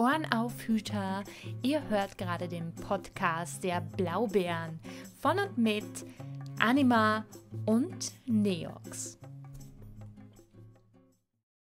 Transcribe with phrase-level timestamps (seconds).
[0.00, 1.24] Ohrenaufhüter.
[1.62, 4.80] Ihr hört gerade den Podcast der Blaubeeren
[5.20, 6.06] von und mit
[6.58, 7.26] Anima
[7.66, 9.18] und Neox.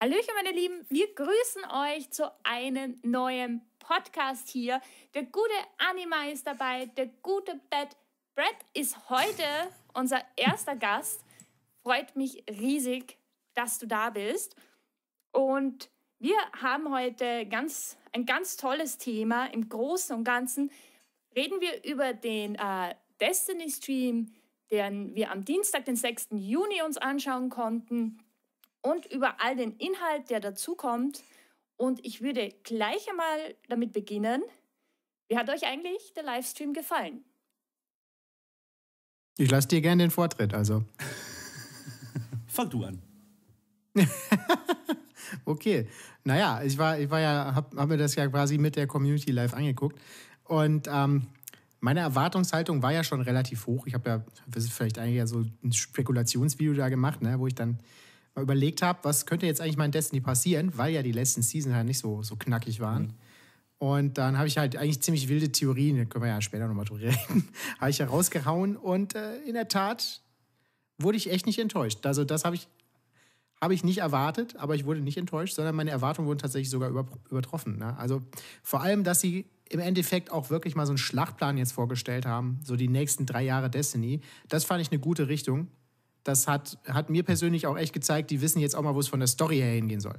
[0.02, 4.82] Hallöchen, meine Lieben, wir grüßen euch zu einem neuen Podcast hier.
[5.14, 7.96] Der gute Anima ist dabei, der gute Bad
[8.34, 9.42] Brett ist heute
[9.94, 11.24] unser erster Gast.
[11.82, 13.16] Freut mich riesig,
[13.54, 14.54] dass du da bist.
[15.32, 15.88] Und
[16.20, 19.46] wir haben heute ganz, ein ganz tolles Thema.
[19.46, 20.70] Im Großen und Ganzen
[21.36, 24.32] reden wir über den äh, Destiny Stream,
[24.70, 26.28] den wir am Dienstag, den 6.
[26.32, 28.18] Juni uns anschauen konnten
[28.82, 31.22] und über all den Inhalt, der dazukommt.
[31.76, 34.42] Und ich würde gleich einmal damit beginnen.
[35.28, 37.24] Wie hat euch eigentlich der Livestream gefallen?
[39.36, 40.82] Ich lasse dir gerne den Vortritt, also.
[42.48, 43.02] Fang du an.
[45.44, 45.86] okay.
[46.24, 49.30] Naja, ich war, ich war ja, habe hab mir das ja quasi mit der Community
[49.30, 49.98] live angeguckt.
[50.44, 51.26] Und ähm,
[51.80, 53.86] meine Erwartungshaltung war ja schon relativ hoch.
[53.86, 57.54] Ich habe ja, ist vielleicht eigentlich ja so ein Spekulationsvideo da gemacht, ne, wo ich
[57.54, 57.78] dann
[58.34, 61.74] mal überlegt habe, was könnte jetzt eigentlich mein Destiny passieren, weil ja die letzten Season
[61.74, 63.02] halt nicht so, so knackig waren.
[63.02, 63.14] Mhm.
[63.78, 66.84] Und dann habe ich halt eigentlich ziemlich wilde Theorien, da können wir ja später nochmal
[66.84, 67.48] drüber reden,
[67.78, 68.76] habe ich herausgehauen.
[68.76, 70.20] Und äh, in der Tat
[70.98, 72.04] wurde ich echt nicht enttäuscht.
[72.04, 72.68] Also das habe ich
[73.60, 76.90] habe ich nicht erwartet, aber ich wurde nicht enttäuscht, sondern meine Erwartungen wurden tatsächlich sogar
[76.90, 77.78] über, übertroffen.
[77.78, 77.96] Ne?
[77.98, 78.22] Also
[78.62, 82.60] vor allem, dass sie im Endeffekt auch wirklich mal so einen Schlachtplan jetzt vorgestellt haben,
[82.64, 85.68] so die nächsten drei Jahre Destiny, das fand ich eine gute Richtung.
[86.24, 89.08] Das hat, hat mir persönlich auch echt gezeigt, die wissen jetzt auch mal, wo es
[89.08, 90.18] von der Story her hingehen soll.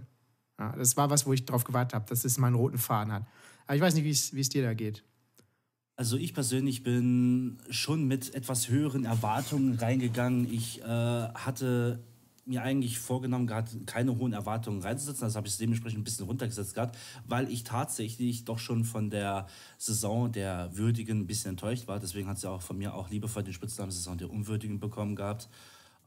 [0.59, 3.23] Ja, das war was, wo ich drauf gewartet habe, dass es meinen roten Faden hat.
[3.65, 5.03] Aber ich weiß nicht, wie es dir da geht.
[5.95, 10.51] Also ich persönlich bin schon mit etwas höheren Erwartungen reingegangen.
[10.51, 11.99] Ich äh, hatte
[12.49, 15.25] mir eigentlich vorgenommen gehabt, keine hohen Erwartungen reinzusetzen.
[15.25, 16.97] Das habe ich dementsprechend ein bisschen runtergesetzt gehabt,
[17.27, 19.47] weil ich tatsächlich doch schon von der
[19.77, 21.99] Saison der Würdigen ein bisschen enttäuscht war.
[21.99, 25.47] Deswegen hat sie auch von mir auch liebevoll den Spitznamen Saison der Unwürdigen bekommen gehabt.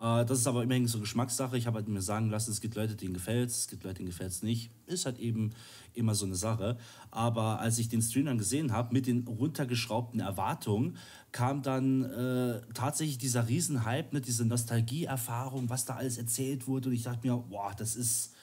[0.01, 1.57] Äh, das ist aber immerhin so Geschmackssache.
[1.57, 3.97] Ich habe halt mir sagen lassen, es gibt Leute, denen gefällt es, es gibt Leute,
[3.97, 4.71] denen gefällt es nicht.
[4.87, 5.51] Ist halt eben
[5.95, 6.77] immer so eine Sache.
[7.11, 10.97] Aber als ich den Stream dann gesehen habe, mit den runtergeschraubten Erwartungen,
[11.31, 16.89] kam dann äh, tatsächlich dieser Riesenhype, ne, diese Nostalgieerfahrung, was da alles erzählt wurde.
[16.89, 18.35] Und ich dachte mir, boah, das ist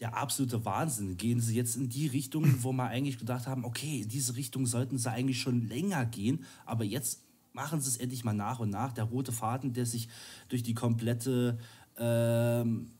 [0.00, 1.16] der absolute Wahnsinn.
[1.16, 4.66] Gehen sie jetzt in die Richtung, wo wir eigentlich gedacht haben, okay, in diese Richtung
[4.66, 7.22] sollten sie eigentlich schon länger gehen, aber jetzt
[7.56, 8.92] machen sie es endlich mal nach und nach.
[8.92, 10.08] Der rote Faden, der sich
[10.48, 11.58] durch die komplette,
[11.96, 12.92] ähm,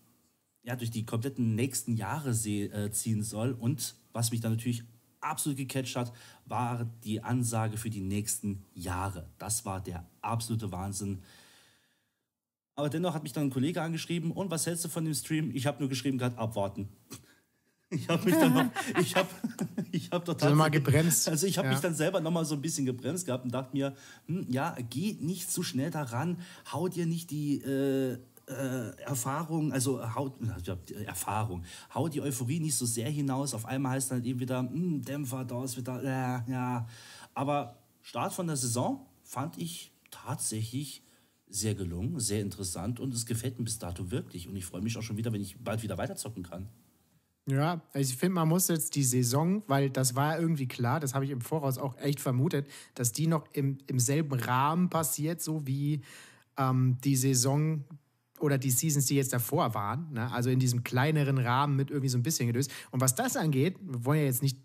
[0.64, 3.52] ja, durch die kompletten nächsten Jahre äh, ziehen soll.
[3.52, 4.82] Und was mich dann natürlich
[5.20, 6.12] absolut gecatcht hat,
[6.46, 9.28] war die Ansage für die nächsten Jahre.
[9.38, 11.22] Das war der absolute Wahnsinn.
[12.74, 15.50] Aber dennoch hat mich dann ein Kollege angeschrieben, und was hältst du von dem Stream?
[15.54, 16.88] Ich habe nur geschrieben, gerade abwarten.
[17.90, 18.70] Ich habe mich dann noch,
[19.00, 19.28] ich habe,
[19.92, 21.28] ich habe total mal gebremst.
[21.28, 21.74] Also ich habe ja.
[21.74, 23.94] mich dann selber noch mal so ein bisschen gebremst gehabt und dachte mir,
[24.26, 26.38] hm, ja, geh nicht zu schnell daran,
[26.72, 30.36] hau dir nicht die äh, äh, Erfahrung, also hau,
[30.66, 31.64] äh, Erfahrung,
[31.94, 33.54] hau die Euphorie nicht so sehr hinaus.
[33.54, 36.88] Auf einmal heißt dann eben wieder, hm, Dämpfer, da ist wieder, äh, ja.
[37.34, 41.02] Aber Start von der Saison fand ich tatsächlich
[41.48, 44.48] sehr gelungen, sehr interessant und es gefällt mir bis dato wirklich.
[44.48, 46.68] Und ich freue mich auch schon wieder, wenn ich bald wieder weiterzocken kann.
[47.48, 51.14] Ja, also ich finde, man muss jetzt die Saison, weil das war irgendwie klar, das
[51.14, 55.40] habe ich im Voraus auch echt vermutet, dass die noch im, im selben Rahmen passiert,
[55.40, 56.02] so wie
[56.56, 57.84] ähm, die Saison
[58.40, 60.12] oder die Seasons, die jetzt davor waren.
[60.12, 60.30] Ne?
[60.32, 62.70] Also in diesem kleineren Rahmen mit irgendwie so ein bisschen gelöst.
[62.90, 64.58] Und was das angeht, wir wollen ja jetzt nicht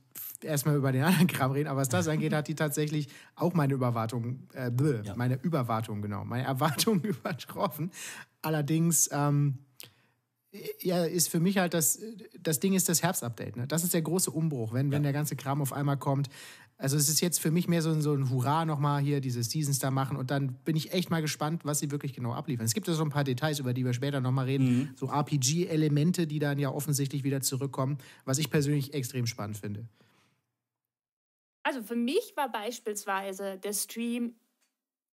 [0.44, 3.74] erstmal über den anderen Kram reden, aber was das angeht, hat die tatsächlich auch meine
[3.74, 4.72] Überwartung, äh,
[5.04, 5.16] ja.
[5.16, 7.92] meine Überwartung, genau, meine Erwartungen übertroffen.
[8.42, 9.60] Allerdings, ähm,
[10.82, 12.00] ja, ist für mich halt das,
[12.40, 13.56] das Ding ist das Herbstupdate.
[13.56, 13.68] Ne?
[13.68, 14.94] Das ist der große Umbruch, wenn, ja.
[14.94, 16.30] wenn der ganze Kram auf einmal kommt.
[16.78, 19.44] Also es ist jetzt für mich mehr so, ein, so ein Hurra nochmal hier, diese
[19.44, 22.66] Seasons da machen und dann bin ich echt mal gespannt, was sie wirklich genau abliefern.
[22.66, 24.90] Es gibt ja so ein paar Details, über die wir später nochmal reden, mhm.
[24.96, 29.88] so RPG-Elemente, die dann ja offensichtlich wieder zurückkommen, was ich persönlich extrem spannend finde.
[31.64, 34.34] Also für mich war beispielsweise der Stream,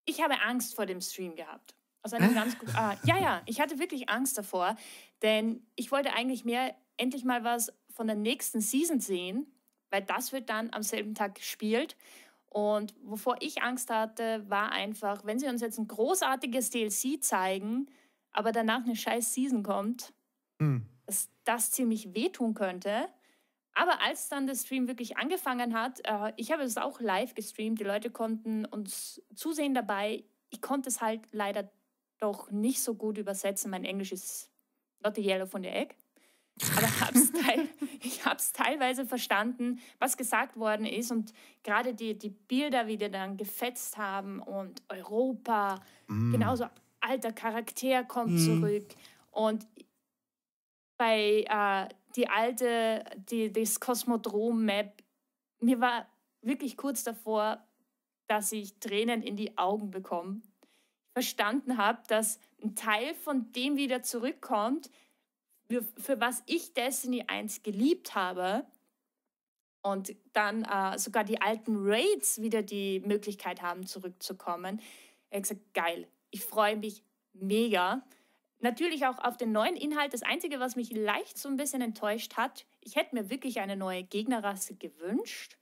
[0.05, 1.76] ich habe Angst vor dem Stream gehabt.
[2.07, 4.77] Aus einem ganz ah, ja, ja, ich hatte wirklich Angst davor,
[5.21, 9.45] denn ich wollte eigentlich mehr endlich mal was von der nächsten Season sehen,
[9.89, 11.97] weil das wird dann am selben Tag gespielt.
[12.47, 17.87] Und wovor ich Angst hatte, war einfach, wenn sie uns jetzt ein großartiges DLC zeigen,
[18.31, 20.13] aber danach eine scheiß Season kommt,
[20.61, 20.85] hm.
[21.07, 23.09] dass das ziemlich wehtun könnte.
[23.73, 27.81] Aber als dann der Stream wirklich angefangen hat, äh, ich habe es auch live gestreamt,
[27.81, 30.23] die Leute konnten uns zusehen dabei.
[30.49, 31.69] Ich konnte es halt leider
[32.19, 33.71] doch nicht so gut übersetzen.
[33.71, 34.51] Mein Englisch ist
[35.03, 35.95] not the yellow von der Egg.
[36.75, 37.69] aber hab's teil,
[38.01, 41.11] ich habe es teilweise verstanden, was gesagt worden ist.
[41.11, 41.33] Und
[41.63, 46.31] gerade die, die Bilder, wie die dann gefetzt haben und Europa, mm.
[46.31, 46.65] genauso
[46.99, 48.37] alter Charakter kommt mm.
[48.37, 48.87] zurück.
[49.31, 49.67] Und
[50.97, 55.03] bei äh, die alte, die, das Kosmodrom-Map,
[55.59, 56.07] mir war
[56.41, 57.63] wirklich kurz davor,
[58.27, 60.41] dass ich Tränen in die Augen bekomme.
[61.17, 64.91] Verstanden habe, dass ein Teil von dem wieder zurückkommt,
[65.67, 68.67] für, was ich Destiny 1 geliebt habe.
[69.81, 74.79] Und dann äh, sogar die alten Raids wieder die Möglichkeit haben, zurückzukommen.
[75.31, 77.03] Er hat gesagt, geil, ich freue mich
[77.33, 78.05] mega.
[78.59, 80.13] Natürlich auch auf den neuen Inhalt.
[80.13, 83.75] Das Einzige, was mich leicht so ein bisschen enttäuscht hat, ich hätte mir wirklich eine
[83.75, 85.56] neue Gegnerrasse gewünscht.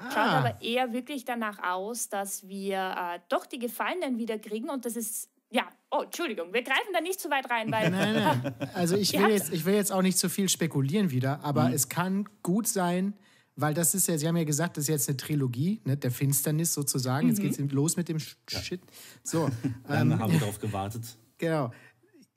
[0.00, 0.10] Ah.
[0.10, 4.84] Schaut aber eher wirklich danach aus, dass wir äh, doch die Gefallenen wieder kriegen und
[4.84, 7.90] das ist ja, oh, Entschuldigung, wir greifen da nicht zu weit rein, weil.
[7.90, 8.54] Nein, nein.
[8.72, 11.74] Also ich will, jetzt, ich will jetzt auch nicht zu viel spekulieren wieder, aber mhm.
[11.74, 13.14] es kann gut sein,
[13.56, 16.10] weil das ist ja, Sie haben ja gesagt, das ist jetzt eine Trilogie, ne, der
[16.10, 17.26] Finsternis sozusagen.
[17.26, 17.32] Mhm.
[17.32, 18.80] Jetzt geht es los mit dem Shit.
[19.22, 19.50] So.
[19.88, 21.18] Lange ähm, haben wir darauf gewartet.
[21.38, 21.72] Genau.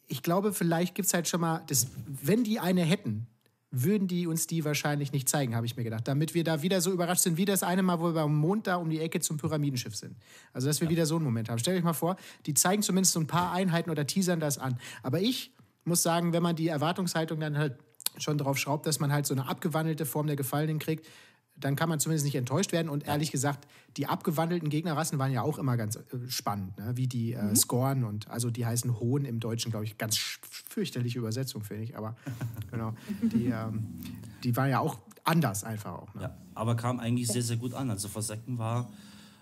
[0.07, 3.27] Ich glaube, vielleicht gibt es halt schon mal, das, wenn die eine hätten,
[3.75, 6.07] würden die uns die wahrscheinlich nicht zeigen, habe ich mir gedacht.
[6.07, 8.67] Damit wir da wieder so überrascht sind, wie das eine Mal, wo wir beim Mond
[8.67, 10.15] da um die Ecke zum Pyramidenschiff sind.
[10.53, 10.91] Also, dass wir ja.
[10.91, 11.57] wieder so einen Moment haben.
[11.57, 12.15] Stellt euch mal vor,
[12.45, 14.79] die zeigen zumindest so ein paar Einheiten oder teasern das an.
[15.01, 15.51] Aber ich
[15.85, 17.75] muss sagen, wenn man die Erwartungshaltung dann halt
[18.17, 21.07] schon drauf schraubt, dass man halt so eine abgewandelte Form der Gefallenen kriegt,
[21.55, 22.89] dann kann man zumindest nicht enttäuscht werden.
[22.89, 23.67] Und ehrlich gesagt,
[23.97, 26.97] die abgewandelten Gegnerrassen waren ja auch immer ganz äh, spannend, ne?
[26.97, 27.55] wie die äh, mhm.
[27.55, 31.97] Scorn und also die heißen Hohn im Deutschen, glaube ich, ganz fürchterliche Übersetzung, finde ich.
[31.97, 32.15] Aber
[32.71, 34.00] genau, die, ähm,
[34.44, 36.13] die war ja auch anders einfach auch.
[36.15, 36.23] Ne?
[36.23, 37.89] Ja, aber kam eigentlich sehr, sehr gut an.
[37.89, 38.89] Also Versecken war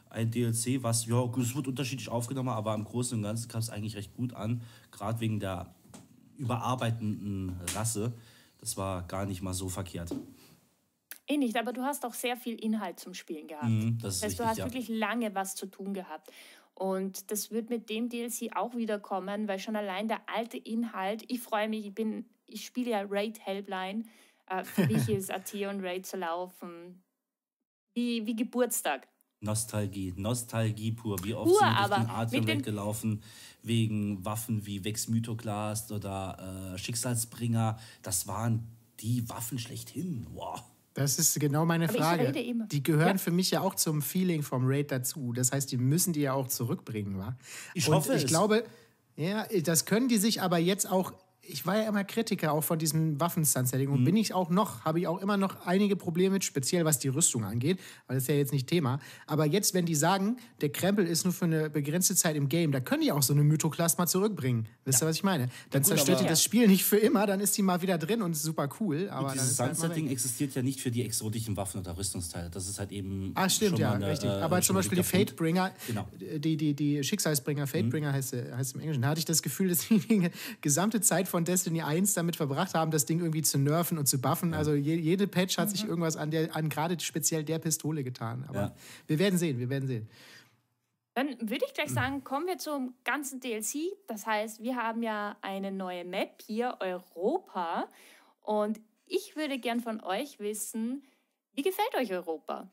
[0.09, 3.69] ein DLC, was, ja, es wird unterschiedlich aufgenommen, aber im Großen und Ganzen kam es
[3.69, 4.61] eigentlich recht gut an,
[4.91, 5.73] gerade wegen der
[6.37, 8.13] überarbeitenden Rasse.
[8.59, 10.13] Das war gar nicht mal so verkehrt.
[11.31, 13.69] Eh nicht, aber du hast auch sehr viel Inhalt zum Spielen gehabt.
[13.69, 14.65] Mm, das, das heißt, richtig, du hast ja.
[14.65, 16.29] wirklich lange was zu tun gehabt.
[16.73, 21.23] Und das wird mit dem DLC auch wieder kommen, weil schon allein der alte Inhalt,
[21.29, 24.03] ich freue mich, ich bin, ich spiele ja Raid Helpline.
[24.47, 27.01] Äh, für mich ist Atheon Raid zu laufen
[27.93, 29.07] wie, wie Geburtstag.
[29.39, 31.23] Nostalgie, Nostalgie pur.
[31.23, 33.23] Wie oft pur, sind wir durch den Atem weggelaufen
[33.63, 37.79] wegen Waffen wie Vex Mythoclast oder äh, Schicksalsbringer.
[38.01, 38.67] Das waren
[38.99, 40.27] die Waffen schlechthin.
[40.33, 40.70] Wow.
[41.01, 42.31] Das ist genau meine Aber Frage.
[42.31, 43.17] Die gehören ja.
[43.17, 45.33] für mich ja auch zum Feeling vom Raid dazu.
[45.33, 47.37] Das heißt, die müssen die ja auch zurückbringen, wa?
[47.73, 48.29] Ich Und hoffe ich es.
[48.29, 48.63] glaube,
[49.15, 52.77] ja, das können die sich aber jetzt auch ich war ja immer Kritiker auch von
[52.77, 54.05] diesem Waffen-Sunsetting und mhm.
[54.05, 57.07] bin ich auch noch, habe ich auch immer noch einige Probleme mit, speziell was die
[57.07, 58.99] Rüstung angeht, weil das ist ja jetzt nicht Thema.
[59.27, 62.71] Aber jetzt, wenn die sagen, der Krempel ist nur für eine begrenzte Zeit im Game,
[62.71, 64.67] da können die auch so eine Mythoklas mal zurückbringen.
[64.85, 65.49] Wisst ihr, was ich meine?
[65.71, 68.21] Dann ja, zerstört die das Spiel nicht für immer, dann ist die mal wieder drin
[68.21, 69.09] und super cool.
[69.09, 72.49] Aber dieses Sunsetting halt existiert ja nicht für die exotischen Waffen oder Rüstungsteile.
[72.49, 73.31] Das ist halt eben.
[73.35, 74.29] Ah, stimmt, ja, eine, richtig.
[74.29, 76.07] Äh, aber zum Beispiel die Fatebringer, genau.
[76.19, 78.15] die, die, die Schicksalsbringer, Fatebringer mhm.
[78.15, 80.29] heißt, heißt im Englischen, da hatte ich das Gefühl, dass die
[80.61, 84.21] gesamte Zeit von Destiny 1 damit verbracht haben, das Ding irgendwie zu nerven und zu
[84.21, 84.53] buffen.
[84.53, 85.89] Also je, jede Patch hat sich mhm.
[85.89, 88.45] irgendwas an, der, an gerade speziell der Pistole getan.
[88.47, 88.75] Aber ja.
[89.07, 90.09] wir werden sehen, wir werden sehen.
[91.13, 93.91] Dann würde ich gleich sagen, kommen wir zum ganzen DLC.
[94.07, 97.87] Das heißt, wir haben ja eine neue Map hier, Europa.
[98.41, 101.03] Und ich würde gern von euch wissen,
[101.53, 102.69] wie gefällt euch Europa?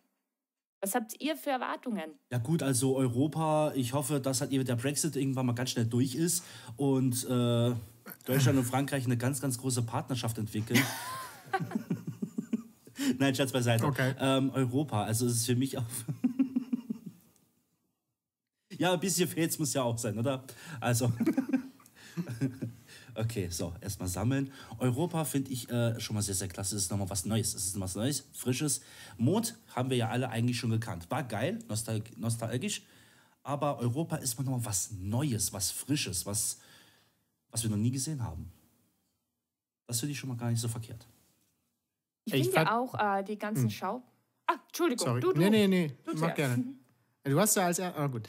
[0.81, 2.12] Was habt ihr für Erwartungen?
[2.31, 6.15] Ja gut, also Europa, ich hoffe, dass halt der Brexit irgendwann mal ganz schnell durch
[6.15, 6.44] ist
[6.77, 7.74] und äh,
[8.29, 10.82] Deutschland und Frankreich eine ganz, ganz große Partnerschaft entwickeln.
[13.19, 13.87] Nein, Schatz beiseite.
[13.87, 14.15] Okay.
[14.20, 15.85] Ähm, Europa, also es ist für mich auch...
[18.77, 20.44] ja, ein bisschen Fails muss ja auch sein, oder?
[20.79, 21.11] Also...
[23.15, 24.53] Okay, so, erstmal sammeln.
[24.79, 26.77] Europa finde ich äh, schon mal sehr, sehr klasse.
[26.77, 27.53] Es ist nochmal was Neues.
[27.53, 28.81] Es ist was Neues, Frisches.
[29.17, 31.11] Mond haben wir ja alle eigentlich schon gekannt.
[31.11, 32.82] War geil, nostal nostalgisch.
[33.43, 36.58] Aber Europa ist mal nochmal was Neues, was Frisches, was,
[37.50, 38.50] was wir noch nie gesehen haben.
[39.86, 41.06] Das finde ich schon mal gar nicht so verkehrt.
[42.24, 43.70] Ich finde ja auch äh, die ganzen hm.
[43.70, 44.02] Schau.
[44.46, 45.20] Ah, Entschuldigung, Sorry.
[45.20, 45.40] du, du.
[45.40, 46.64] Nee, nee, nee, du mach gerne.
[47.24, 47.81] Du hast ja als.
[47.81, 48.28] Ah, gut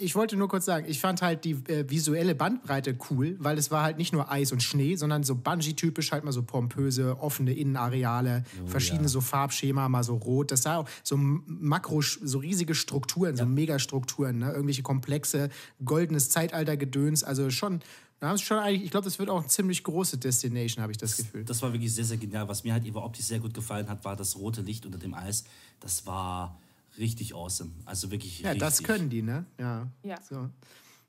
[0.00, 3.70] ich wollte nur kurz sagen, ich fand halt die äh, visuelle Bandbreite cool, weil es
[3.70, 7.52] war halt nicht nur Eis und Schnee, sondern so Bungee-typisch halt mal so pompöse, offene
[7.52, 9.08] Innenareale, oh, verschiedene ja.
[9.08, 10.50] so Farbschema, mal so rot.
[10.52, 13.44] Das sah auch so makro, so riesige Strukturen, ja.
[13.44, 14.52] so Megastrukturen, ne?
[14.52, 15.50] irgendwelche komplexe,
[15.84, 17.22] goldenes Zeitaltergedöns.
[17.22, 17.80] Also schon,
[18.20, 20.98] da haben schon eigentlich, ich glaube, das wird auch eine ziemlich große Destination, habe ich
[20.98, 21.42] das Gefühl.
[21.42, 22.46] Das war wirklich sehr, sehr genial.
[22.48, 25.14] Was mir halt überhaupt nicht sehr gut gefallen hat, war das rote Licht unter dem
[25.14, 25.44] Eis.
[25.80, 26.60] Das war
[26.98, 27.72] richtig awesome.
[27.86, 28.60] Also wirklich Ja, richtig.
[28.60, 29.46] das können die, ne?
[29.58, 29.88] Ja.
[30.02, 30.20] ja.
[30.20, 30.50] So.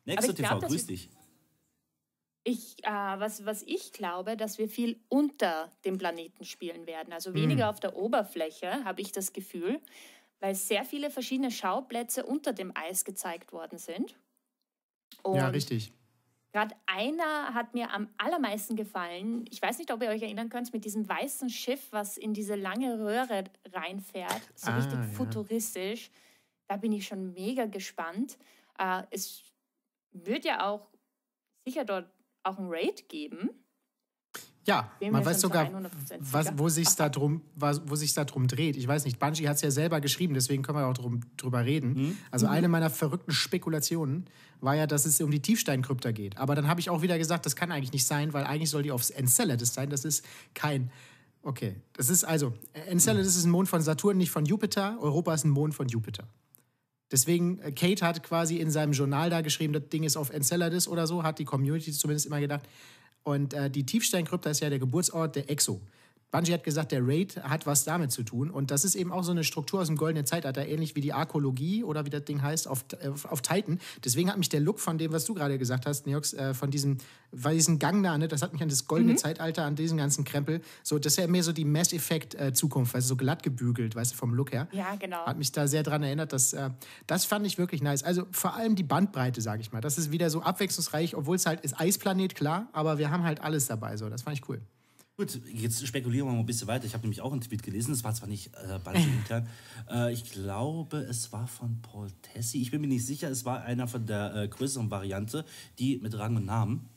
[0.06, 1.10] Nächste TV, glaub, grüß dich.
[2.46, 7.12] Ich, äh, was, was ich glaube, dass wir viel unter dem Planeten spielen werden.
[7.12, 9.82] Also weniger auf der Oberfläche, habe ich das Gefühl,
[10.40, 14.16] weil sehr viele verschiedene Schauplätze unter dem Eis gezeigt worden sind.
[15.24, 15.92] Und ja, richtig.
[16.52, 19.46] Gerade einer hat mir am allermeisten gefallen.
[19.50, 22.56] Ich weiß nicht, ob ihr euch erinnern könnt, mit diesem weißen Schiff, was in diese
[22.56, 24.42] lange Röhre reinfährt.
[24.56, 25.04] So Ah, richtig ja.
[25.14, 26.12] futuristisch.
[26.68, 28.38] Da bin ich schon mega gespannt.
[28.78, 29.44] Äh, es
[30.12, 30.90] wird ja auch
[31.66, 32.12] sicher dort
[32.44, 33.50] auch ein Raid geben.
[34.66, 35.90] Ja, man weiß sogar, 100%
[36.20, 38.78] was, wo sich da drum, was, wo sich da drum dreht.
[38.78, 41.66] Ich weiß nicht, Bungie hat es ja selber geschrieben, deswegen können wir auch drum, drüber
[41.66, 41.94] reden.
[41.94, 42.18] Mhm.
[42.30, 44.28] Also eine meiner verrückten Spekulationen
[44.60, 46.38] war ja, dass es um die Tiefsteinkrypta geht.
[46.38, 48.84] Aber dann habe ich auch wieder gesagt, das kann eigentlich nicht sein, weil eigentlich soll
[48.84, 49.90] die aufs Enceladus sein.
[49.90, 50.92] Das ist kein.
[51.42, 52.54] Okay, das ist also,
[52.86, 54.98] Enceladus ist ein Mond von Saturn, nicht von Jupiter.
[55.02, 56.28] Europa ist ein Mond von Jupiter.
[57.12, 60.88] Deswegen, äh, Kate hat quasi in seinem Journal da geschrieben, das Ding ist auf Enceladus
[60.88, 62.62] oder so, hat die Community zumindest immer gedacht.
[63.24, 65.82] Und äh, die Tiefsteinkrypta ist ja der Geburtsort der Exo.
[66.32, 68.50] Bungie hat gesagt, der Raid hat was damit zu tun.
[68.50, 71.12] Und das ist eben auch so eine Struktur aus dem goldenen Zeitalter, ähnlich wie die
[71.12, 73.80] Arkologie oder wie das Ding heißt auf, auf, auf Titan.
[74.04, 76.72] Deswegen hat mich der Look von dem, was du gerade gesagt hast, Neox, äh, von
[76.72, 76.98] diesem,
[77.32, 80.24] weil diesen Gang da, ne, das hat mich an das goldene Zeitalter, an diesen ganzen
[80.24, 80.62] Krempel.
[80.84, 83.44] So, das ist ja mehr so die Mass Effect äh, Zukunft, weißt du, so glatt
[83.44, 84.70] gebügelt, weißt du, vom Look her.
[84.72, 85.26] Ja, genau.
[85.26, 86.32] Hat mich da sehr dran erinnert.
[86.32, 86.70] Dass, äh,
[87.08, 88.04] das fand ich wirklich nice.
[88.04, 89.82] Also vor allem die Bandbreite, sage ich mal.
[89.82, 93.42] Das ist wieder so abwechslungsreich, obwohl es halt ist Eisplanet, klar, aber wir haben halt
[93.42, 93.98] alles dabei.
[93.98, 94.62] So, das fand ich cool.
[95.18, 96.86] Gut, jetzt spekulieren wir mal ein bisschen weiter.
[96.86, 99.48] Ich habe nämlich auch einen Tweet gelesen, das war zwar nicht äh, Bungie intern.
[99.90, 102.62] Äh, ich glaube, es war von Paul Tessie.
[102.62, 105.46] Ich bin mir nicht sicher, es war einer von der äh, größeren Variante,
[105.80, 106.90] die mit Rang und Namen.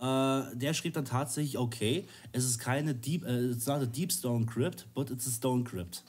[0.00, 4.12] Äh, der schrieb dann tatsächlich, okay, es ist keine Deep, äh, it's not a Deep
[4.12, 6.02] Stone Crypt, but it's a Stone Crypt.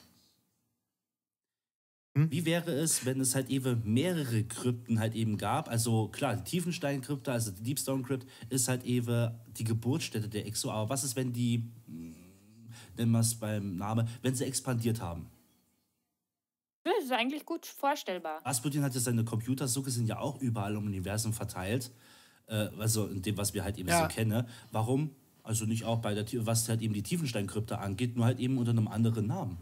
[2.30, 5.68] Wie wäre es, wenn es halt eben mehrere Krypten halt eben gab?
[5.68, 10.46] Also klar, die Tiefenstein-Krypta, also die Deep Stone Crypt, ist halt eben die Geburtsstätte der
[10.46, 10.70] Exo.
[10.70, 12.14] Aber was ist, wenn die, hm,
[12.96, 15.26] nennen wir es beim Namen, wenn sie expandiert haben?
[16.84, 18.40] Das ist eigentlich gut vorstellbar.
[18.46, 21.90] Rasputin hat ja seine Computer, so sind ja auch überall im Universum verteilt.
[22.46, 24.02] Äh, also in dem, was wir halt eben Ja.
[24.02, 24.46] so kennen.
[24.72, 25.10] Warum?
[25.42, 28.70] Also nicht auch bei der, was halt eben die Tiefenstein-Krypta angeht, nur halt eben unter
[28.70, 29.58] einem anderen Namen.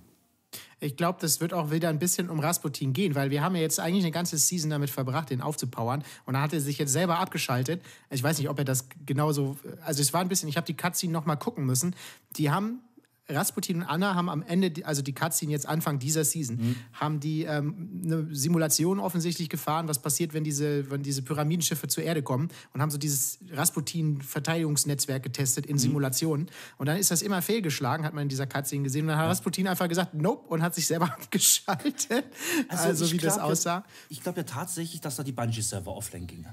[0.81, 3.63] Ich glaube, das wird auch wieder ein bisschen um Rasputin gehen, weil wir haben ja
[3.63, 6.05] jetzt eigentlich eine ganze Season damit verbracht, den aufzupowern.
[6.27, 7.83] Und da hat er sich jetzt selber abgeschaltet.
[8.11, 9.57] Ich weiß nicht, ob er das genauso.
[9.85, 11.95] Also es war ein bisschen, ich habe die Cutscene noch mal gucken müssen.
[12.37, 12.81] Die haben.
[13.29, 17.45] Rasputin und Anna haben am Ende, also die Cutscene jetzt Anfang dieser Season, haben die
[17.45, 22.49] ähm, eine Simulation offensichtlich gefahren, was passiert, wenn diese, wenn diese Pyramidenschiffe zur Erde kommen
[22.75, 26.51] und haben so dieses Rasputin-Verteidigungsnetzwerk getestet in Simulationen.
[26.77, 29.03] Und dann ist das immer fehlgeschlagen, hat man in dieser Cutscene gesehen.
[29.03, 32.25] Und dann hat Rasputin einfach gesagt, nope, und hat sich selber abgeschaltet.
[32.69, 33.85] Also, ich wie das glaub ja- aussah.
[34.09, 36.47] Ich glaube ja tatsächlich, dass da die Bungee-Server offline gingen.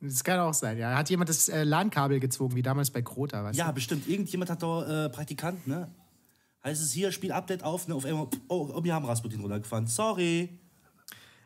[0.00, 0.96] Das kann auch sein, ja.
[0.96, 4.08] Hat jemand das äh, LAN-Kabel gezogen, wie damals bei Krota, weißt Ja, bestimmt.
[4.08, 5.88] Irgendjemand hat da äh, Praktikant, ne?
[6.64, 7.94] Heißt es hier, Spiel Update auf, ne?
[7.94, 9.86] Auf einmal, oh, oh, wir haben Rasputin runtergefahren.
[9.86, 10.60] Sorry.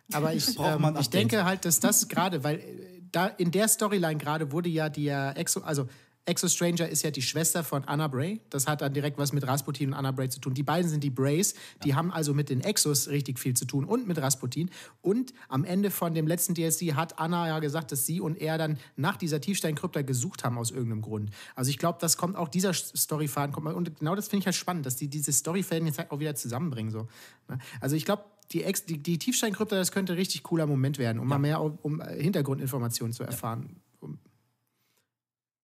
[0.09, 0.17] du?
[0.17, 4.17] Aber ich, ähm, ich denke halt, dass das gerade, weil äh, da in der Storyline
[4.17, 5.89] gerade wurde ja die äh, Exo, also
[6.25, 8.41] Exo Stranger ist ja die Schwester von Anna Bray.
[8.49, 10.55] Das hat dann direkt was mit Rasputin und Anna Bray zu tun.
[10.55, 11.55] Die beiden sind die Brays.
[11.83, 14.71] Die haben also mit den Exos richtig viel zu tun und mit Rasputin.
[15.01, 18.57] Und am Ende von dem letzten DLC hat Anna ja gesagt, dass sie und er
[18.57, 21.31] dann nach dieser Tiefsteinkrypta gesucht haben aus irgendeinem Grund.
[21.57, 24.57] Also ich glaube, das kommt auch dieser Storyfaden kommt und genau das finde ich halt
[24.57, 27.09] spannend, dass die diese Storyfäden jetzt halt auch wieder zusammenbringen so.
[27.49, 27.59] ne?
[27.81, 31.19] Also ich glaube, die, Ex die, die Tiefsteinkrypta, das könnte ein richtig cooler Moment werden,
[31.19, 33.81] um mal mehr um, Hintergrundinformationen zu erfahren.
[34.01, 34.19] Um,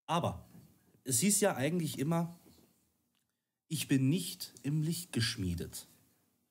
[0.06, 0.47] Aber
[1.08, 2.38] es hieß ja eigentlich immer,
[3.68, 5.86] ich bin nicht im Licht geschmiedet.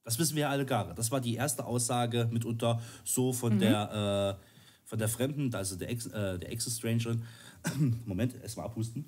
[0.03, 0.93] Das wissen wir ja alle gar.
[0.95, 4.43] Das war die erste Aussage mitunter so von der äh,
[4.85, 7.23] von der Fremden, also der Ex, äh, der Ex-Strangerin.
[8.05, 9.05] Moment, erstmal abhusten.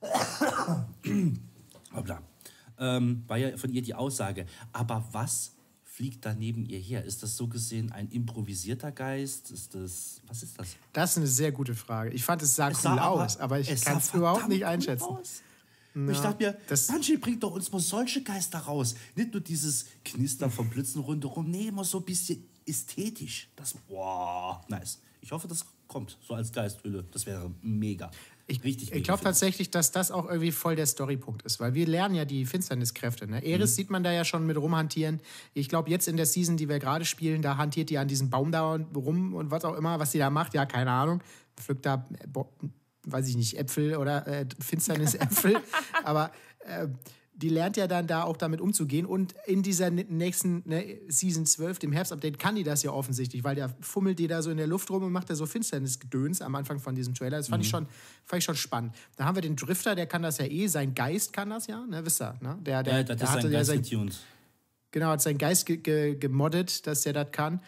[1.94, 2.22] Hoppla.
[2.78, 4.46] Ähm, war ja von ihr die Aussage.
[4.72, 5.54] Aber was
[6.00, 7.04] fliegt da neben ihr her?
[7.04, 9.50] Ist das so gesehen ein improvisierter Geist?
[9.50, 10.68] Ist das, was ist das?
[10.94, 12.10] das ist eine sehr gute Frage.
[12.12, 15.18] Ich fand, es sah Es cool sah aus, aber ich kann es überhaupt nicht einschätzen.
[15.94, 18.94] Und ich dachte mir, das- Bungie bringt doch uns mal solche Geister raus.
[19.14, 23.50] Nicht nur dieses Knistern von Blitzen rundherum, nee, immer so ein bisschen ästhetisch.
[23.54, 25.00] Das, wow, nice.
[25.20, 27.04] Ich hoffe, das kommt so als Geisthülle.
[27.12, 28.10] Das wäre mega.
[28.50, 31.86] Ich, Richtig ich glaube tatsächlich, dass das auch irgendwie voll der Storypunkt ist, weil wir
[31.86, 33.28] lernen ja die Finsterniskräfte.
[33.28, 33.44] Ne?
[33.44, 35.20] Eris sieht man da ja schon mit rumhantieren.
[35.54, 38.28] Ich glaube, jetzt in der Season, die wir gerade spielen, da hantiert die an diesem
[38.28, 41.22] Baum da rum und was auch immer, was die da macht, ja, keine Ahnung.
[41.56, 42.26] Pflückt da, äh,
[43.04, 45.56] weiß ich nicht, Äpfel oder äh, Finsternisäpfel.
[46.04, 46.88] Aber äh,
[47.40, 49.06] die lernt ja dann da auch damit umzugehen.
[49.06, 53.54] Und in dieser nächsten ne, Season 12, dem Herbstupdate, kann die das ja offensichtlich, weil
[53.54, 56.54] der fummelt die da so in der Luft rum und macht da so Finsternisgedöns am
[56.54, 57.38] Anfang von diesem Trailer.
[57.38, 57.64] Das fand, mhm.
[57.64, 57.86] ich schon,
[58.24, 58.94] fand ich schon spannend.
[59.16, 61.84] Da haben wir den Drifter, der kann das ja eh, sein Geist kann das ja,
[61.86, 62.58] ne, wisst ihr, ne?
[62.60, 64.20] Der, der, ja, das der ist hatte sein Geist ja sein, getuned.
[64.92, 67.60] Genau, hat seinen Geist ge ge gemoddet, dass der das kann.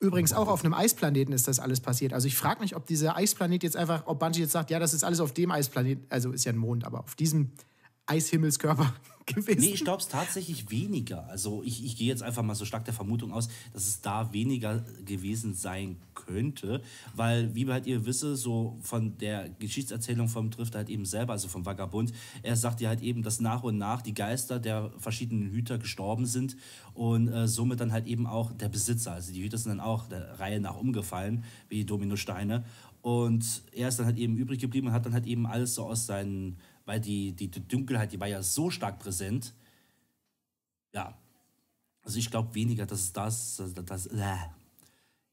[0.00, 2.12] Übrigens auch auf einem Eisplaneten ist das alles passiert.
[2.12, 4.94] Also ich frage mich, ob dieser Eisplanet jetzt einfach, ob Bungie jetzt sagt, ja, das
[4.94, 7.52] ist alles auf dem Eisplaneten, also ist ja ein Mond, aber auf diesem
[8.12, 8.92] Eishimmelskörper
[9.26, 9.60] gewesen.
[9.60, 11.26] Nee, ich glaube es tatsächlich weniger.
[11.28, 14.32] Also ich, ich gehe jetzt einfach mal so stark der Vermutung aus, dass es da
[14.32, 16.82] weniger gewesen sein könnte,
[17.14, 21.48] weil, wie halt ihr wisst, so von der Geschichtserzählung vom Drifter halt eben selber, also
[21.48, 25.50] vom Vagabund, er sagt ja halt eben, dass nach und nach die Geister der verschiedenen
[25.50, 26.56] Hüter gestorben sind
[26.92, 30.08] und äh, somit dann halt eben auch der Besitzer, also die Hüter sind dann auch
[30.08, 32.64] der Reihe nach umgefallen, wie die Dominosteine
[33.02, 35.84] und er ist dann halt eben übrig geblieben und hat dann halt eben alles so
[35.84, 39.54] aus seinen weil die, die, die Dunkelheit, die war ja so stark präsent.
[40.92, 41.18] Ja,
[42.02, 44.36] also ich glaube weniger, dass es das, das, das äh.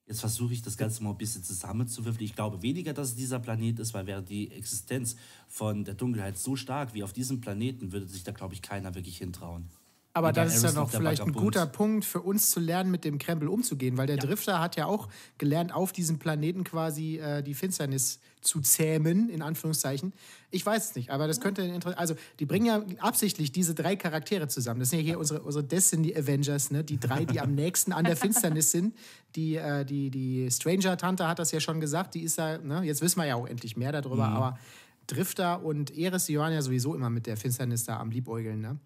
[0.05, 2.25] Jetzt versuche ich das Ganze mal ein bisschen zusammenzuwürfeln.
[2.25, 5.15] Ich glaube weniger, dass es dieser Planet ist, weil wäre die Existenz
[5.47, 8.95] von der Dunkelheit so stark wie auf diesem Planeten, würde sich da, glaube ich, keiner
[8.95, 9.69] wirklich hintrauen.
[10.13, 13.19] Aber das ist ja noch vielleicht ein guter Punkt für uns zu lernen, mit dem
[13.19, 14.25] Krempel umzugehen, weil der ja.
[14.25, 19.41] Drifter hat ja auch gelernt, auf diesem Planeten quasi äh, die Finsternis zu zähmen, in
[19.41, 20.13] Anführungszeichen.
[20.49, 21.99] Ich weiß es nicht, aber das könnte interessant.
[21.99, 24.79] Also, die bringen ja absichtlich diese drei Charaktere zusammen.
[24.79, 26.83] Das sind ja hier unsere, unsere Destiny Avengers, ne?
[26.83, 28.95] die drei, die am nächsten an der Finsternis sind.
[29.35, 32.81] Die, äh, die, die Stranger-Tante hat das ja schon gesagt, die ist da, ne?
[32.81, 34.35] jetzt wissen wir ja auch endlich mehr darüber, mhm.
[34.35, 34.59] aber
[35.05, 38.79] Drifter und Eris, die waren ja sowieso immer mit der Finsternis da am Liebäugeln, ne?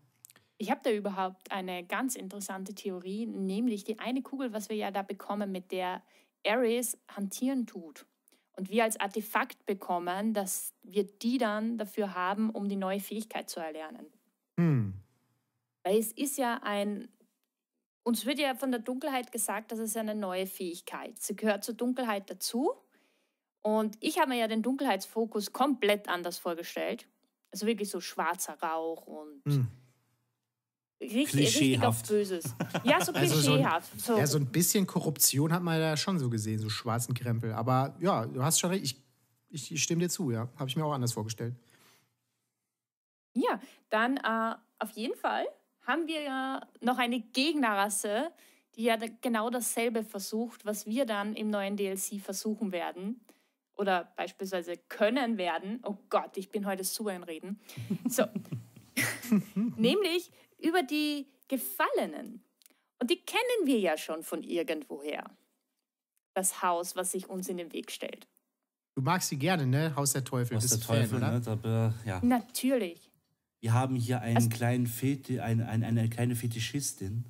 [0.63, 4.91] Ich habe da überhaupt eine ganz interessante Theorie, nämlich die eine Kugel, was wir ja
[4.91, 6.01] da bekommen, mit der
[6.47, 8.05] Ares hantieren tut.
[8.55, 13.49] Und wir als Artefakt bekommen, dass wir die dann dafür haben, um die neue Fähigkeit
[13.49, 14.05] zu erlernen.
[14.57, 14.93] Hm.
[15.83, 17.09] Weil es ist ja ein,
[18.03, 21.19] uns wird ja von der Dunkelheit gesagt, das ist eine neue Fähigkeit.
[21.19, 22.71] Sie gehört zur Dunkelheit dazu.
[23.61, 27.09] Und ich habe mir ja den Dunkelheitsfokus komplett anders vorgestellt.
[27.51, 29.67] Also wirklich so schwarzer Rauch und hm
[31.11, 32.45] richtig, richtig auf Böses.
[32.83, 33.99] Ja, so also klischeehaft.
[33.99, 37.53] So, ja, so ein bisschen Korruption hat man ja schon so gesehen, so schwarzen Krempel.
[37.53, 38.83] Aber ja, du hast schon recht.
[38.83, 39.01] Ich,
[39.49, 40.49] ich, ich stimme dir zu, ja.
[40.57, 41.55] Habe ich mir auch anders vorgestellt.
[43.33, 45.45] Ja, dann äh, auf jeden Fall
[45.85, 48.31] haben wir ja noch eine Gegnerrasse,
[48.75, 53.21] die ja genau dasselbe versucht, was wir dann im neuen DLC versuchen werden.
[53.75, 55.79] Oder beispielsweise können werden.
[55.83, 57.59] Oh Gott, ich bin heute super in Reden.
[58.07, 58.25] So.
[59.55, 60.31] Nämlich
[60.63, 62.43] über die Gefallenen.
[62.99, 65.25] Und die kennen wir ja schon von irgendwoher.
[66.33, 68.27] Das Haus, was sich uns in den Weg stellt.
[68.95, 69.95] Du magst sie gerne, ne?
[69.95, 70.55] Haus der Teufel.
[70.57, 71.93] Haus der Teufel, Fan, ne?
[72.05, 72.19] Ja.
[72.23, 73.11] Natürlich.
[73.59, 77.25] Wir haben hier einen also, kleinen Feti eine, eine, eine kleine Fetischistin.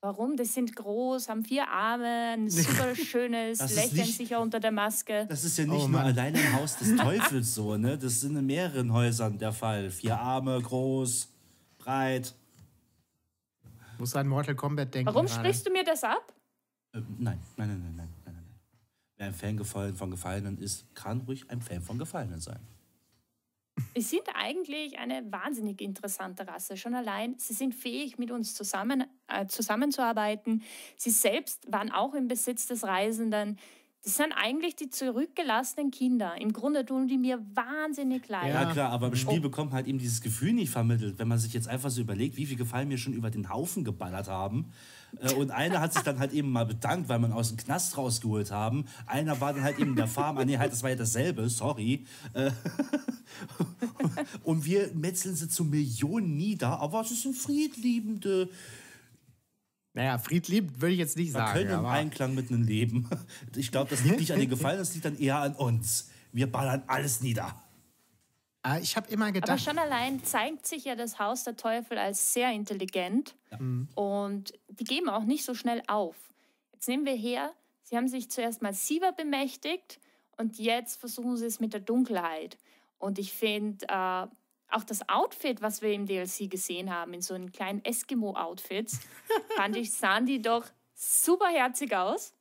[0.00, 0.36] Warum?
[0.36, 5.26] Die sind groß, haben vier Arme, ein super schönes, lächeln nicht, sicher unter der Maske.
[5.28, 7.96] Das ist ja nicht oh, nur allein im Haus des Teufels so, ne?
[7.96, 9.90] Das sind in mehreren Häusern der Fall.
[9.90, 11.31] Vier Arme, groß
[11.82, 12.34] breit.
[13.98, 15.06] Muss an Mortal Kombat denken.
[15.06, 15.40] Warum gerade.
[15.40, 16.32] sprichst du mir das ab?
[16.94, 18.44] Ähm, nein, nein, nein, nein, nein, nein, nein.
[19.16, 22.60] Wer ein Fan gefallen, von Gefallenen ist, kann ruhig ein Fan von Gefallenen sein.
[23.94, 26.76] Sie sind eigentlich eine wahnsinnig interessante Rasse.
[26.76, 30.62] Schon allein, sie sind fähig, mit uns zusammen, äh, zusammenzuarbeiten.
[30.96, 33.58] Sie selbst waren auch im Besitz des Reisenden.
[34.04, 36.34] Das sind eigentlich die zurückgelassenen Kinder.
[36.40, 38.52] Im Grunde tun die mir wahnsinnig leid.
[38.52, 39.42] Ja, klar, aber im Spiel oh.
[39.42, 42.36] bekommt man halt eben dieses Gefühl nicht vermittelt, wenn man sich jetzt einfach so überlegt,
[42.36, 44.72] wie viel Gefallen mir schon über den Haufen geballert haben.
[45.20, 47.96] Äh, und einer hat sich dann halt eben mal bedankt, weil man aus dem Knast
[47.96, 48.86] rausgeholt haben.
[49.06, 50.36] Einer war dann halt eben in der Farm.
[50.36, 52.04] Ah, nee, halt, das war ja dasselbe, sorry.
[52.32, 52.50] Äh,
[54.42, 58.48] und wir metzeln sie zu Millionen nieder, aber es sind friedliebende,
[59.94, 61.58] naja, friedlieb würde ich jetzt nicht sagen.
[61.58, 63.08] Wir können im Einklang mit einem Leben.
[63.56, 66.10] Ich glaube, das liegt nicht an den Gefallen, das liegt dann eher an uns.
[66.32, 67.62] Wir ballern alles nieder.
[68.62, 69.50] Ah, ich habe immer gedacht.
[69.50, 73.34] Aber schon allein zeigt sich ja das Haus der Teufel als sehr intelligent.
[73.50, 73.58] Ja.
[73.58, 73.88] Mhm.
[73.94, 76.16] Und die geben auch nicht so schnell auf.
[76.72, 77.52] Jetzt nehmen wir her,
[77.82, 80.00] sie haben sich zuerst mal Siva bemächtigt
[80.36, 82.56] und jetzt versuchen sie es mit der Dunkelheit.
[82.98, 84.26] Und ich finde, äh,
[84.74, 89.00] auch das Outfit, was wir im DLC gesehen haben, in so einem kleinen Eskimo-Outfits,
[89.56, 92.34] fand ich, sahen die doch super herzig aus.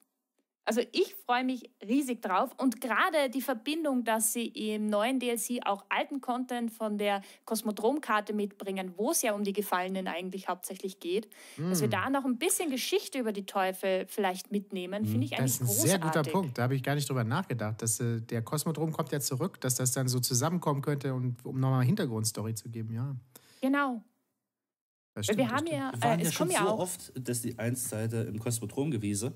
[0.64, 5.60] Also ich freue mich riesig drauf und gerade die Verbindung, dass sie im neuen DLC
[5.66, 11.00] auch alten Content von der Kosmodrom-Karte mitbringen, wo es ja um die Gefallenen eigentlich hauptsächlich
[11.00, 11.70] geht, mm.
[11.70, 11.92] dass wir hm.
[11.92, 15.68] da noch ein bisschen Geschichte über die Teufel vielleicht mitnehmen, finde ich eigentlich großartig.
[15.68, 18.22] Das ist ein sehr guter Punkt, da habe ich gar nicht drüber nachgedacht, dass äh,
[18.22, 22.54] der Kosmodrom kommt ja zurück, dass das dann so zusammenkommen könnte, und, um nochmal Hintergrundstory
[22.54, 23.16] zu geben, ja.
[23.62, 24.04] Genau.
[25.20, 25.72] Stimmt, wir haben stimmt.
[25.72, 26.80] ja, Wir waren äh, ja es schon so ja auch.
[26.80, 29.34] oft, dass die Einsseite im Kosmodrom gewesen.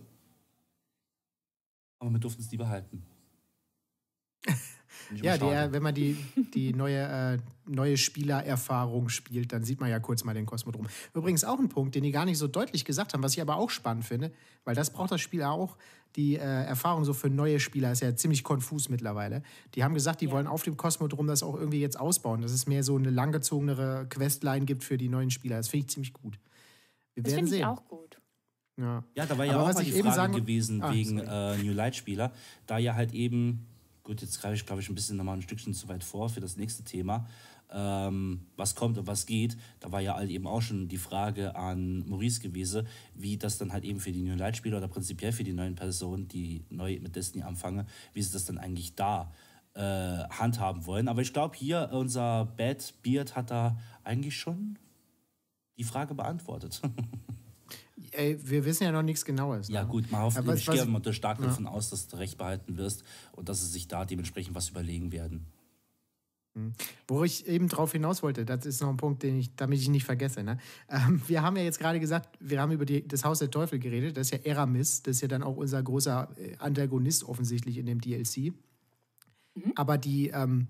[2.00, 3.04] Aber wir durften es nie behalten.
[5.22, 6.18] Ja, der, wenn man die,
[6.56, 10.88] die neue, äh, neue Spielererfahrung spielt, dann sieht man ja kurz mal den Kosmodrom.
[11.14, 13.58] Übrigens auch ein Punkt, den die gar nicht so deutlich gesagt haben, was ich aber
[13.58, 14.32] auch spannend finde,
[14.64, 15.78] weil das braucht das Spiel auch.
[16.16, 19.44] Die äh, Erfahrung so für neue Spieler ist ja ziemlich konfus mittlerweile.
[19.76, 20.32] Die haben gesagt, die Ja.
[20.32, 24.08] wollen auf dem Kosmodrom das auch irgendwie jetzt ausbauen, dass es mehr so eine langgezogenere
[24.10, 25.58] Questline gibt für die neuen Spieler.
[25.58, 26.40] Das finde ich ziemlich gut.
[27.14, 27.66] Wir Das werden finde ich sehen.
[27.70, 28.15] auch gut.
[28.78, 29.04] Ja.
[29.16, 31.72] Ja, da war ja Aber auch mal die Frage sagen- gewesen Ah, wegen äh, New
[31.74, 32.32] Light Spieler,
[32.68, 33.66] da ja halt eben,
[34.04, 36.42] gut, jetzt greife ich glaube ich ein bisschen nochmal ein Stückchen zu weit vor für
[36.42, 37.26] das nächste Thema,
[37.72, 41.56] ähm, was kommt und was geht, da war ja halt eben auch schon die Frage
[41.56, 42.86] an Maurice gewesen,
[43.16, 45.76] wie das dann halt eben für die New Light Spieler oder prinzipiell für die neuen
[45.76, 49.32] Personen, die neu mit Destiny anfangen, wie sie das dann eigentlich da
[49.74, 49.80] äh,
[50.30, 51.08] handhaben wollen.
[51.08, 54.78] Aber ich glaube hier, unser Bad Beard hat da eigentlich schon
[55.78, 56.82] die Frage beantwortet.
[58.18, 59.68] Ey, wir wissen ja noch nichts Genaues.
[59.70, 59.90] Ja, ne?
[59.90, 63.04] gut, man hofft, Aber was- gehe mal stark davon aus, dass du recht behalten wirst
[63.34, 65.46] und dass sie sich da dementsprechend was überlegen werden.
[67.10, 69.90] Wo ich eben drauf hinaus wollte, das ist noch ein Punkt, den ich, damit ich
[69.90, 70.42] nicht vergesse.
[70.42, 70.58] Ne?
[70.90, 73.78] Ähm, wir haben ja jetzt gerade gesagt, wir haben über die, das Haus der Teufel
[73.78, 74.16] geredet.
[74.16, 77.88] Das ist ja Eramis, das ist ja dann auch unser großer äh, Antagonist offensichtlich in
[77.88, 78.54] dem DLC.
[79.76, 80.68] Aber die ähm,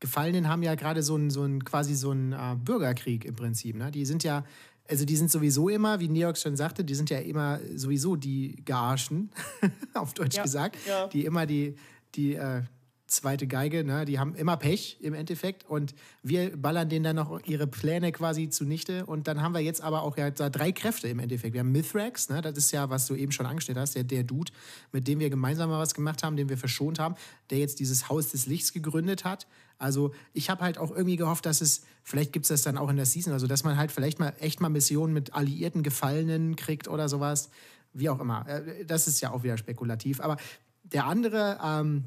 [0.00, 3.76] Gefallenen haben ja gerade so einen so einen- quasi so einen äh, Bürgerkrieg im Prinzip.
[3.76, 3.90] Ne?
[3.90, 4.46] Die sind ja,
[4.88, 8.56] also die sind sowieso immer, wie Neox schon sagte, die sind ja immer sowieso die
[8.64, 9.30] Gearschen,
[9.94, 11.06] auf Deutsch Ja, gesagt, ja.
[11.08, 11.74] die immer die,
[12.14, 12.62] die äh,
[13.08, 14.04] zweite Geige, ne?
[14.04, 18.50] die haben immer Pech im Endeffekt und wir ballern denen dann noch ihre Pläne quasi
[18.50, 21.54] zunichte und dann haben wir jetzt aber auch ja da drei Kräfte im Endeffekt.
[21.54, 22.42] Wir haben Mithrax, ne?
[22.42, 24.52] das ist ja, was du eben schon angestellt hast, der, der Dude,
[24.92, 27.14] mit dem wir gemeinsam mal was gemacht haben, den wir verschont haben,
[27.50, 29.46] der jetzt dieses Haus des Lichts gegründet hat.
[29.78, 32.90] Also ich habe halt auch irgendwie gehofft, dass es, vielleicht gibt es das dann auch
[32.90, 36.56] in der Season, also dass man halt vielleicht mal echt mal Missionen mit alliierten Gefallenen
[36.56, 37.48] kriegt oder sowas,
[37.94, 38.46] wie auch immer.
[38.46, 40.36] Äh, Das ist ja auch wieder spekulativ, aber
[40.82, 42.04] der andere ähm,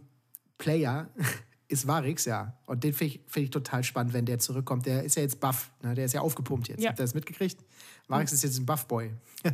[0.62, 1.10] Player
[1.68, 2.54] ist Varix, ja.
[2.68, 4.86] Und den finde ich, find ich total spannend, wenn der zurückkommt.
[4.86, 5.96] Der ist ja jetzt buff, ne?
[5.96, 6.82] der ist ja aufgepumpt jetzt.
[6.84, 6.90] Ja.
[6.90, 7.64] Habt ihr das mitgekriegt?
[8.08, 9.12] Varix ist jetzt ein Buffboy.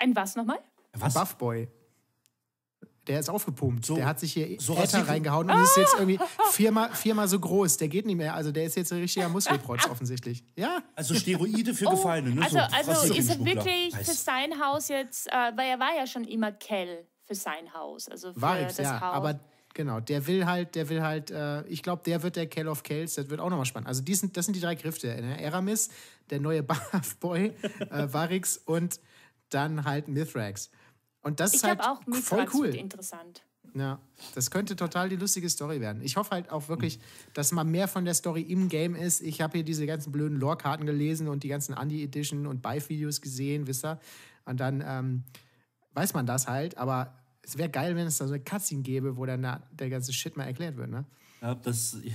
[0.00, 0.60] Ein was nochmal?
[0.92, 1.14] Was?
[1.14, 1.66] Buffboy.
[3.08, 3.84] Der ist aufgepumpt.
[3.84, 6.20] So- der hat sich hier so Äther reingehauen und ist jetzt irgendwie
[6.52, 7.78] viermal, viermal so groß.
[7.78, 8.34] Der geht nicht mehr.
[8.34, 10.44] Also der ist jetzt ein richtiger Muskelprotz offensichtlich.
[10.56, 12.42] Ja, Also Steroide für Gefallene, ne?
[12.42, 16.06] Also, so also ist er wirklich für sein Haus jetzt, äh, weil er war ja
[16.06, 18.08] schon immer Kell für sein Haus.
[18.08, 19.00] Also für Varix, das ja.
[19.00, 19.14] Haus.
[19.14, 19.40] Aber
[19.78, 22.82] genau, der will halt, der will halt, äh, ich glaube, der wird der Kell of
[22.82, 23.14] Kells.
[23.14, 23.86] Das wird auch nochmal spannend.
[23.86, 25.06] Also die sind, das sind die drei Kräfte.
[25.06, 25.40] Ne?
[25.40, 25.88] Eramis,
[26.30, 28.98] der neue Buffboy, äh, Varix und
[29.50, 30.70] dann halt Mithrax.
[31.22, 32.66] Und das ich ist halt auch, voll Mithrax cool.
[32.66, 33.44] wird interessant.
[33.74, 34.00] Ja,
[34.34, 36.02] das könnte total die lustige Story werden.
[36.02, 36.98] Ich hoffe halt auch wirklich,
[37.34, 39.20] dass mal mehr von der Story im Game ist.
[39.20, 43.68] Ich habe hier diese ganzen blöden Lore-Karten gelesen und die ganzen Anti-Edition und Buy-Videos gesehen,
[43.68, 44.00] wisst ihr?
[44.44, 45.24] Und dann ähm,
[45.92, 47.17] weiß man das halt, aber
[47.48, 50.12] es wäre geil, wenn es da so eine Cutscene gäbe, wo dann da der ganze
[50.12, 51.04] Shit mal erklärt wird, ne?
[51.40, 51.96] Ja, das.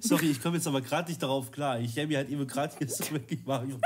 [0.00, 1.80] Sorry, ich komme jetzt aber gerade nicht darauf klar.
[1.80, 3.78] Ich habe mir halt eben gerade hier so wirklich Mario.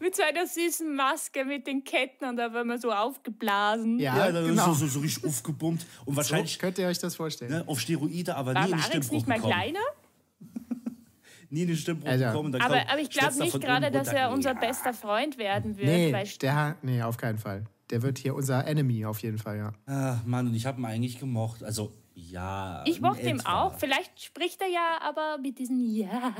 [0.00, 3.98] Mit so einer süßen Maske mit den Ketten und da war man so aufgeblasen.
[3.98, 4.72] Ja, Ja, dann genau.
[4.72, 7.50] ist so, so, so richtig aufgebummt und So wahrscheinlich könnt ihr euch das vorstellen.
[7.52, 9.52] ne, auf Steroide, aber War nie in den Stimmbruch nicht mal gekommen.
[9.52, 9.80] kleiner?
[11.50, 12.52] Nie in den Stimmbruch Also- gekommen.
[12.52, 14.58] dann Aber, kommt- aber ich glaube nicht gerade, dass er unser Ja.
[14.60, 15.86] bester Freund werden wird.
[15.86, 17.64] Nee, weil der, nee, auf keinen Fall.
[17.92, 19.72] Der wird hier unser Enemy auf jeden Fall, ja.
[19.86, 21.62] Ah, Mann, und ich habe ihn eigentlich gemocht.
[21.62, 22.82] Also, ja.
[22.86, 23.74] Ich mochte ihn auch.
[23.78, 26.32] Vielleicht spricht er ja aber mit diesem Ja.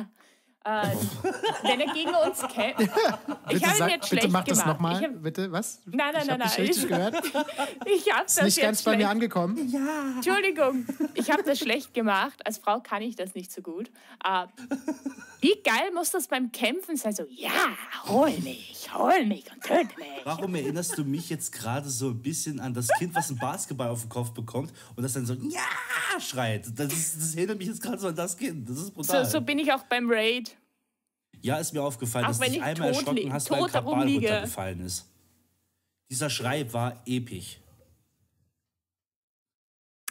[0.64, 0.86] Äh,
[1.62, 2.80] wenn er gegen uns kämpft.
[3.48, 5.02] Ich Bitte, habe ihn jetzt bitte schlecht mach das nochmal.
[5.02, 5.80] Ich Bitte, was?
[5.86, 6.66] Nein, nein, ich nein, hab dich nein.
[6.66, 7.22] richtig gehört.
[7.86, 9.56] Ich habe das Ist nicht jetzt ganz bei mir angekommen.
[10.16, 12.44] Entschuldigung, ich habe das schlecht gemacht.
[12.46, 13.90] Als Frau kann ich das nicht so gut.
[14.24, 14.46] Äh,
[15.40, 17.12] wie geil muss das beim Kämpfen sein?
[17.12, 17.50] So, ja,
[18.06, 20.06] hol mich, hol mich und töte mich.
[20.24, 23.88] Warum erinnerst du mich jetzt gerade so ein bisschen an das Kind, was einen Basketball
[23.88, 25.60] auf den Kopf bekommt und das dann so Ja
[26.20, 26.66] schreit?
[26.76, 28.68] Das, ist, das erinnert mich jetzt gerade so an das Kind.
[28.68, 29.26] Das ist So, brutal.
[29.26, 30.51] so bin ich auch beim Raid.
[31.42, 33.70] Ja, ist mir aufgefallen, Auch dass du wenn dich ich einmal erschrocken hast, weil ein
[33.70, 35.08] Kabal runtergefallen ist.
[36.08, 37.58] Dieser Schrei war episch.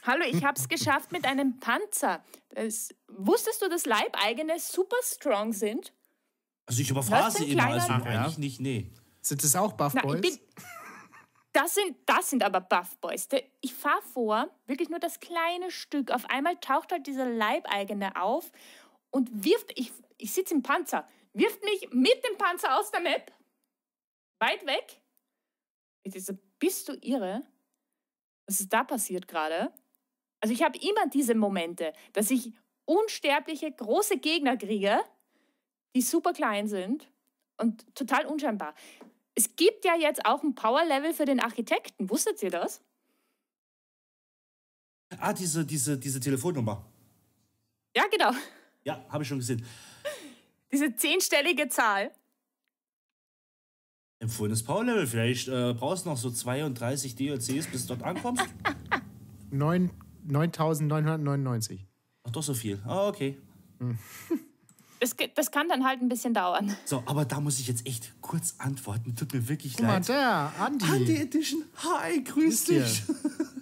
[0.03, 2.23] Hallo, ich habe es geschafft mit einem Panzer.
[2.49, 5.93] Das, wusstest du, dass Leibeigene super strong sind?
[6.65, 8.21] Also ich denn immer, also Ach, ja?
[8.21, 8.91] eigentlich nicht, nee.
[9.21, 10.15] Sind das auch Buff Na, Boys?
[10.15, 10.39] ich bin,
[11.53, 13.27] das, sind, das sind aber Buff Boys.
[13.61, 16.11] Ich fahre vor, wirklich nur das kleine Stück.
[16.11, 18.51] Auf einmal taucht halt dieser Leibeigene auf
[19.11, 23.31] und wirft, ich, ich sitze im Panzer, wirft mich mit dem Panzer aus der Map,
[24.39, 25.01] weit weg.
[26.03, 27.43] Ich so, bist du irre?
[28.47, 29.71] Was ist da passiert gerade?
[30.41, 32.53] Also ich habe immer diese Momente, dass ich
[32.85, 34.99] unsterbliche große Gegner kriege,
[35.95, 37.09] die super klein sind
[37.57, 38.73] und total unscheinbar.
[39.35, 42.09] Es gibt ja jetzt auch ein Power-Level für den Architekten.
[42.09, 42.81] Wusstet ihr das?
[45.19, 46.85] Ah, diese, diese, diese Telefonnummer.
[47.95, 48.31] Ja, genau.
[48.83, 49.65] Ja, habe ich schon gesehen.
[50.73, 52.11] Diese zehnstellige Zahl.
[54.19, 55.07] Empfohlenes Power-Level.
[55.07, 58.43] Vielleicht äh, brauchst du noch so 32 DLCs, bis du dort ankommst.
[59.51, 59.89] 9
[60.23, 61.87] 9999.
[62.23, 62.81] Ach, doch so viel.
[62.85, 63.37] Ah, okay.
[64.99, 66.77] Das, ge- das kann dann halt ein bisschen dauern.
[66.85, 69.15] So, aber da muss ich jetzt echt kurz antworten.
[69.15, 70.07] Tut mir wirklich Guck mal, leid.
[70.09, 70.85] der, Andi.
[70.85, 71.63] Andi Edition.
[71.77, 73.01] Hi, grüß dich.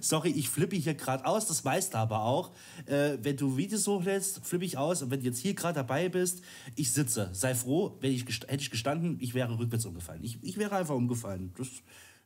[0.00, 2.52] Sorry, ich flippe hier gerade aus, das weißt du aber auch.
[2.86, 5.02] Äh, wenn du Videos hochlädst, flippe ich aus.
[5.02, 6.42] Und wenn du jetzt hier gerade dabei bist,
[6.74, 7.30] ich sitze.
[7.32, 10.22] Sei froh, wenn ich hätte ich gestanden, ich wäre rückwärts umgefallen.
[10.24, 11.52] Ich, ich wäre einfach umgefallen.
[11.56, 11.68] Das,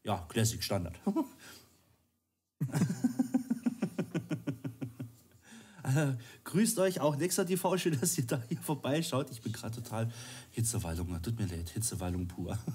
[0.05, 0.99] ja, Classic Standard.
[5.83, 9.31] Äh, Grüßt euch auch Nexa TV, schön, dass ihr da hier vorbeischaut.
[9.31, 10.11] Ich bin gerade total
[10.51, 12.59] Hitzewallung, tut mir leid, Hitzewallung pur.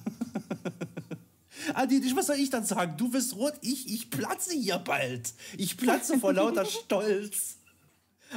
[1.74, 2.96] Adi, was soll ich dann sagen?
[2.98, 5.34] Du bist rot, ich, ich platze hier bald.
[5.58, 7.58] Ich platze vor lauter Stolz.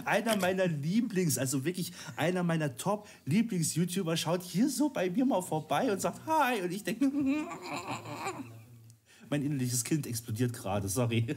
[0.04, 5.90] Einer meiner Lieblings, also wirklich einer meiner Top-Lieblings-YouTuber schaut hier so bei mir mal vorbei
[5.90, 6.62] und sagt Hi.
[6.62, 7.06] Und ich denke,
[9.30, 11.36] mein innerliches Kind explodiert gerade, sorry.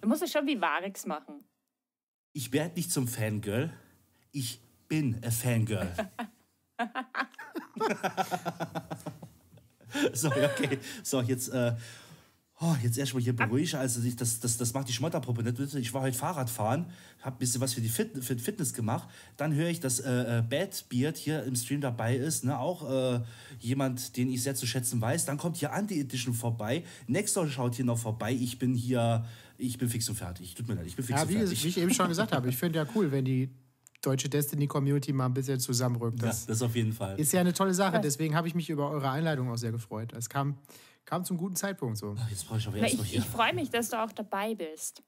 [0.00, 1.44] Du musst es schon wie Varix machen.
[2.32, 3.72] Ich werde nicht zum Fangirl,
[4.32, 5.92] ich bin a Fangirl.
[10.12, 10.78] so, ja, okay.
[11.02, 11.74] So, jetzt, äh,
[12.60, 13.76] oh, jetzt erstmal hier beruhigen.
[13.76, 15.58] Also, ich, das, das, das macht die Schmotterpuppe nicht.
[15.58, 15.74] mit.
[15.74, 16.86] Ich war heute Fahrradfahren,
[17.20, 19.08] habe ein bisschen was für die Fit, für die Fitness gemacht.
[19.36, 22.44] Dann höre ich, dass äh, äh, Bad Beard hier im Stream dabei ist.
[22.44, 22.58] Ne?
[22.58, 23.20] Auch äh,
[23.60, 25.24] jemand, den ich sehr zu schätzen weiß.
[25.24, 26.84] Dann kommt hier Anti-Edition vorbei.
[27.06, 28.32] Nextor schaut hier noch vorbei.
[28.32, 29.24] Ich bin hier,
[29.56, 30.54] ich bin fix und fertig.
[30.54, 31.64] Tut mir leid, ich bin fix Ja, und wie, fertig.
[31.64, 33.50] wie ich eben schon gesagt habe, ich finde ja cool, wenn die
[34.00, 36.20] deutsche Destiny-Community mal ein bisschen zusammenrückt.
[36.20, 37.18] ja, Das das auf jeden Fall.
[37.18, 40.12] ist ja eine tolle Sache, deswegen habe ich mich über eure Einleitung auch sehr gefreut.
[40.12, 40.58] Es kam,
[41.04, 42.14] kam zum guten Zeitpunkt so.
[42.30, 45.02] Jetzt brauche ich aber Na, erst ich ich freue mich, dass du auch dabei bist.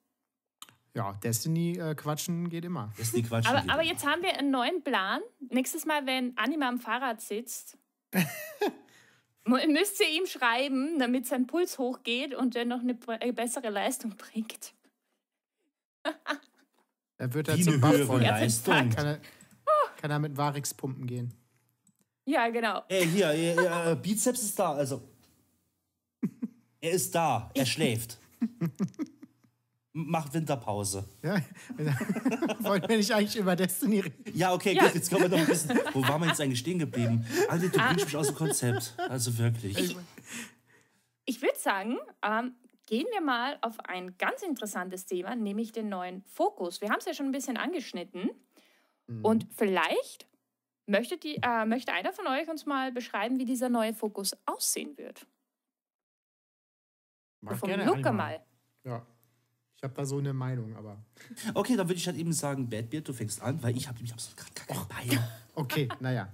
[0.93, 2.93] Ja, Destiny-Quatschen geht immer.
[2.97, 3.47] Das ist die Quatsch.
[3.47, 5.21] Aber, aber jetzt haben wir einen neuen Plan.
[5.51, 7.79] Nächstes Mal, wenn Anima am Fahrrad sitzt,
[9.45, 14.17] müsst ihr ihm schreiben, damit sein Puls hochgeht und er noch eine äh, bessere Leistung
[14.17, 14.75] bringt.
[17.21, 18.23] Er wird er Wie zum Buff voll.
[18.23, 18.89] Leistung.
[18.89, 19.21] Kann er,
[20.01, 21.35] kann er mit Varix pumpen gehen.
[22.25, 22.83] Ja, genau.
[22.89, 25.03] Ey, hier, äh, äh, Bizeps ist da, also.
[26.83, 28.17] Er ist da, er schläft.
[29.93, 31.05] Macht Winterpause.
[31.23, 31.37] Ja?
[32.61, 34.25] Wollten wir nicht eigentlich über Destiny reden?
[34.33, 34.85] Ja, okay, Ja.
[34.85, 35.79] gut, jetzt kommen wir noch ein bisschen.
[35.93, 37.27] Wo waren wir jetzt eigentlich stehen geblieben?
[37.51, 38.95] Alter, du bringst mich aus dem Konzept.
[39.11, 39.95] Also wirklich.
[41.27, 42.55] Ich würde sagen, ähm,
[42.91, 46.81] gehen wir mal auf ein ganz interessantes Thema, nämlich den neuen Fokus.
[46.81, 48.31] Wir haben es ja schon ein bisschen angeschnitten.
[49.23, 50.27] Und vielleicht
[50.87, 54.97] möchte, die, äh, möchte einer von euch uns mal beschreiben, wie dieser neue Fokus aussehen
[54.97, 55.27] wird.
[57.41, 58.41] Mag Vom gerne Luca mal.
[58.85, 59.05] Ja.
[59.77, 60.99] Ich habe da so eine Meinung, aber.
[61.55, 64.13] Okay, dann würde ich halt eben sagen, Badbeard, du fängst an, weil ich habe nämlich
[64.13, 65.25] absolut gerade gar keinen Bein.
[65.57, 66.33] Okay, naja.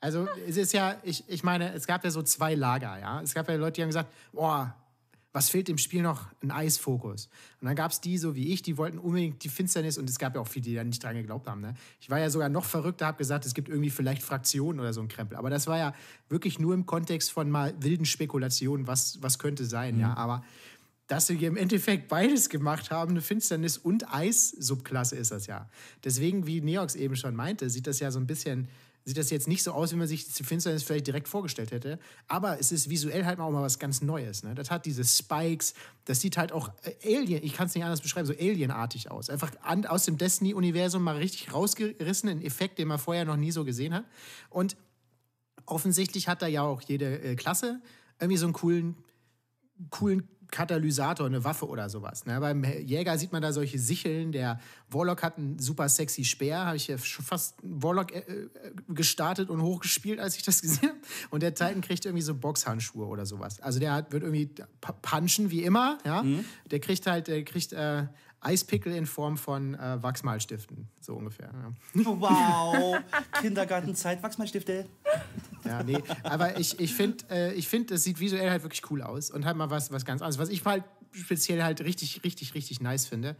[0.00, 3.20] Also es ist ja, ich, ich meine, es gab ja so zwei Lager, ja.
[3.20, 4.74] Es gab ja Leute, die haben gesagt, boah,
[5.36, 6.28] was fehlt dem Spiel noch?
[6.40, 7.28] Ein Eisfokus.
[7.60, 10.18] Und dann gab es die, so wie ich, die wollten unbedingt die Finsternis und es
[10.18, 11.60] gab ja auch viele, die da nicht dran geglaubt haben.
[11.60, 11.74] Ne?
[12.00, 15.02] Ich war ja sogar noch verrückter, habe gesagt, es gibt irgendwie vielleicht Fraktionen oder so
[15.02, 15.36] ein Krempel.
[15.36, 15.92] Aber das war ja
[16.30, 20.14] wirklich nur im Kontext von mal wilden Spekulationen, was, was könnte sein, ja.
[20.14, 20.42] Aber
[21.06, 25.68] dass sie im Endeffekt beides gemacht haben, eine Finsternis- und Eis-Subklasse ist das ja.
[26.02, 28.68] Deswegen, wie Neox eben schon meinte, sieht das ja so ein bisschen,
[29.06, 32.00] sieht das jetzt nicht so aus, wie man sich die Finsternis vielleicht direkt vorgestellt hätte.
[32.26, 34.42] Aber es ist visuell halt auch mal was ganz Neues.
[34.42, 34.56] Ne?
[34.56, 35.74] Das hat diese Spikes,
[36.06, 39.30] das sieht halt auch äh, Alien, ich kann es nicht anders beschreiben, so Alienartig aus.
[39.30, 43.52] Einfach an, aus dem Destiny-Universum mal richtig rausgerissen, ein Effekt, den man vorher noch nie
[43.52, 44.04] so gesehen hat.
[44.50, 44.76] Und
[45.66, 47.80] offensichtlich hat da ja auch jede äh, Klasse
[48.18, 48.96] irgendwie so einen coolen
[49.90, 52.26] coolen Katalysator, eine Waffe oder sowas.
[52.26, 52.38] Ne?
[52.40, 54.32] Beim Jäger sieht man da solche Sicheln.
[54.32, 56.66] Der Warlock hat einen super sexy Speer.
[56.66, 58.48] Habe ich ja schon fast Warlock äh, äh,
[58.88, 60.98] gestartet und hochgespielt, als ich das gesehen habe.
[61.30, 63.60] Und der Titan kriegt irgendwie so Boxhandschuhe oder sowas.
[63.60, 64.50] Also der hat, wird irgendwie
[65.02, 65.98] punchen wie immer.
[66.04, 66.24] Ja?
[66.70, 68.06] Der kriegt halt, der kriegt äh,
[68.40, 71.50] Eispickel in Form von äh, Wachsmalstiften, so ungefähr.
[71.94, 72.04] Ja.
[72.04, 72.98] Wow,
[73.40, 74.86] Kindergartenzeit, Wachsmalstifte.
[75.66, 79.02] Ja, nee, aber ich, ich finde, äh, ich find, das sieht visuell halt wirklich cool
[79.02, 80.38] aus und halt mal was, was ganz anderes.
[80.38, 83.36] Was ich halt speziell halt richtig, richtig, richtig nice finde,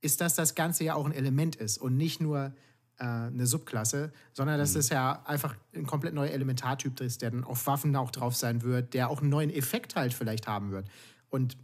[0.00, 2.52] ist, dass das Ganze ja auch ein Element ist und nicht nur
[2.98, 7.44] äh, eine Subklasse, sondern dass es ja einfach ein komplett neuer Elementartyp ist, der dann
[7.44, 10.86] auf Waffen auch drauf sein wird, der auch einen neuen Effekt halt vielleicht haben wird.
[11.30, 11.56] Und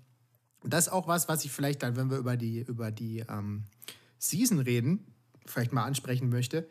[0.65, 3.65] das ist auch was, was ich vielleicht dann, wenn wir über die, über die ähm,
[4.19, 5.07] Season reden,
[5.47, 6.69] vielleicht mal ansprechen möchte.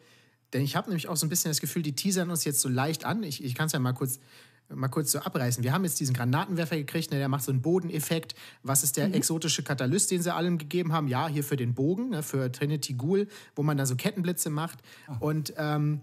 [0.53, 2.69] Denn ich habe nämlich auch so ein bisschen das Gefühl, die teasern uns jetzt so
[2.69, 3.23] leicht an.
[3.23, 4.19] Ich, ich kann es ja mal kurz,
[4.69, 5.63] mal kurz so abreißen.
[5.63, 8.35] Wir haben jetzt diesen Granatenwerfer gekriegt, ne, der macht so einen Bodeneffekt.
[8.63, 11.07] Was ist der exotische Katalyst, den sie allen gegeben haben?
[11.07, 14.79] Ja, hier für den Bogen, ne, für Trinity Ghoul, wo man da so Kettenblitze macht.
[15.19, 16.01] Und ähm,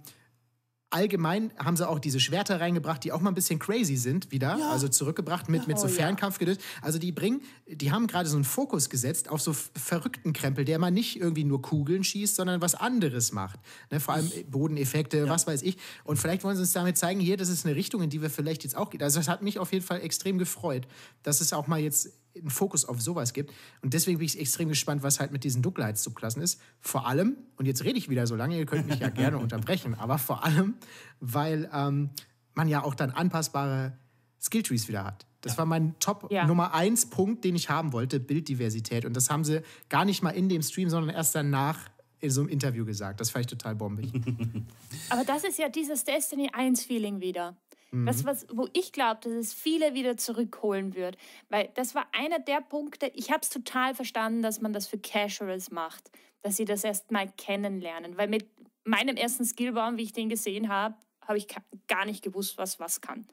[0.91, 4.59] allgemein haben sie auch diese Schwerter reingebracht, die auch mal ein bisschen crazy sind wieder,
[4.71, 5.95] also zurückgebracht mit, mit so Oh, ja.
[5.95, 6.59] Fernkampfgedöns.
[6.83, 10.79] Also die bringen, die haben gerade so einen Fokus gesetzt auf so verrückten Krempel, der
[10.79, 13.61] mal nicht irgendwie nur Kugeln schießt, sondern was anderes macht.
[13.91, 15.77] Ne, vor allem Bodeneffekte, was weiß ich.
[16.05, 18.31] Und vielleicht wollen sie uns damit zeigen, hier, das ist eine Richtung, in die wir
[18.31, 19.03] vielleicht jetzt auch gehen.
[19.03, 20.87] Also das hat mich auf jeden Fall extrem gefreut,
[21.23, 23.53] dass es auch mal jetzt einen Fokus auf sowas gibt.
[23.83, 26.61] Und deswegen bin ich extrem gespannt, was halt mit diesen Dunkelheitssubklassen ist.
[26.81, 29.95] Vor allem, und jetzt rede ich wieder so lange, ihr könnt mich ja gerne unterbrechen,
[29.99, 30.75] aber vor allem,
[31.21, 32.11] weil ähm,
[32.55, 33.97] man ja auch dann anpassbare
[34.41, 35.27] Skilltrees wieder hat.
[35.41, 36.47] Das war mein Top Ja.
[36.47, 39.05] Nummer eins Punkt, den ich haben wollte, Bilddiversität.
[39.05, 41.79] Und das haben sie gar nicht mal in dem Stream, sondern erst danach
[42.19, 43.21] in so einem Interview gesagt.
[43.21, 44.13] Das fand ich total bombig.
[45.11, 47.57] Aber das ist ja dieses Destiny 1-Feeling wieder.
[48.05, 51.17] Das, was, wo ich glaube, dass es viele wieder zurückholen wird.
[51.49, 54.99] Weil das war einer der Punkte, ich habe es total verstanden, dass man das für
[54.99, 56.11] Casuals macht.
[56.43, 58.17] Dass sie das erst mal kennenlernen.
[58.17, 58.47] Weil mit
[58.85, 60.97] meinem ersten Skillbaum, wie ich den gesehen habe,
[61.27, 61.49] habe ich
[61.89, 63.27] gar nicht gewusst, was was kann.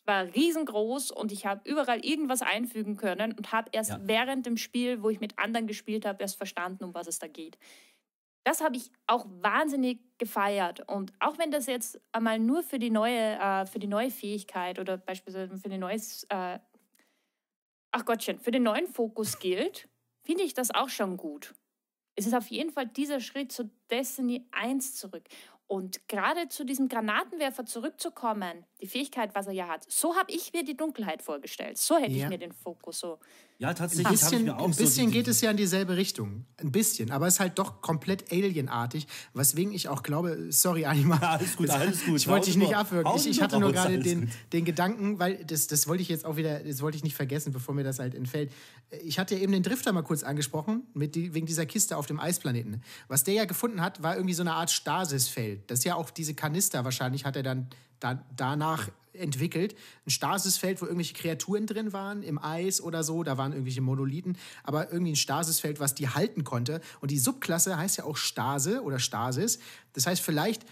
[0.00, 4.00] Es war riesengroß und ich habe überall irgendwas einfügen können und habe erst Ja.
[4.02, 7.26] während dem Spiel, wo ich mit anderen gespielt habe, erst verstanden, um was es da
[7.26, 7.58] geht
[8.44, 10.88] das habe ich auch wahnsinnig gefeiert.
[10.88, 14.78] Und auch wenn das jetzt einmal nur für die neue, äh, für die neue Fähigkeit
[14.78, 16.58] oder beispielsweise für den neues, äh,
[17.92, 19.88] ach Gottchen, für den neuen Fokus gilt,
[20.22, 21.54] finde ich das auch schon gut.
[22.16, 25.24] Es ist auf jeden Fall dieser Schritt zu Destiny 1 zurück.
[25.66, 30.52] Und gerade zu diesem Granatenwerfer zurückzukommen, die Fähigkeit, was er ja hat, so habe ich
[30.52, 31.78] mir die Dunkelheit vorgestellt.
[31.78, 32.18] So hätte Ja.
[32.18, 33.18] ich mir den Fokus so.
[33.64, 35.56] Ja, Ein tatsächlich ich bisschen, mir auch ein so bisschen die, geht es ja in
[35.56, 36.44] dieselbe Richtung.
[36.58, 37.10] Ein bisschen.
[37.10, 39.06] Aber es ist halt doch komplett alienartig.
[39.32, 41.18] Weswegen ich auch glaube, sorry, Anima.
[41.22, 42.16] Ja, alles gut, alles gut.
[42.16, 43.10] Ich wollte dich nicht abwürgen.
[43.16, 46.36] Ich, ich hatte nur gerade den, den Gedanken, weil das, das wollte ich jetzt auch
[46.36, 48.52] wieder, das wollte ich nicht vergessen, bevor mir das halt entfällt.
[49.02, 52.82] Ich hatte eben den Drifter mal kurz angesprochen, mit wegen dieser Kiste auf dem Eisplaneten.
[53.08, 55.70] Was der ja gefunden hat, war irgendwie so eine Art Stasisfeld.
[55.70, 57.68] Das ist ja auch diese Kanister wahrscheinlich, hat er dann
[58.04, 59.74] da, danach entwickelt.
[60.06, 64.36] Ein Stasisfeld, wo irgendwelche Kreaturen drin waren, im Eis oder so, da waren irgendwelche Monolithen,
[64.64, 66.80] aber irgendwie ein Stasisfeld, was die halten konnte.
[67.00, 69.60] Und die Subklasse heißt ja auch Stase oder Stasis.
[69.92, 70.64] Das heißt, vielleicht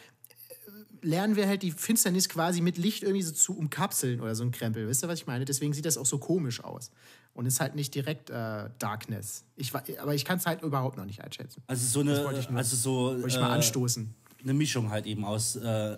[1.02, 4.52] lernen wir halt die Finsternis quasi mit Licht irgendwie so zu umkapseln oder so ein
[4.52, 4.88] Krempel.
[4.88, 5.44] Wisst ihr, was ich meine?
[5.44, 6.90] Deswegen sieht das auch so komisch aus.
[7.34, 9.44] Und ist halt nicht direkt äh, Darkness.
[9.56, 11.62] Ich, aber ich kann es halt überhaupt noch nicht einschätzen.
[11.66, 14.14] Also so eine, wollte ich nur- also so Wollte ich mal äh, anstoßen.
[14.42, 15.96] eine Mischung halt eben aus äh,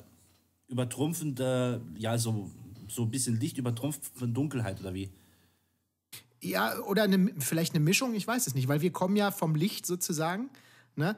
[0.69, 2.51] übertrumpfender, ja, so,
[2.89, 5.11] so ein bisschen Licht übertrumpft von Dunkelheit oder wie?
[6.43, 9.55] Ja, oder eine, vielleicht eine Mischung, ich weiß es nicht, weil wir kommen ja vom
[9.55, 10.51] Licht sozusagen.
[10.95, 11.17] Ne?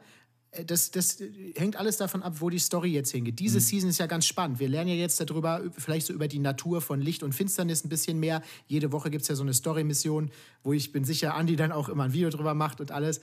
[0.51, 1.17] Äh, Das, das
[1.55, 3.39] hängt alles davon ab, wo die Story jetzt hingeht.
[3.39, 4.59] Diese Season ist ja ganz spannend.
[4.59, 7.89] Wir lernen ja jetzt darüber, vielleicht so über die Natur von Licht und Finsternis ein
[7.89, 8.41] bisschen mehr.
[8.67, 10.31] Jede Woche gibt es ja so eine Story-Mission,
[10.63, 13.19] wo ich bin sicher, Andi dann auch immer ein Video drüber macht und alles.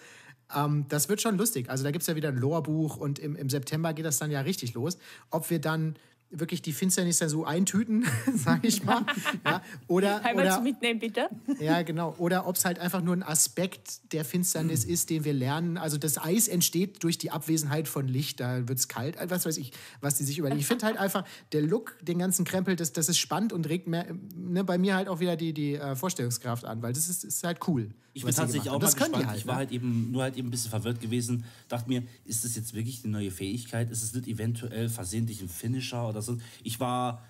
[0.54, 1.70] Ähm, das wird schon lustig.
[1.70, 4.30] Also da gibt es ja wieder ein Lore-Buch und im, im September geht das dann
[4.30, 4.98] ja richtig los.
[5.30, 5.96] Ob wir dann
[6.38, 9.04] wirklich die Finsternis dann so eintüten, sage ich mal.
[9.44, 11.28] ja, oder, Einmal oder, Mitnehmen, bitte.
[11.60, 12.14] ja, genau.
[12.18, 15.78] Oder ob es halt einfach nur ein Aspekt der Finsternis ist, den wir lernen.
[15.78, 19.16] Also das Eis entsteht durch die Abwesenheit von Licht, da wird es kalt.
[19.28, 20.60] Was weiß ich, was die sich überlegen.
[20.60, 23.86] Ich finde halt einfach, der Look, den ganzen Krempel, das, das ist spannend und regt
[23.86, 27.24] mehr, ne, bei mir halt auch wieder die, die äh, Vorstellungskraft an, weil das ist,
[27.24, 27.90] ist halt cool.
[28.14, 29.26] Ich bin tatsächlich auch mal das gespannt.
[29.26, 29.38] halt.
[29.38, 29.58] ich war ne?
[29.58, 31.44] halt eben nur halt eben ein bisschen verwirrt gewesen.
[31.68, 33.90] Dachte mir, ist das jetzt wirklich die neue Fähigkeit?
[33.90, 36.38] Ist es nicht eventuell versehentlich ein Finisher oder so?
[36.62, 37.24] Ich war,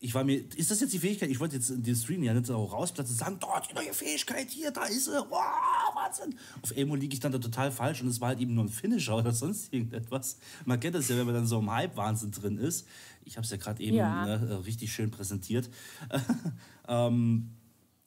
[0.00, 1.30] ich war mir, ist das jetzt die Fähigkeit?
[1.30, 3.94] Ich wollte jetzt in den Stream ja nicht so rausplatzen und sagen, dort die neue
[3.94, 6.34] Fähigkeit hier, da ist sie, wow, Wahnsinn.
[6.62, 8.68] Auf Emo liege ich dann da total falsch und es war halt eben nur ein
[8.68, 10.38] Finisher oder sonst irgendetwas.
[10.64, 12.88] Man kennt das ja, wenn man dann so im Hype-Wahnsinn drin ist.
[13.24, 14.26] Ich habe es ja gerade eben Ja.
[14.26, 15.70] ne, richtig schön präsentiert.
[16.88, 17.53] ähm,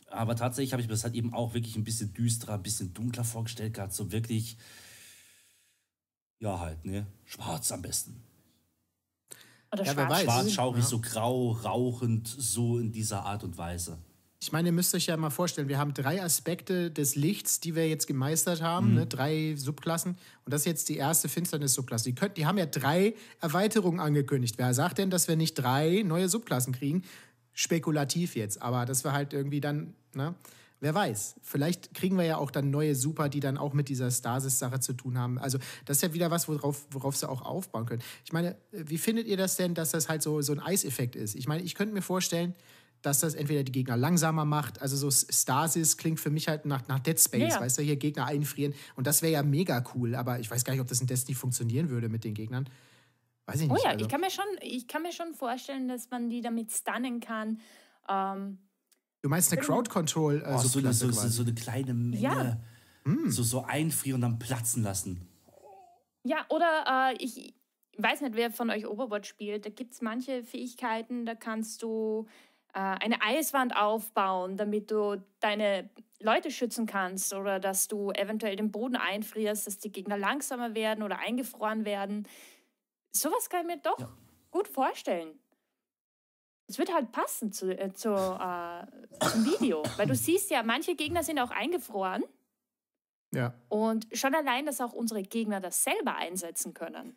[0.10, 2.94] aber tatsächlich habe ich mir das halt eben auch wirklich ein bisschen düsterer, ein bisschen
[2.94, 3.94] dunkler vorgestellt gehabt.
[3.94, 4.58] So wirklich,
[6.40, 7.08] ja halt, ne?
[7.26, 8.22] Schwarz am besten.
[9.72, 10.12] Oder Ja, wer schwarz.
[10.12, 10.24] weiß.
[10.24, 10.54] Schwarz, Ja.
[10.54, 13.98] schaurig, so grau, rauchend, so in dieser Art und Weise.
[14.40, 17.74] Ich meine, ihr müsst euch ja mal vorstellen, wir haben drei Aspekte des Lichts, die
[17.76, 19.08] wir jetzt gemeistert haben, ne?
[19.08, 20.12] drei Subklassen.
[20.46, 22.04] Und das ist jetzt die erste Finsternis-Subklasse.
[22.06, 24.60] Die, könnt- die haben ja drei Erweiterungen angekündigt.
[24.60, 27.02] Wer sagt denn, dass wir nicht drei neue Subklassen kriegen?
[27.60, 30.36] Spekulativ jetzt, aber das war halt irgendwie dann, ne?
[30.80, 31.38] Wer weiß.
[31.42, 34.94] Vielleicht kriegen wir ja auch dann neue Super, die dann auch mit dieser Stasis-Sache zu
[34.94, 35.40] tun haben.
[35.40, 38.04] Also, das ist ja wieder was, worauf, worauf sie auch aufbauen können.
[38.24, 41.34] Ich meine, wie findet ihr das denn, dass das halt so, so ein Eiseffekt ist?
[41.34, 42.54] Ich meine, ich könnte mir vorstellen,
[43.02, 46.88] dass das entweder die Gegner langsamer macht, also so Stasis klingt für mich halt nach,
[46.88, 47.62] nach Dead Space, Ja, ja.
[47.62, 48.76] weißt du, hier Gegner einfrieren.
[48.96, 51.34] Und das wäre ja mega cool, aber ich weiß gar nicht, ob das in Destiny
[51.34, 52.70] funktionieren würde mit den Gegnern.
[53.48, 53.84] Weiß ich Oh nicht.
[53.86, 54.06] ja, also.
[54.06, 57.60] ich, kann mir schon, ich kann mir schon vorstellen, dass man die damit stunnen kann.
[58.08, 58.60] Ähm,
[59.22, 62.22] du meinst eine Crowd Control äh, Oh, so, eine, so, so, eine kleine Menge.
[62.22, 62.60] Ja.
[63.28, 65.30] So, so einfrieren und dann platzen lassen.
[66.24, 67.54] ja, oder äh, ich
[67.98, 69.66] weiß nicht, wer von euch Overwatch spielt.
[69.66, 72.28] Da gibt es manche Fähigkeiten, da kannst du
[72.74, 75.90] äh, eine Eiswand aufbauen, damit du deine
[76.20, 81.02] Leute schützen kannst oder dass du eventuell den Boden einfrierst, dass die Gegner langsamer werden
[81.02, 82.28] oder eingefroren werden.
[83.20, 84.10] Sowas kann ich mir doch Ja.
[84.52, 85.40] gut vorstellen.
[86.70, 88.86] Es wird halt passen zu, äh, zu, äh,
[89.30, 92.24] zum Video, weil du siehst ja, manche Gegner sind auch eingefroren
[93.34, 93.54] ja.
[93.70, 97.16] und schon allein, dass auch unsere Gegner das selber einsetzen können,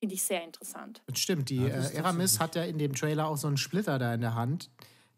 [0.00, 1.02] finde ich sehr interessant.
[1.06, 1.48] Das stimmt.
[1.48, 4.20] Die Ja, äh, Eramis hat ja in dem Trailer auch so einen Splitter da in
[4.20, 4.68] der Hand.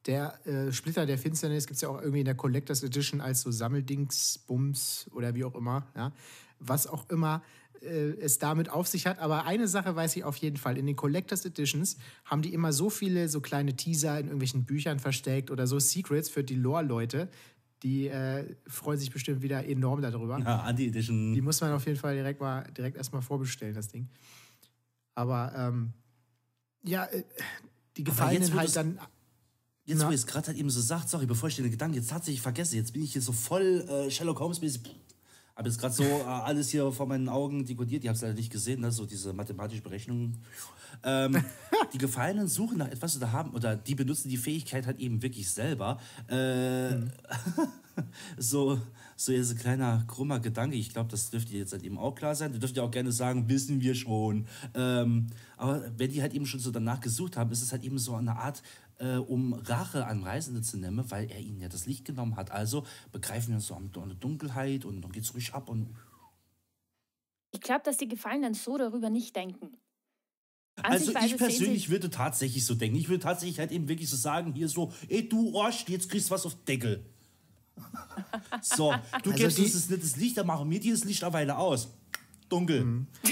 [0.04, 3.40] Der äh, Splitter der Finsternis gibt es ja auch irgendwie in der Collectors Edition als
[3.40, 5.86] so Sammeldings, Bums oder wie auch immer.
[5.96, 6.12] Ja?
[6.58, 7.42] Was auch immer
[7.82, 9.18] es damit auf sich hat.
[9.18, 10.78] Aber eine Sache weiß ich auf jeden Fall.
[10.78, 14.98] In den Collectors Editions haben die immer so viele so kleine Teaser in irgendwelchen Büchern
[14.98, 17.28] versteckt oder so Secrets für die Lore-Leute.
[17.82, 20.38] Die äh, freuen sich bestimmt wieder enorm darüber.
[20.38, 21.34] Ja, Anti-Edition.
[21.34, 24.08] Die muss man auf jeden Fall direkt mal direkt erstmal vorbestellen, das Ding.
[25.14, 25.92] Aber ähm,
[26.82, 27.24] ja, äh,
[27.96, 28.98] die jetzt, wo halt dann.
[29.84, 30.08] Jetzt, Na?
[30.08, 32.40] wo ich es gerade halt eben so sagt, sorry, bevor ich den Gedanken jetzt tatsächlich
[32.40, 34.82] vergesse, jetzt bin ich hier so voll äh, Sherlock Holmes-mäßig.
[35.57, 38.04] Habe jetzt gerade so äh, alles hier vor meinen Augen dekodiert.
[38.04, 38.92] Ich habe es leider nicht gesehen, ne?
[38.92, 40.36] so diese mathematische Berechnungen.
[41.02, 41.42] Ähm,
[41.94, 45.48] die Gefallenen suchen nach etwas oder haben, oder die benutzen die Fähigkeit halt eben wirklich
[45.50, 45.98] selber.
[46.28, 46.96] Äh,
[48.36, 48.78] so,
[49.16, 50.76] so jetzt ein kleiner krummer Gedanke.
[50.76, 52.52] Ich glaube, das dürfte jetzt halt eben auch klar sein.
[52.52, 54.46] Du dürft ja auch gerne sagen, wissen wir schon.
[54.74, 57.98] Ähm, aber wenn die halt eben schon so danach gesucht haben, ist es halt eben
[57.98, 58.62] so eine Art,
[58.99, 62.51] äh, um Rache an Reisende zu nehmen, weil er ihnen ja das Licht genommen hat.
[62.51, 65.94] Also begreifen wir uns so an der Dunkelheit und dann geht's ruhig ab und
[67.53, 69.76] Ich glaube, dass die Gefallenen so darüber nicht denken.
[70.76, 72.97] An Also ich persönlich würde tatsächlich so denken.
[72.97, 76.28] Ich würde tatsächlich halt eben wirklich so sagen, hier so, ey du Arsch, jetzt kriegst
[76.28, 77.07] du was auf den Deckel.
[78.62, 81.22] So, du Also gibst uns das nicht das Licht, dann machen wir dir das Licht
[81.22, 81.88] eine Weile aus.
[82.49, 82.84] Dunkel.
[82.84, 83.07] Mhm.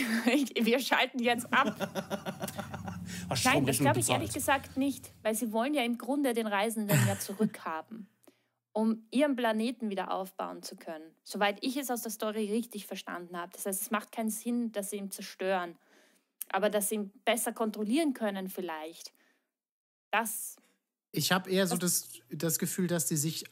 [0.61, 1.77] wir schalten jetzt ab.
[3.45, 6.99] Nein, das glaube ich ehrlich gesagt nicht, weil sie wollen ja im Grunde den Reisenden
[7.07, 8.09] ja zurückhaben,
[8.73, 11.05] um ihren Planeten wieder aufbauen zu können.
[11.23, 13.53] Soweit ich es aus der Story richtig verstanden habe.
[13.53, 15.77] Das heißt, es macht keinen Sinn, dass sie ihn zerstören,
[16.51, 19.12] aber dass sie ihn besser kontrollieren können vielleicht.
[20.11, 20.57] Das,
[21.12, 23.45] Ich habe eher so das, das Gefühl, dass die sich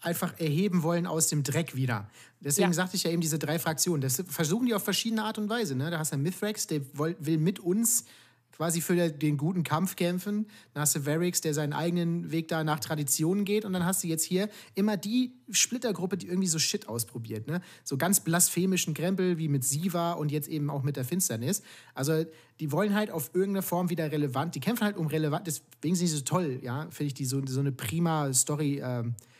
[0.00, 2.08] einfach erheben wollen aus dem Dreck wieder.
[2.40, 2.74] Deswegen Ja.
[2.74, 4.00] sagte ich ja eben diese drei Fraktionen.
[4.00, 5.74] Das versuchen die auf verschiedene Art und Weise.
[5.74, 5.90] Ne?
[5.90, 8.04] Da hast du Mithrax, der will mit uns
[8.52, 10.46] quasi für den guten Kampf kämpfen.
[10.72, 13.66] Dann hast du Varix, der seinen eigenen Weg da nach Traditionen geht.
[13.66, 17.48] Und dann hast du jetzt hier immer die Splittergruppe, die irgendwie so Shit ausprobiert.
[17.48, 17.60] Ne?
[17.84, 21.62] So ganz blasphemischen Krempel wie mit Siva und jetzt eben auch mit der Finsternis.
[21.94, 22.24] Also
[22.60, 24.54] die wollen halt auf irgendeine Form wieder relevant.
[24.54, 25.46] Die kämpfen halt um relevant.
[25.46, 26.86] Deswegen sind die so toll, ja.
[26.90, 28.80] Finde ich die so, so eine prima Story.
[28.82, 29.35] Ähm, äh,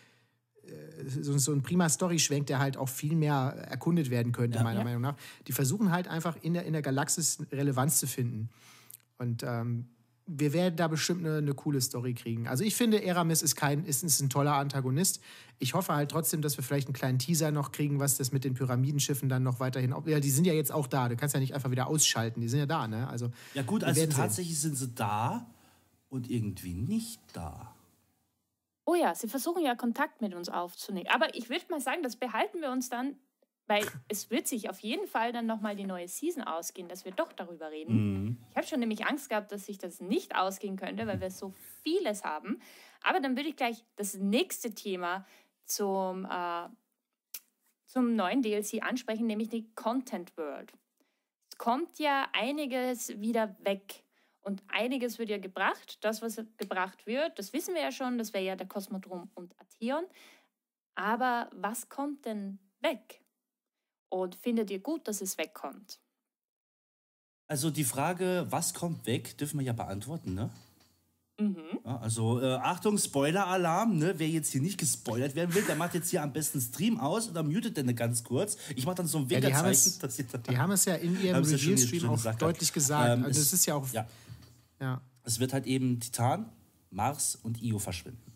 [1.07, 4.85] so, so ein prima Story-Schwenk, der halt auch viel mehr erkundet werden könnte, meiner Ja.
[4.85, 5.17] Meinung nach.
[5.47, 8.49] Die versuchen halt einfach in der, in der Galaxis Relevanz zu finden.
[9.19, 9.87] Und ähm,
[10.29, 12.49] wir werden da bestimmt eine, eine coole Story kriegen.
[12.49, 15.21] Also ich finde, Eramis ist, kein, ist, ist ein toller Antagonist.
[15.61, 18.43] Ich hoffe halt trotzdem, dass wir vielleicht einen kleinen Teaser noch kriegen, was das mit
[18.43, 19.95] den Pyramidenschiffen dann noch weiterhin...
[20.07, 21.09] Ja, die sind ja jetzt auch da.
[21.09, 22.41] Du kannst ja nicht einfach wieder ausschalten.
[22.41, 23.09] Die sind ja da, ne?
[23.09, 24.19] Also, Ja gut, also werden sehen.
[24.21, 25.47] tatsächlich sind sie da
[26.09, 27.76] und irgendwie nicht da.
[28.87, 31.09] Oh ja, sie versuchen ja Kontakt mit uns aufzunehmen.
[31.11, 33.19] Aber ich würde mal sagen, das behalten wir uns dann,
[33.67, 37.13] weil es wird sich auf jeden Fall dann nochmal die neue Season ausgehen, dass wir
[37.13, 37.93] doch darüber reden.
[38.51, 41.53] Ich habe schon nämlich Angst gehabt, dass sich das nicht ausgehen könnte, weil wir so
[41.83, 42.61] vieles haben.
[43.03, 45.27] Aber dann würde ich gleich das nächste Thema
[45.65, 46.69] zum, äh,
[47.87, 50.73] zum neuen DLC ansprechen, nämlich die Content World.
[51.51, 54.06] Es kommt ja einiges wieder weg.
[54.47, 55.99] Und einiges wird ja gebracht.
[56.03, 58.17] Das, was gebracht wird, das wissen wir ja schon.
[58.17, 60.05] Das wäre ja der Kosmodrom und Atheon.
[60.95, 63.25] Aber was kommt denn weg?
[64.09, 65.99] Und findet ihr gut, dass es wegkommt?
[67.49, 70.51] Also die Frage, was kommt weg, dürfen wir ja beantworten, ne?
[71.41, 71.81] Mhm.
[71.85, 74.15] Ja, also äh, Achtung, Spoiler-Alarm, ne?
[74.17, 77.29] Wer jetzt hier nicht gespoilert werden will, der macht jetzt hier am besten Stream aus
[77.29, 78.57] oder mutet den ganz kurz.
[78.77, 81.21] Ich mache dann so ein Ja, die, haben Winkerzeichen, es, die haben es ja in
[81.21, 83.19] ihrem Review-Stream auch gesagt, deutlich gesagt.
[83.19, 83.87] Ähm, also es- ist ja auch...
[83.93, 84.07] Ja,
[84.81, 85.01] Ja.
[85.25, 86.53] es wird halt eben Titan,
[86.91, 88.33] Mars und Io verschwinden.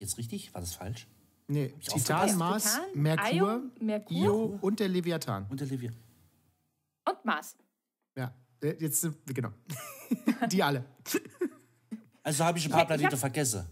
[0.00, 0.52] Jetzt richtig?
[0.54, 1.06] War das falsch?
[1.48, 2.36] Nee, ich Titan, aufgepasst?
[2.36, 5.46] Mars, Titan, Merkur, Io, Merkur Io und der Leviathan.
[5.48, 5.92] Und der Levier.
[7.08, 7.56] und Mars.
[8.16, 9.52] Ja, äh, jetzt genau.
[10.50, 10.84] die alle.
[12.22, 13.66] Also habe ich ein paar Ich- ich Planeten hab- vergessen.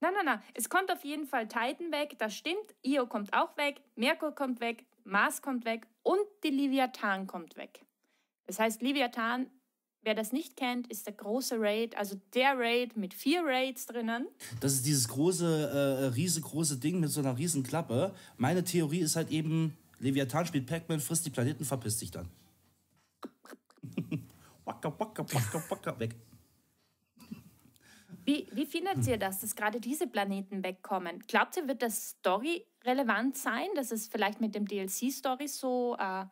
[0.00, 0.42] Nein, nein, nein.
[0.54, 2.74] Es kommt auf jeden Fall Titan weg, das stimmt.
[2.82, 7.84] Io kommt auch weg, Merkur kommt weg, Mars kommt weg und die Leviathan kommt weg.
[8.46, 9.46] Das heißt, Leviathan,
[10.02, 14.28] wer das nicht kennt, ist der große Raid, also der Raid mit vier Raids drinnen.
[14.60, 18.14] Das ist dieses große, äh, riesengroße Ding mit so einer riesen Klappe.
[18.36, 22.28] Meine Theorie ist halt eben, Leviathan spielt Pac-Man, frisst die Planeten, verpisst sich dann.
[24.64, 26.16] wacka, wacka, wacka, wacka, weg.
[28.26, 31.20] Wie, wie findet ihr das, dass gerade diese Planeten wegkommen?
[31.26, 36.24] Glaubt ihr, wird das Story relevant sein, dass es vielleicht mit dem DLC-Story so äh,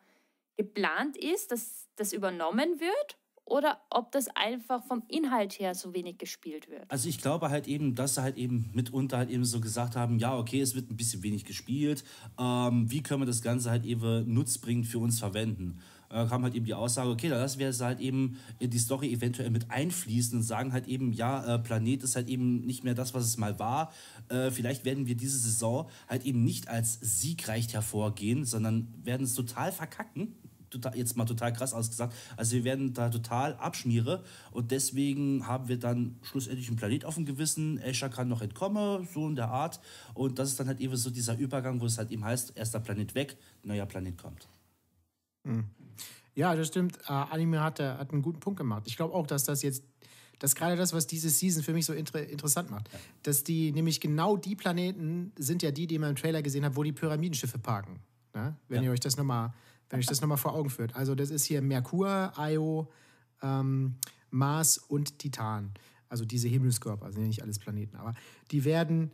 [0.57, 3.17] geplant ist, dass das übernommen wird?
[3.45, 6.89] Oder ob das einfach vom Inhalt her so wenig gespielt wird?
[6.89, 10.17] Also ich glaube halt eben, dass sie halt eben mitunter halt eben so gesagt haben,
[10.17, 12.05] ja, okay, es wird ein bisschen wenig gespielt.
[12.39, 15.81] Ähm, wie können wir das Ganze halt eben nutzbringend für uns verwenden?
[16.13, 18.77] Da kam halt eben die Aussage, okay, dann lassen wir es halt eben in die
[18.77, 22.83] Story eventuell mit einfließen und sagen halt eben, ja, äh, Planet ist halt eben nicht
[22.83, 23.91] mehr das, was es mal war.
[24.29, 29.33] Äh, vielleicht werden wir diese Saison halt eben nicht als siegreich hervorgehen, sondern werden es
[29.33, 30.35] total verkacken
[30.69, 32.13] total, jetzt mal total krass ausgesagt.
[32.37, 37.15] Also wir werden da total abschmiere und deswegen haben wir dann schlussendlich einen Planet auf
[37.15, 37.77] dem Gewissen.
[37.79, 39.79] Escher kann noch entkommen, so in der Art.
[40.13, 42.79] Und das ist dann halt eben so dieser Übergang, wo es halt eben heißt, erster
[42.79, 44.47] Planet weg, neuer Planet kommt.
[46.35, 46.97] Ja, das stimmt.
[47.07, 48.83] Äh, Anime hat, äh, hat einen guten Punkt gemacht.
[48.87, 49.83] Ich glaube auch, dass das jetzt,
[50.39, 52.89] das ist gerade das, was diese Season für mich so inter interessant macht.
[53.21, 56.75] Dass die, nämlich genau die Planeten sind ja die, die man im Trailer gesehen hat,
[56.75, 57.99] wo die Pyramidenschiffe parken.
[58.33, 58.55] Ne?
[58.67, 58.89] Wenn Ja.
[58.89, 59.53] ihr euch das nochmal,
[59.89, 60.95] wenn euch das nochmal vor Augen führt.
[60.95, 62.89] Also das ist hier Merkur, Io,
[63.43, 63.95] ähm,
[64.31, 65.71] Mars und Titan.
[66.09, 68.13] Also diese Himmelskörper, sind ja nicht alles Planeten, aber
[68.51, 69.11] die werden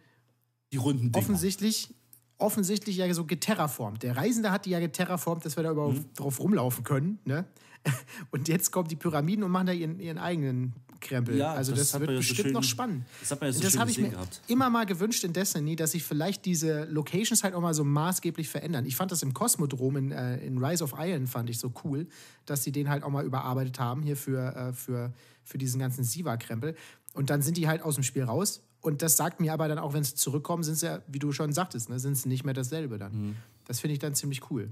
[0.72, 1.18] Die runden Dinger.
[1.18, 1.94] offensichtlich,
[2.40, 4.02] offensichtlich ja so geterraformt.
[4.04, 6.14] Der Reisende hat die ja geterraformt, dass wir da überhaupt Mhm.
[6.16, 7.20] drauf rumlaufen können.
[7.26, 7.46] Ne?
[8.32, 11.38] Und jetzt kommen die Pyramiden und machen da ihren, ihren eigenen Krempel.
[11.38, 13.06] Ja, also das das, wird ja so bestimmt schön- noch spannend.
[13.22, 14.42] das hat man ja so das habe ich mir gehabt.
[14.48, 18.50] immer mal gewünscht in Destiny, dass sich vielleicht diese Locations halt auch mal so maßgeblich
[18.50, 18.86] verändern.
[18.86, 22.08] Ich fand das im Kosmodrom in, äh, in Rise of Iron fand ich so cool,
[22.46, 25.14] dass sie den halt auch mal überarbeitet haben hier für, äh, für,
[25.46, 26.76] für diesen ganzen Siva-Krempel.
[27.14, 28.62] Und dann sind die halt aus dem Spiel raus.
[28.82, 31.32] Und das sagt mir aber dann auch, wenn sie zurückkommen, sind sie ja, wie du
[31.32, 33.12] schon sagtest, ne, sind sie nicht mehr dasselbe dann.
[33.12, 33.36] Mhm.
[33.66, 34.70] Das finde ich dann ziemlich cool.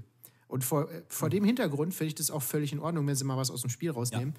[0.48, 3.24] Und vor, äh, vor dem Hintergrund finde ich das auch völlig in Ordnung, wenn sie
[3.24, 4.34] mal was aus dem Spiel rausnehmen.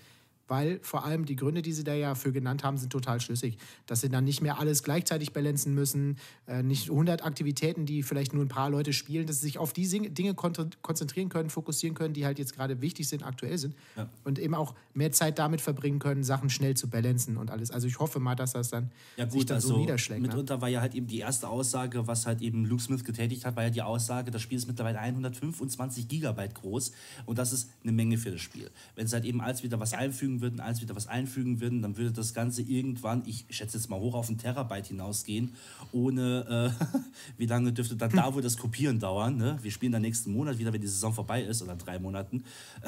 [0.50, 3.58] Weil vor allem die Gründe, die sie da ja für genannt haben, sind total schlüssig.
[3.86, 8.34] Dass sie dann nicht mehr alles gleichzeitig balancen müssen, äh, nicht 100 Aktivitäten, die vielleicht
[8.34, 11.96] nur ein paar Leute spielen, dass sie sich auf die Dinge kon- konzentrieren können, fokussieren
[11.96, 13.76] können, die halt jetzt gerade wichtig sind, aktuell sind.
[13.96, 14.10] Ja.
[14.24, 17.72] Und eben auch mehr Zeit damit verbringen können, Sachen schnell zu balancen und alles.
[17.72, 20.22] Also ich hoffe mal, dass das dann Ja sich gut, dann so also niederschlägt.
[20.22, 20.28] Ne?
[20.28, 23.56] mitunter war ja halt eben die erste Aussage, was halt eben Luke Smith getätigt hat,
[23.56, 26.92] war ja die Aussage, das Spiel ist mittlerweile 125 Gigabyte groß
[27.28, 28.72] und das ist eine Menge für das Spiel.
[28.96, 31.98] Wenn sie halt eben als wieder was einfügen würden, als wieder was einfügen würden, dann
[31.98, 35.56] würde das Ganze irgendwann, ich schätze jetzt mal hoch auf einen Terabyte hinausgehen,
[35.92, 36.86] ohne, äh,
[37.38, 39.58] wie lange dürfte dann da wohl das Kopieren dauern, ne?
[39.62, 42.44] Wir spielen dann nächsten Monat wieder, wenn die Saison vorbei ist oder drei Monaten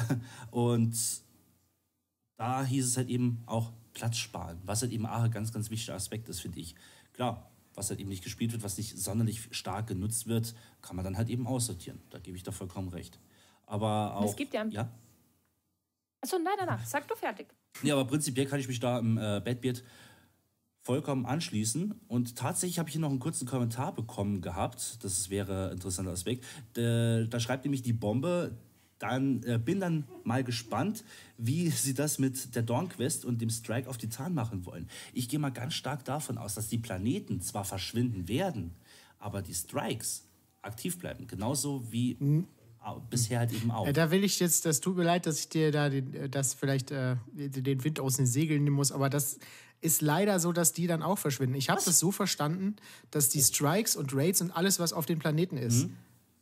[0.52, 0.96] und
[2.38, 5.70] da hieß es halt eben auch Platz sparen, was halt eben auch ein ganz, ganz
[5.70, 6.76] wichtiger Aspekt ist, finde ich.
[7.14, 11.06] Klar, was halt eben nicht gespielt wird, was nicht sonderlich stark genutzt wird, kann man
[11.06, 12.00] dann halt eben aussortieren.
[12.10, 13.20] Da gebe ich da vollkommen recht.
[13.66, 14.26] Aber auch.
[14.30, 14.90] es gibt ja- ja?
[16.22, 17.48] Achso, nein, nein, nein, sag du fertig.
[17.84, 19.84] Ja, aber prinzipiell kann ich mich da im äh, Badbeard
[20.84, 22.00] vollkommen anschließen.
[22.08, 25.04] Und tatsächlich habe ich hier noch einen kurzen Kommentar bekommen gehabt.
[25.04, 26.46] Das wäre ein interessanter Aspekt.
[26.74, 28.56] Da, da schreibt nämlich die Bombe.
[29.00, 31.04] Dann äh, bin dann mal gespannt,
[31.38, 34.88] wie sie das mit der Dawn Quest und dem Strike auf Titan machen wollen.
[35.14, 38.76] Ich gehe mal ganz stark davon aus, dass die Planeten zwar verschwinden werden,
[39.18, 40.28] aber die Strikes
[40.62, 41.26] aktiv bleiben.
[41.26, 42.44] Genauso wie au-
[43.10, 43.92] bisher halt eben auch.
[43.92, 46.54] Da will ich jetzt, das tut mir leid, dass ich dir da den, äh, das
[46.54, 49.38] vielleicht äh, den Wind aus den Segeln nehmen muss, aber das
[49.82, 51.56] ist leider so, dass die dann auch verschwinden.
[51.56, 52.76] Ich habe das so verstanden,
[53.10, 55.96] dass die Strikes und Raids und alles, was auf den Planeten ist, Mhm.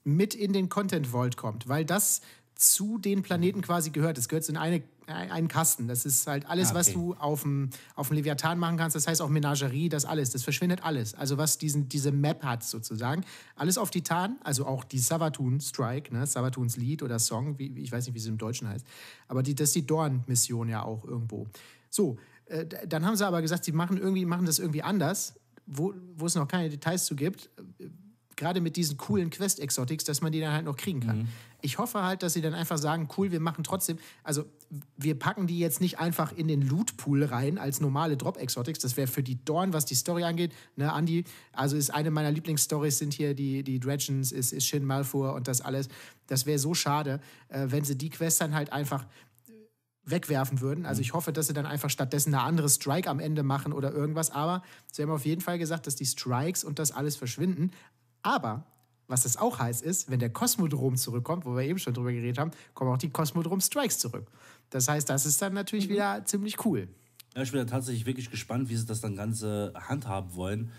[0.04, 2.22] mit in den Content Vault kommt, weil das
[2.56, 4.18] zu den Planeten quasi gehört.
[4.18, 5.88] Das gehört in eine, einen Kasten.
[5.88, 6.98] Das ist halt alles, Ah, was okay.
[6.98, 8.96] du auf dem, auf dem Leviathan machen kannst.
[8.96, 10.30] Das heißt auch Menagerie, das alles.
[10.30, 11.14] Das verschwindet alles.
[11.16, 13.24] Also was diesen, diese Map hat sozusagen.
[13.56, 16.26] Alles auf Titan, also auch die Savatun Strike, ne?
[16.26, 18.86] Savatuns Lied oder Song, wie, ich weiß nicht, wie sie im Deutschen heißt.
[19.28, 21.48] Aber die, das ist die Dorn-Mission ja auch irgendwo.
[21.90, 25.34] So, äh, dann haben sie aber gesagt, sie machen, irgendwie, machen das irgendwie anders,
[25.66, 27.50] wo, wo es noch keine Details zu gibt
[28.40, 31.28] gerade mit diesen coolen Quest-Exotics, dass man die dann halt noch kriegen kann.
[31.62, 34.46] Ich hoffe halt, dass sie dann einfach sagen, cool, wir machen trotzdem, also
[34.98, 38.80] wir packen die jetzt nicht einfach in den Loot-Pool rein als normale Drop-Exotics.
[38.80, 40.54] Das wäre für die Dorn, was die Story angeht.
[40.78, 44.86] Ne, Andi, also ist eine meiner Lieblingsstories sind hier die, die Dredgens, ist, ist Shin
[44.86, 45.90] Malfur und das alles.
[46.28, 47.20] Das wäre so schade,
[47.50, 49.06] äh, wenn sie die Quests dann halt einfach
[50.12, 50.86] wegwerfen würden.
[50.86, 53.92] Also ich hoffe, dass sie dann einfach stattdessen eine andere Strike am Ende machen oder
[53.92, 54.32] irgendwas.
[54.32, 57.72] Aber sie haben auf jeden Fall gesagt, dass die Strikes und das alles verschwinden.
[58.22, 58.66] Aber
[59.08, 62.38] was das auch heißt, ist, wenn der Kosmodrom zurückkommt, wo wir eben schon drüber geredet
[62.38, 64.28] haben, kommen auch die Kosmodrom Strikes zurück.
[64.70, 65.94] Das heißt, das ist dann natürlich mhm.
[65.94, 66.88] wieder ziemlich cool.
[67.36, 70.72] Ja, ich bin da tatsächlich wirklich gespannt, wie sie das dann Ganze handhaben wollen.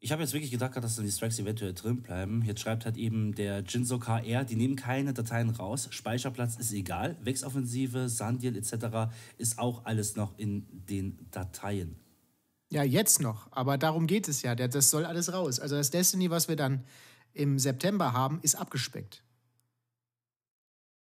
[0.00, 2.42] Ich habe jetzt wirklich gedacht, dass dann die Strikes eventuell drin bleiben.
[2.44, 5.88] Jetzt schreibt halt eben der Jinso KR, die nehmen keine Dateien raus.
[5.90, 7.16] Speicherplatz ist egal.
[7.22, 9.14] Wechsoffensive, Sandiel etc.
[9.38, 11.96] ist auch alles noch in den Dateien.
[12.74, 13.46] Ja, jetzt noch.
[13.52, 14.56] Aber darum geht es ja.
[14.56, 15.60] Das soll alles raus.
[15.60, 16.82] Also das Destiny, was wir dann
[17.32, 19.22] im September haben, ist abgespeckt.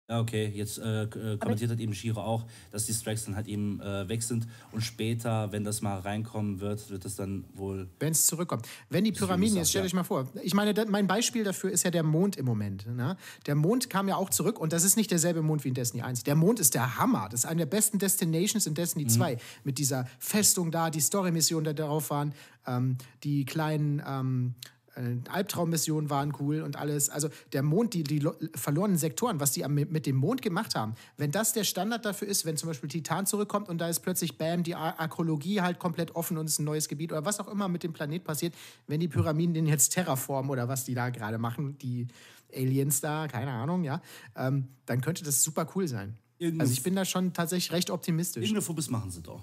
[0.09, 3.47] Ja, okay, jetzt äh, äh kommentiert hat eben Shiro auch, dass die Strikes dann halt
[3.47, 7.87] eben äh, weg sind und später, wenn das mal reinkommen wird, wird das dann wohl.
[7.99, 8.67] Wenn es zurückkommt.
[8.89, 9.87] Wenn die Pyramiden, jetzt stellt ja.
[9.87, 12.85] euch mal vor, ich meine, mein Beispiel dafür ist ja der Mond im Moment.
[12.85, 13.15] Ne?
[13.45, 16.03] Der Mond kam ja auch zurück und das ist nicht derselbe Mond wie in Destiny
[16.03, 16.23] 1.
[16.23, 17.29] Der Mond ist der Hammer.
[17.31, 19.09] Das ist eine der besten Destinations in Destiny mhm.
[19.09, 19.37] 2.
[19.63, 22.33] Mit dieser Festung da, die Story-Missionen, die darauf waren,
[22.67, 24.03] ähm, die kleinen.
[24.05, 24.55] Ähm,
[24.95, 27.09] äh, Albtraummissionen waren cool und alles.
[27.09, 31.31] Also der Mond, die, die verlorenen Sektoren, was die mit dem Mond gemacht haben, wenn
[31.31, 34.63] das der Standard dafür ist, wenn zum Beispiel Titan zurückkommt und da ist plötzlich Bam,
[34.63, 37.67] die Akrologie halt komplett offen und es ist ein neues Gebiet oder was auch immer
[37.67, 38.53] mit dem Planet passiert,
[38.87, 42.07] wenn die Pyramiden den jetzt terraformen oder was die da gerade machen, die
[42.53, 44.01] Aliens da, keine Ahnung, ja,
[44.35, 46.17] ähm, dann könnte das super cool sein.
[46.37, 48.49] Irgende also ich bin da schon tatsächlich recht optimistisch.
[48.49, 49.41] Irgendeine machen sie doch.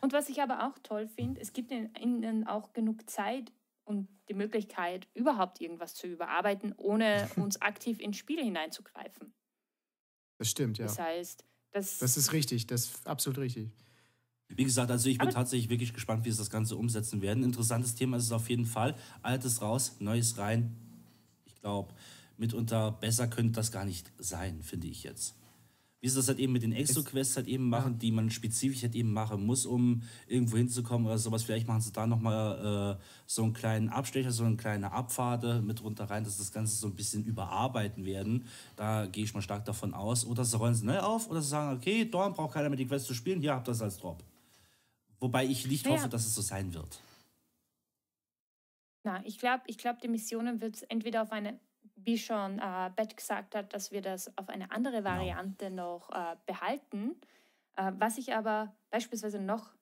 [0.00, 3.50] Und was ich aber auch toll finde, es gibt ihnen auch genug Zeit,
[3.86, 9.32] und die Möglichkeit, überhaupt irgendwas zu überarbeiten, ohne uns aktiv ins Spiel hineinzugreifen.
[10.38, 10.86] Das stimmt, ja.
[10.86, 11.98] Das heißt, das.
[11.98, 13.70] Das ist richtig, das ist absolut richtig.
[14.48, 17.42] Wie gesagt, also ich bin tatsächlich wirklich gespannt, wie sie das Ganze umsetzen werden.
[17.42, 18.94] Interessantes Thema ist es auf jeden Fall.
[19.22, 20.76] Altes raus, Neues rein.
[21.46, 21.92] Ich glaube,
[22.36, 25.34] mitunter besser könnte das gar nicht sein, finde ich jetzt
[26.06, 28.94] wie sie das halt eben mit den Exo-Quests halt eben machen, die man spezifisch halt
[28.94, 31.42] eben machen muss, um irgendwo hinzukommen oder sowas.
[31.42, 35.82] Vielleicht machen sie da nochmal äh, so einen kleinen Abstecher, so eine kleine Abfahrt mit
[35.82, 38.46] runter rein, dass das Ganze so ein bisschen überarbeiten werden.
[38.76, 40.24] Da gehe ich mal stark davon aus.
[40.24, 42.86] Oder sie rollen sie neu auf oder sie sagen, okay, Dorn braucht keiner mehr die
[42.86, 44.22] Quest zu spielen, hier habt ihr das als Drop.
[45.18, 45.90] Wobei ich nicht ja.
[45.90, 47.00] hoffe, dass es so sein wird.
[49.02, 51.58] Na, ich glaube, ich glaub, die Missionen wird es entweder auf eine
[51.96, 55.10] wie schon äh, Beth gesagt hat, dass wir das auf eine andere genau.
[55.10, 55.94] Variante genau.
[55.94, 57.16] noch äh, behalten.
[57.76, 59.74] Äh, was ich aber beispielsweise noch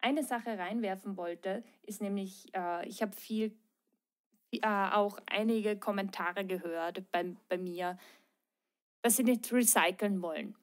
[0.00, 3.56] eine Sache reinwerfen wollte, ist nämlich, äh, ich habe viel,
[4.52, 7.98] äh, auch einige Kommentare gehört bei, bei mir,
[9.02, 10.56] dass sie nicht recyceln wollen.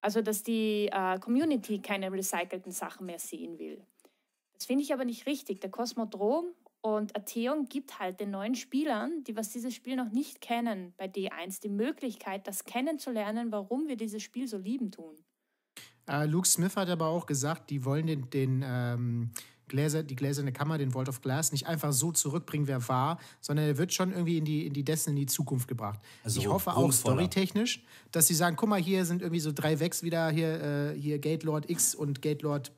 [0.00, 3.84] Also, dass die äh, Community keine recycelten Sachen mehr sehen will.
[4.54, 5.60] Das finde ich aber nicht richtig.
[5.60, 6.46] Der Kosmodrom
[6.82, 11.06] und Atheon gibt halt den neuen Spielern, die was dieses Spiel noch nicht kennen, bei
[11.06, 15.14] D1 die Möglichkeit, das kennenzulernen, warum wir dieses Spiel so lieben tun.
[16.08, 19.30] Äh, Luke Smith hat aber auch gesagt, die wollen den, den ähm,
[19.68, 23.66] Gläser, die gläserne Kammer, den Vault of Glass, nicht einfach so zurückbringen, wer war, sondern
[23.66, 26.00] er wird schon irgendwie in die, in die Destiny-Zukunft gebracht.
[26.24, 29.78] Also ich hoffe auch storytechnisch, dass sie sagen, guck mal, hier sind irgendwie so drei
[29.78, 30.60] Wegs wieder, hier,
[30.92, 32.72] äh, hier Gate Lord X und Gate Lord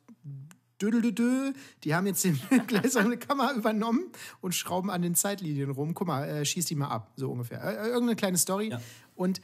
[0.85, 4.07] Dödeldödö, die haben jetzt den gläserne Kammer übernommen
[4.41, 5.95] und schrauben an den Zeitlinien rum.
[5.95, 7.62] Guck mal, äh, schieß die mal ab, so ungefähr.
[7.62, 8.70] Äh, äh irgendeine kleine Story.
[8.70, 8.80] Ja.
[9.14, 9.41] Und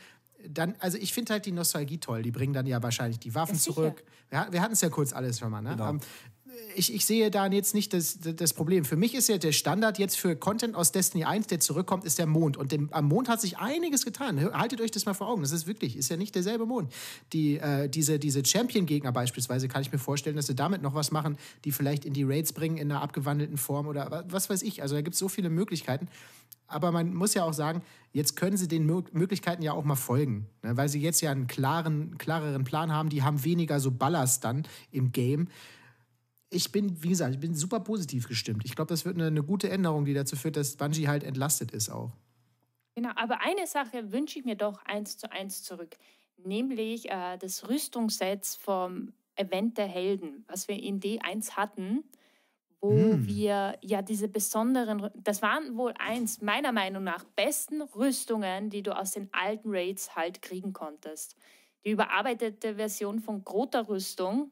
[0.49, 2.22] dann, also ich finde halt die Nostalgie toll.
[2.22, 4.05] Die bringen dann ja wahrscheinlich die Waffen ja, zurück.
[4.30, 5.62] Wir, wir hatten es ja kurz alles schon mal.
[5.62, 5.70] Ne?
[5.70, 5.99] Genau.
[6.76, 8.84] Ich, ich sehe da jetzt nicht das, das Problem.
[8.84, 12.18] Für mich ist ja der Standard jetzt für Content aus Destiny 1, der zurückkommt, ist
[12.18, 12.56] der Mond.
[12.56, 14.40] Und dem, am Mond hat sich einiges getan.
[14.52, 15.42] Haltet euch das mal vor Augen.
[15.42, 16.92] Das ist wirklich, ist ja nicht derselbe Mond.
[17.32, 21.11] Die, äh, diese diese Champion-Gegner beispielsweise, kann ich mir vorstellen, dass sie damit noch was
[21.11, 24.82] machen, die vielleicht in die Raids bringen in einer abgewandelten Form oder was weiß ich.
[24.82, 26.08] Also da gibt es so viele Möglichkeiten.
[26.70, 27.82] Aber man muss ja auch sagen,
[28.12, 30.46] jetzt können sie den Möglichkeiten ja auch mal folgen.
[30.62, 30.76] Ne?
[30.76, 33.08] Weil sie jetzt ja einen klaren, klareren Plan haben.
[33.08, 35.48] Die haben weniger so Ballast dann im Game
[36.51, 38.64] ich bin, wie gesagt, ich bin super positiv gestimmt.
[38.64, 41.70] Ich glaube, das wird eine, eine, gute Änderung, die dazu führt, dass Bungie halt entlastet
[41.70, 42.12] ist auch.
[42.96, 45.96] Genau, aber eine Sache wünsche ich mir doch eins zu eins zurück,
[46.36, 52.03] nämlich äh, das Rüstungsset vom Event der Helden, was wir in D1 hatten,
[52.80, 53.26] wo hm.
[53.26, 58.96] wir ja diese besonderen, das waren wohl eins meiner Meinung nach besten Rüstungen, die du
[58.96, 61.36] aus den alten Raids halt kriegen konntest.
[61.84, 64.51] Die überarbeitete Version von Grota Rüstung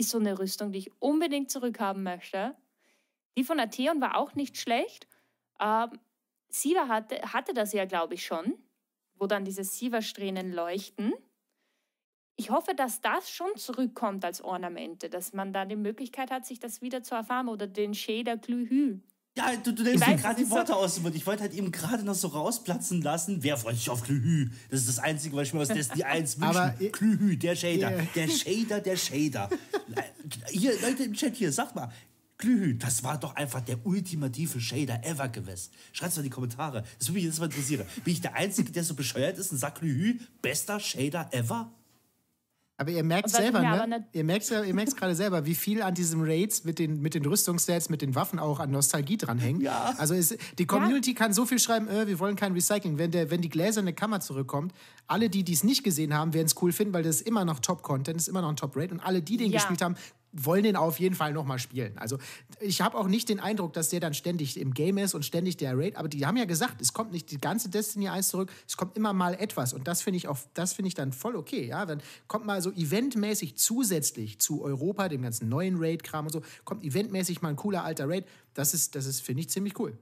[0.00, 2.56] ist so eine Rüstung, die ich unbedingt zurückhaben möchte.
[3.36, 5.06] Die von Atheon war auch nicht schlecht.
[5.60, 5.98] Ähm,
[6.48, 8.54] Siva hatte, hatte das ja, glaube ich, schon,
[9.14, 11.12] wo dann diese Siva-Strähnen leuchten.
[12.36, 16.58] Ich hoffe, dass das schon zurückkommt als Ornamente, dass man da die Möglichkeit hat, sich
[16.58, 19.00] das wieder zu erfahren oder den Shader Glühü.
[19.40, 21.16] Ja, du, du nimmst mir gerade die Worte so aus dem Mund.
[21.16, 23.42] Ich wollte halt eben gerade noch so rausplatzen lassen.
[23.42, 24.50] Wer freut sich auf Klühü?
[24.70, 26.74] Das ist das Einzige, was ich mir aus Destiny 1 wünsche.
[26.92, 27.90] Klühü, der Shader.
[27.90, 28.06] Yeah.
[28.14, 29.50] Der Shader, der Shader.
[30.50, 31.90] hier, Leute im Chat hier, sag mal.
[32.36, 35.70] Glühü, das war doch einfach der ultimative Shader ever gewesen.
[35.92, 36.84] Schreibt es in die Kommentare.
[36.98, 37.86] Das würde mich jetzt mal interessieren.
[38.04, 41.70] Bin ich der Einzige, der so bescheuert ist und sagt Glühü, bester Shader ever?
[42.80, 44.06] Aber ihr merkt selber, ne?
[44.14, 47.26] Ihr merkt ihr merkt gerade selber, wie viel an diesen Raids mit den, mit den
[47.26, 49.60] Rüstungssets, mit den Waffen auch an Nostalgie dranhängt.
[49.60, 49.92] Ja.
[49.98, 51.16] Also es, die Community ja.
[51.18, 52.96] kann so viel schreiben, äh, wir wollen kein Recycling.
[52.96, 54.72] Wenn, der, wenn die gläserne Kammer zurückkommt,
[55.06, 57.58] alle, die es nicht gesehen haben, werden es cool finden, weil das ist immer noch
[57.58, 58.92] Top-Content, ist immer noch ein Top-Raid.
[58.92, 59.58] Und alle, die den ja.
[59.58, 59.96] gespielt haben,
[60.32, 61.96] wollen den auf jeden Fall nochmal spielen.
[61.98, 62.18] Also
[62.60, 65.56] ich habe auch nicht den Eindruck, dass der dann ständig im Game ist und ständig
[65.56, 68.52] der Raid, aber die haben ja gesagt, es kommt nicht die ganze Destiny 1 zurück,
[68.66, 71.36] es kommt immer mal etwas und das finde ich auch, das finde ich dann voll
[71.36, 76.32] okay, ja, dann kommt mal so eventmäßig zusätzlich zu Europa, dem ganzen neuen Raid-Kram und
[76.32, 78.24] so, kommt eventmäßig mal ein cooler alter Raid,
[78.54, 79.98] das ist, das ist finde ich ziemlich cool.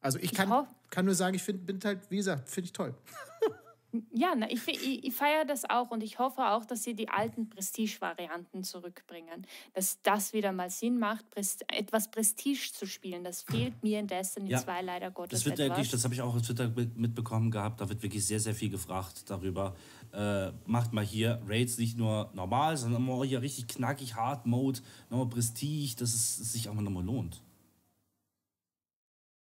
[0.00, 2.94] Also ich kann, kann nur sagen, ich find, bin halt, wie gesagt, finde ich toll.
[4.12, 7.08] Ja, na, ich, ich, ich feiere das auch und ich hoffe auch, dass sie die
[7.08, 9.46] alten Prestige-Varianten zurückbringen.
[9.74, 13.24] Dass das wieder mal Sinn macht, Prest etwas Prestige zu spielen.
[13.24, 15.38] Das fehlt mir in Destiny ja, 2 leider Gottes.
[15.38, 15.76] Das wird etwas.
[15.76, 18.70] wirklich, das habe ich auch auf Twitter mitbekommen gehabt, da wird wirklich sehr, sehr viel
[18.70, 19.74] gefragt darüber.
[20.12, 24.80] Äh, macht mal hier Raids nicht nur normal, sondern immer hier richtig knackig, Hard Mode,
[25.10, 27.40] nochmal Prestige, dass es sich auch mal nochmal lohnt.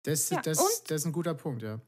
[0.02, 1.80] Das, ja, das, das ist ein guter Punkt, ja.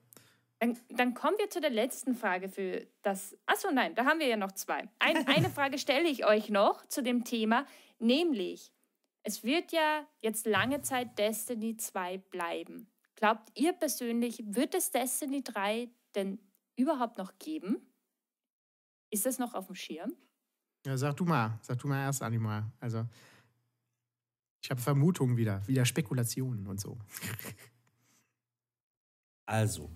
[0.60, 3.36] Dann, dann, kommen wir zu der letzten Frage für das.
[3.44, 4.88] Achso, nein, da haben wir ja noch zwei.
[4.98, 7.66] Ein, eine Frage stelle ich euch noch zu dem Thema,
[7.98, 8.72] nämlich,
[9.24, 12.90] es wird ja jetzt lange Zeit Destiny 2 bleiben.
[13.16, 16.38] Glaubt ihr persönlich, wird es Destiny 3 denn
[16.76, 17.76] überhaupt noch geben?
[19.10, 20.12] Ist das noch auf dem Schirm?
[20.86, 22.70] Ja, sag du mal, sag du mal erst, Anima.
[22.80, 23.06] Also,
[24.62, 26.98] ich habe Vermutungen wieder, wieder Spekulationen und so.
[29.46, 29.90] Also,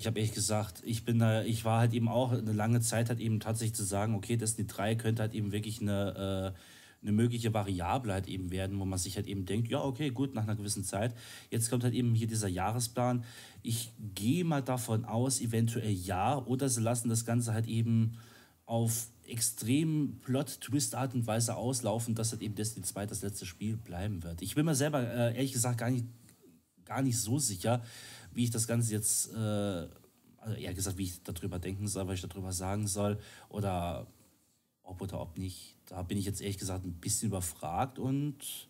[0.00, 3.10] ich habe ehrlich gesagt, ich bin da, ich war halt eben auch eine lange Zeit
[3.10, 7.12] halt eben tatsächlich zu sagen, okay, Destiny 3 könnte halt eben wirklich eine, äh, eine
[7.12, 10.44] mögliche Variable halt eben werden, wo man sich halt eben denkt, ja, okay, gut, nach
[10.44, 11.14] einer gewissen Zeit.
[11.50, 13.24] Jetzt kommt halt eben hier dieser Jahresplan.
[13.62, 18.16] Ich gehe mal davon aus, eventuell ja, oder sie lassen das Ganze halt eben
[18.64, 24.22] auf extrem Plot-Twist-Art und Weise auslaufen, dass halt eben Destiny 2 das letzte Spiel bleiben
[24.22, 24.40] wird.
[24.40, 26.06] Ich bin mir selber äh, ehrlich gesagt gar nicht,
[26.86, 27.82] gar nicht so sicher
[28.32, 29.88] wie ich das Ganze jetzt, äh,
[30.38, 33.18] also eher gesagt, wie ich darüber denken soll, was ich darüber sagen soll
[33.48, 34.06] oder
[34.82, 35.76] ob oder ob nicht.
[35.86, 38.68] Da bin ich jetzt ehrlich gesagt ein bisschen überfragt und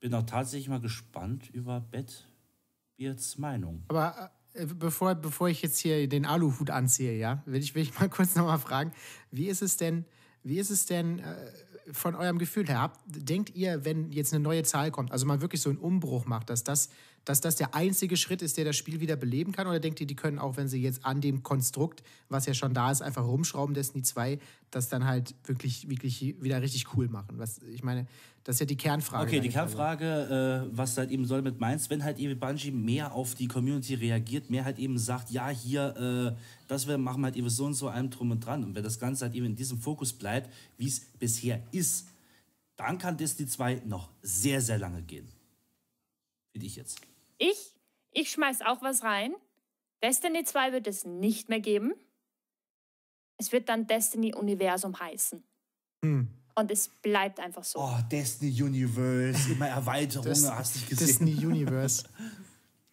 [0.00, 3.84] bin auch tatsächlich mal gespannt über Bettbierts Meinung.
[3.88, 7.98] Aber äh, bevor, bevor ich jetzt hier den Aluhut anziehe, ja, will ich, will ich
[7.98, 8.92] mal kurz nochmal fragen,
[9.30, 10.04] wie ist es denn,
[10.42, 11.52] wie ist es denn äh,
[11.90, 12.80] von eurem Gefühl her?
[12.80, 16.26] Habt, denkt ihr, wenn jetzt eine neue Zahl kommt, also man wirklich so einen Umbruch
[16.26, 16.90] macht, dass das
[17.24, 19.66] dass das der einzige Schritt ist, der das Spiel wieder beleben kann?
[19.66, 22.74] Oder denkt ihr, die können auch, wenn sie jetzt an dem Konstrukt, was ja schon
[22.74, 24.38] da ist, einfach rumschrauben, Destiny 2,
[24.72, 27.38] das dann halt wirklich, wirklich wieder richtig cool machen?
[27.38, 28.06] Was, ich meine,
[28.42, 29.24] das ist ja die Kernfrage.
[29.24, 33.12] Okay, die Kernfrage, äh, was halt eben soll mit meinst, wenn halt eben Bungie mehr
[33.12, 37.36] auf die Community reagiert, mehr halt eben sagt, ja, hier, äh, das wir machen halt
[37.36, 38.64] eben so und so einem drum und dran.
[38.64, 42.08] Und wenn das Ganze halt eben in diesem Fokus bleibt, wie es bisher ist,
[42.76, 45.28] dann kann Destiny 2 noch sehr, sehr lange gehen.
[46.50, 47.00] Finde ich jetzt.
[47.38, 47.74] Ich,
[48.10, 49.34] ich schmeiß auch was rein.
[50.02, 51.92] Destiny 2 wird es nicht mehr geben.
[53.42, 55.42] Es wird dann Destiny Universum heißen.
[56.04, 56.28] Hm.
[56.54, 57.80] Und es bleibt einfach so.
[57.80, 61.06] Oh, Destiny Universe, immer Erweiterungen, hast du gesehen.
[61.06, 62.04] Destiny Universe.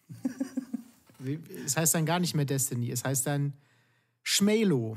[1.64, 3.52] es heißt dann gar nicht mehr Destiny, es heißt dann
[4.24, 4.96] Schmelo.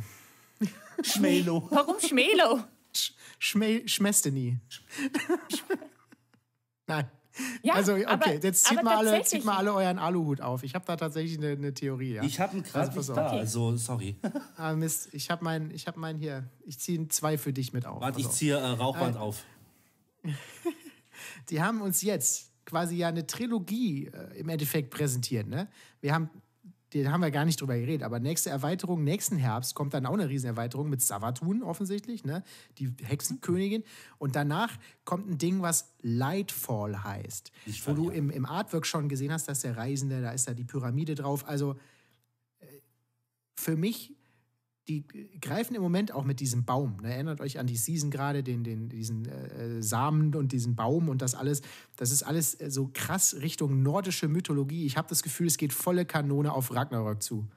[1.03, 1.67] Schmelo.
[1.69, 2.63] Warum Schmelo?
[3.37, 4.57] Schme Schmestiny.
[6.87, 7.11] Nein.
[7.63, 10.63] Ja, also, okay, aber, jetzt zieht, mal alle, zieht mal alle euren Aluhut auf.
[10.63, 12.13] Ich habe da tatsächlich eine, eine Theorie.
[12.13, 12.23] Ja.
[12.23, 13.39] Ich habe einen gerade also, da, okay.
[13.39, 14.15] also sorry.
[14.57, 16.47] Ah, Mist, ich habe meinen hab mein hier.
[16.65, 18.01] Ich ziehe zwei für dich mit auf.
[18.01, 19.43] Warte, ich ziehe äh, Rauchband äh, auf.
[21.49, 25.47] Die haben uns jetzt quasi ja eine Trilogie äh, im Endeffekt präsentiert.
[25.47, 25.67] Ne?
[26.01, 26.29] Wir haben
[27.01, 30.13] da haben wir gar nicht drüber geredet, aber nächste Erweiterung, nächsten Herbst kommt dann auch
[30.13, 32.43] eine Riesenerweiterung mit Savatun offensichtlich, ne?
[32.77, 33.83] die Hexenkönigin.
[34.19, 37.51] Und danach kommt ein Ding, was Lightfall heißt.
[37.65, 40.53] Ich wo du im, im Artwork schon gesehen hast, dass der Reisende, da ist da
[40.53, 41.47] die Pyramide drauf.
[41.47, 41.77] Also
[42.59, 42.65] äh,
[43.55, 44.13] für mich
[44.88, 45.05] die
[45.39, 46.97] greifen im Moment auch mit diesem Baum.
[47.01, 47.13] Ne?
[47.13, 51.21] Erinnert euch an die Season gerade, den, den, diesen äh, Samen und diesen Baum und
[51.21, 51.61] das alles.
[51.95, 54.86] Das ist alles äh, so krass Richtung nordische Mythologie.
[54.86, 57.47] Ich habe das Gefühl, es geht volle Kanone auf Ragnarok zu.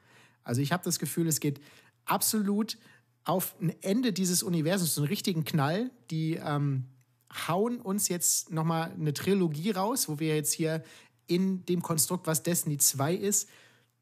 [0.45, 1.61] Also ich habe das Gefühl, es geht
[2.05, 2.79] absolut
[3.25, 5.91] auf ein Ende dieses Universums, so einen richtigen Knall.
[6.13, 6.85] Die ähm,
[7.49, 10.85] hauen uns jetzt nochmal eine Trilogie raus, wo wir jetzt hier
[11.27, 13.49] in dem Konstrukt, was Destiny 2 ist,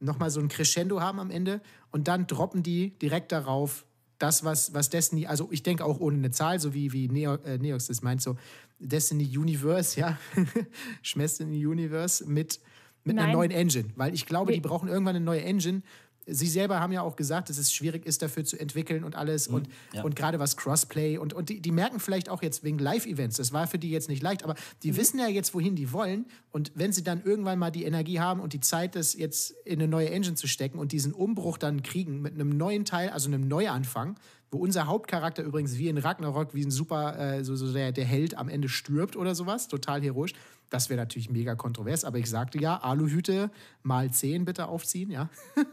[0.01, 3.87] nochmal so ein Crescendo haben am Ende und dann droppen die direkt darauf
[4.19, 7.35] das, was, was Destiny, also ich denke auch ohne eine Zahl, so wie, wie Neo,
[7.45, 8.37] äh, Neox das meint, so
[8.79, 10.19] Destiny Universe, ja,
[11.15, 12.61] Destiny Universe mit,
[13.05, 14.57] mit einer neuen Engine, weil ich glaube, Nee.
[14.57, 15.83] die brauchen irgendwann eine neue Engine.
[16.27, 19.47] Sie selber haben ja auch gesagt, dass es schwierig ist, dafür zu entwickeln und alles.
[19.47, 20.03] Und, ja.
[20.03, 23.53] und gerade was Crossplay und, und die, die merken vielleicht auch jetzt wegen Live-Events, das
[23.53, 26.27] war für die jetzt nicht leicht, aber die wissen ja jetzt, wohin die wollen.
[26.51, 29.81] Und wenn sie dann irgendwann mal die Energie haben und die Zeit, das jetzt in
[29.81, 33.29] eine neue Engine zu stecken und diesen Umbruch dann kriegen mit einem neuen Teil, also
[33.29, 34.17] einem Neuanfang,
[34.55, 38.05] wo unser Hauptcharakter übrigens wie in Ragnarok, wie ein super, äh, so, so der, der
[38.05, 40.33] Held am Ende stirbt oder sowas, total heroisch.
[40.71, 43.51] Das wäre natürlich mega kontrovers, aber ich sagte ja, Aluhüte
[43.83, 45.29] mal 10 bitte aufziehen, ja.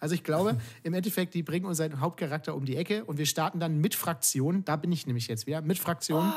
[0.00, 3.60] Also ich glaube, im Endeffekt, die bringen unseren Hauptcharakter um die Ecke und wir starten
[3.60, 6.32] dann mit Fraktionen, da bin ich nämlich jetzt wieder, mit Fraktionen,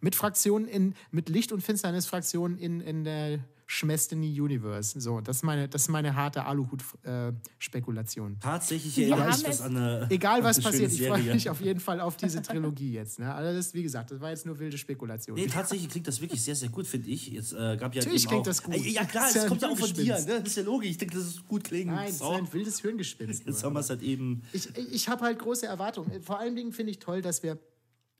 [0.00, 3.38] mit Fraktionen in, mit Licht- und Finsternis-Fraktionen in, in der
[3.68, 4.98] Schmestiny Universe.
[5.00, 8.38] So, das ist meine, das ist meine harte Aluhut-Spekulation.
[8.40, 10.06] Tatsächlich Wir erinnere ich das es- an eine.
[10.10, 13.18] Egal was eine passiert, ich freue mich auf jeden Fall auf diese Trilogie jetzt.
[13.18, 13.32] Ne?
[13.34, 15.36] Also das, wie gesagt, das war jetzt nur wilde Spekulation.
[15.36, 17.28] Nee, tatsächlich klingt das wirklich sehr, sehr gut, finde ich.
[17.28, 18.74] Jetzt äh, gab ja Natürlich klingt auch, das gut.
[18.74, 20.14] Äh, Ja klar, Das ist ja es kommt ja auch von dir.
[20.20, 20.26] Ne?
[20.40, 20.90] Das ist ja logisch.
[20.90, 21.86] Ich denke, dass es gut klingt.
[21.90, 23.46] Nein, das ist ein wildes Hirngespinst.
[23.46, 24.42] Jetzt haben wir es halt eben.
[24.52, 26.22] ich, ich habe halt große Erwartungen.
[26.22, 27.58] Vor allen Dingen finde ich toll, dass wir,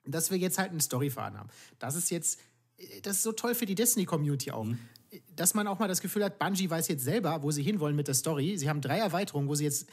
[0.04, 1.48] dass wir jetzt halt einen Storyfaden haben.
[1.78, 2.38] Das ist jetzt,
[3.02, 4.66] das ist so toll für die Destiny-Community auch.
[5.34, 8.08] Dass man auch mal das Gefühl hat, Bungie weiß jetzt selber, wo sie hinwollen mit
[8.08, 8.56] der Story.
[8.58, 9.88] Sie haben drei Erweiterungen, wo sie jetzt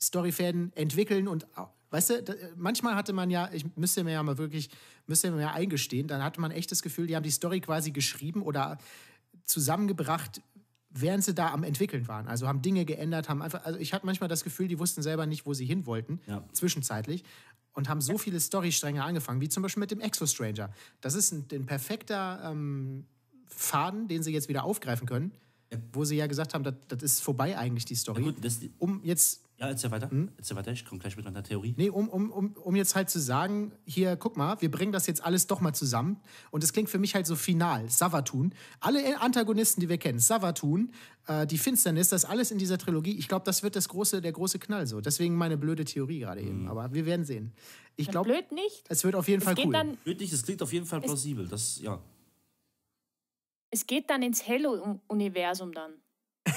[0.00, 1.46] Storyfäden entwickeln und
[1.90, 2.24] weißt du,
[2.56, 4.68] manchmal hatte man ja, ich müsste mir ja mal wirklich,
[5.06, 7.92] müsste mir ja eingestehen, dann hatte man echt das Gefühl, die haben die Story quasi
[7.92, 8.76] geschrieben oder
[9.44, 10.42] zusammengebracht,
[10.90, 12.26] während sie da am entwickeln waren.
[12.28, 15.26] Also haben Dinge geändert, haben einfach, also ich hatte manchmal das Gefühl, die wussten selber
[15.26, 16.42] nicht, wo sie hin wollten, Ja.
[16.52, 17.24] zwischenzeitlich.
[17.72, 20.70] Und haben so viele Storystränge angefangen, wie zum Beispiel mit dem Exo-Stranger.
[21.02, 23.04] Das ist ein, ein perfekter ähm,
[23.48, 25.32] Faden, den sie jetzt wieder aufgreifen können,
[25.92, 28.20] wo sie ja gesagt haben, das, ist vorbei eigentlich, die Story.
[28.20, 30.10] Ja, gut, das, um jetzt ja, erzähl weiter.
[30.10, 30.28] Hm?
[30.36, 31.74] Erzähl weiter, ich komme gleich mit meiner Theorie.
[31.78, 35.06] Nee, um, um, um, um jetzt halt zu sagen, hier, guck mal, wir bringen das
[35.06, 36.20] jetzt alles doch mal zusammen.
[36.50, 37.88] Und es klingt für mich halt so final.
[37.88, 38.52] Savatun.
[38.80, 40.92] Alle Antagonisten, die wir kennen, Savatun,
[41.26, 43.16] äh, die Finsternis, das alles in dieser Trilogie.
[43.16, 45.00] Ich glaube, das wird das große, der große Knall so.
[45.00, 46.68] Deswegen meine blöde Theorie gerade eben.
[46.68, 47.52] Aber wir werden sehen.
[47.96, 48.84] Ich glaube, Blöd nicht.
[48.90, 49.72] es wird auf jeden Es Fall cool.
[49.72, 51.48] dann, Wirklich, es klingt auf jeden Fall plausibel.
[51.48, 51.98] Das, ja.
[53.70, 55.92] Es geht dann ins Halo-Universum dann.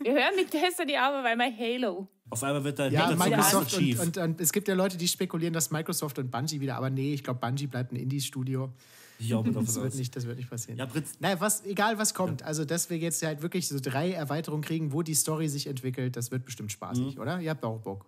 [0.00, 2.06] Wir hören mit Destiny aber weil mal Halo.
[2.30, 4.00] Auf einmal wird da ja, Microsoft und, Chief.
[4.00, 7.14] und, und es gibt ja Leute, die spekulieren, dass Microsoft und Bungie wieder, aber nee,
[7.14, 8.70] ich glaube, Bungie bleibt ein Indie-Studio.
[9.18, 10.78] ich auch davon Das wird nicht, das wird nicht passieren.
[10.78, 12.42] Ja, Prinz, Naja, was, egal was kommt.
[12.42, 16.16] Also, dass wir jetzt halt wirklich so drei Erweiterungen kriegen, wo die Story sich entwickelt,
[16.16, 17.20] das wird bestimmt spaßig, Mhm.
[17.22, 17.40] oder?
[17.40, 18.04] Ihr habt auch Bock.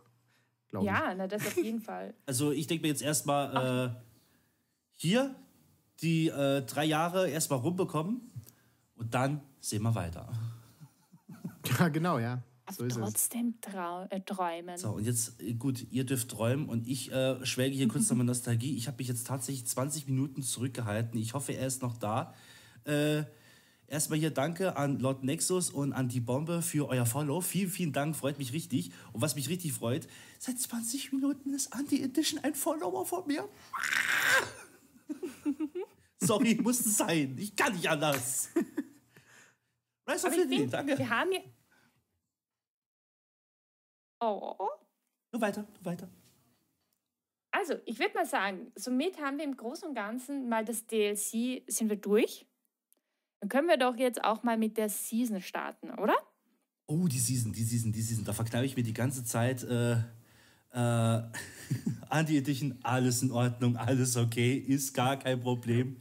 [0.69, 0.93] Glaube ich.
[0.93, 2.13] Ja, na, das auf jeden Fall.
[2.27, 4.01] also ich denke mir jetzt erstmal äh,
[4.97, 5.35] hier
[6.03, 8.21] die äh, drei Jahre erstmal rumbekommen
[8.97, 10.29] und dann sehen wir weiter.
[11.79, 12.43] Ja, genau, ja.
[12.71, 13.01] So ist es.
[13.01, 14.77] Trotzdem trau äh, träumen.
[14.77, 18.27] So, und jetzt, äh, gut, ihr dürft träumen und ich äh, schwelge hier kurz nochmal
[18.27, 18.77] Nostalgie.
[18.77, 21.19] Ich habe mich jetzt tatsächlich 20 Minuten zurückgehalten.
[21.21, 22.35] Ich hoffe, er ist noch da.
[22.85, 23.25] Äh,
[23.87, 27.41] erstmal hier danke an Lord Nexus und an die Bombe für euer Follow.
[27.41, 28.93] Vielen, vielen Dank, freut mich richtig.
[29.13, 30.07] Und was mich richtig freut,
[30.39, 33.49] seit 20 Minuten ist Anti Edition ein Follower von mir.
[36.23, 37.37] Sorry, musste sein.
[37.39, 38.51] Ich kann nicht anders.
[40.09, 40.99] Rise of Lily, danke.
[40.99, 41.41] wir haben ja.
[44.21, 44.69] Oh.
[45.33, 46.09] Nur weiter, nur weiter.
[47.53, 51.63] Also, ich würde mal sagen, somit haben wir im Großen und Ganzen mal das DLC,
[51.67, 52.47] sind wir durch.
[53.41, 56.15] Dann können wir doch jetzt auch mal mit der Season starten, oder?
[56.87, 58.25] Oh, die Season, die Season, die Season.
[58.25, 59.93] Da verkneife ich mir die ganze Zeit äh,
[60.73, 61.23] äh,
[62.09, 65.97] Anti-Edition, alles in Ordnung, alles okay, ist gar kein Problem.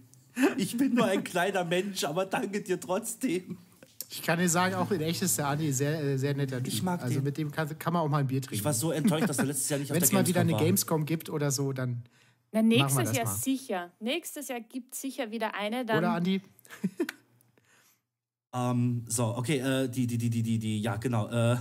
[0.58, 3.58] Ich bin nur ein kleiner Mensch, aber danke dir trotzdem.
[4.12, 6.68] Ich kann dir sagen, auch in echt ist der Andi sehr, äh, sehr netter Typ.
[6.68, 7.24] Ich mag Also den.
[7.24, 8.56] mit dem kann, kann man auch mal ein Bier trinken.
[8.56, 10.42] Ich war so enttäuscht, dass er letztes Jahr nicht auf Wenn der es mal wieder
[10.42, 11.06] eine Gamescom war.
[11.06, 12.04] Gamescom gibt oder so, dann.
[12.52, 13.36] Na, wir nächstes das Jahr mal.
[13.36, 13.92] sicher.
[14.00, 15.86] Nächstes Jahr gibt es sicher wieder eine.
[15.86, 16.42] Dann Oder Andi?
[18.52, 21.28] Ähm, so, okay, äh, die, die, die, die, die, die, ja, genau.
[21.28, 21.58] Äh,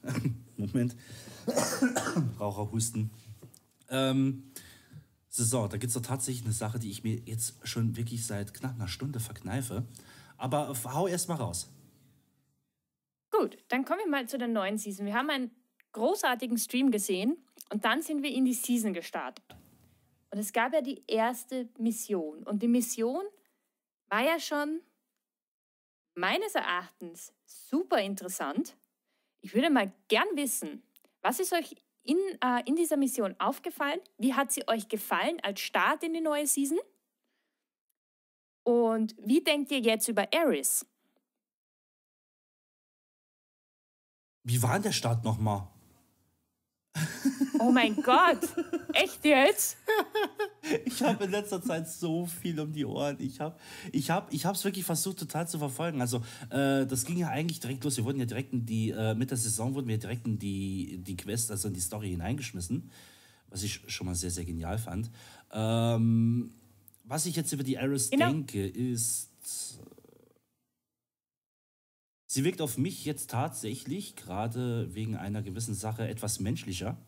[0.56, 0.96] Moment.
[2.40, 3.10] Raucherhusten.
[3.90, 4.44] Ähm,
[5.44, 8.54] so, da gibt es doch tatsächlich eine Sache, die ich mir jetzt schon wirklich seit
[8.54, 9.84] knapp einer Stunde verkneife.
[10.36, 11.70] Aber äh, hau erst mal raus.
[13.30, 15.06] Gut, dann kommen wir mal zu der neuen Season.
[15.06, 15.50] Wir haben einen
[15.92, 17.36] großartigen Stream gesehen
[17.70, 19.44] und dann sind wir in die Season gestartet.
[20.30, 22.42] Und es gab ja die erste Mission.
[22.42, 23.24] Und die Mission
[24.08, 24.80] war ja schon
[26.14, 28.76] meines Erachtens super interessant.
[29.40, 30.82] Ich würde mal gern wissen,
[31.22, 31.76] was ist euch
[32.06, 34.00] in, äh, in dieser Mission aufgefallen?
[34.18, 36.78] Wie hat sie euch gefallen als Start in die neue Season?
[38.64, 40.84] Und wie denkt ihr jetzt über Ares?
[44.42, 45.68] Wie war der Start nochmal?
[47.58, 48.40] Oh mein Gott,
[48.92, 49.76] echt jetzt?
[50.84, 53.16] Ich habe in letzter Zeit so viel um die Ohren.
[53.20, 53.56] Ich habe
[53.92, 56.00] ich hab, ich es wirklich versucht, total zu verfolgen.
[56.00, 56.18] Also,
[56.50, 57.96] äh, das ging ja eigentlich direkt los.
[57.96, 60.98] Wir wurden ja direkt in die, äh, mit der Saison wurden wir direkt in die,
[60.98, 62.90] die Quest, also in die Story hineingeschmissen.
[63.48, 65.10] Was ich schon mal sehr, sehr genial fand.
[65.52, 66.50] Ähm,
[67.04, 68.30] was ich jetzt über die Aris genau.
[68.30, 69.30] denke, ist.
[72.26, 76.98] Sie wirkt auf mich jetzt tatsächlich, gerade wegen einer gewissen Sache, etwas menschlicher.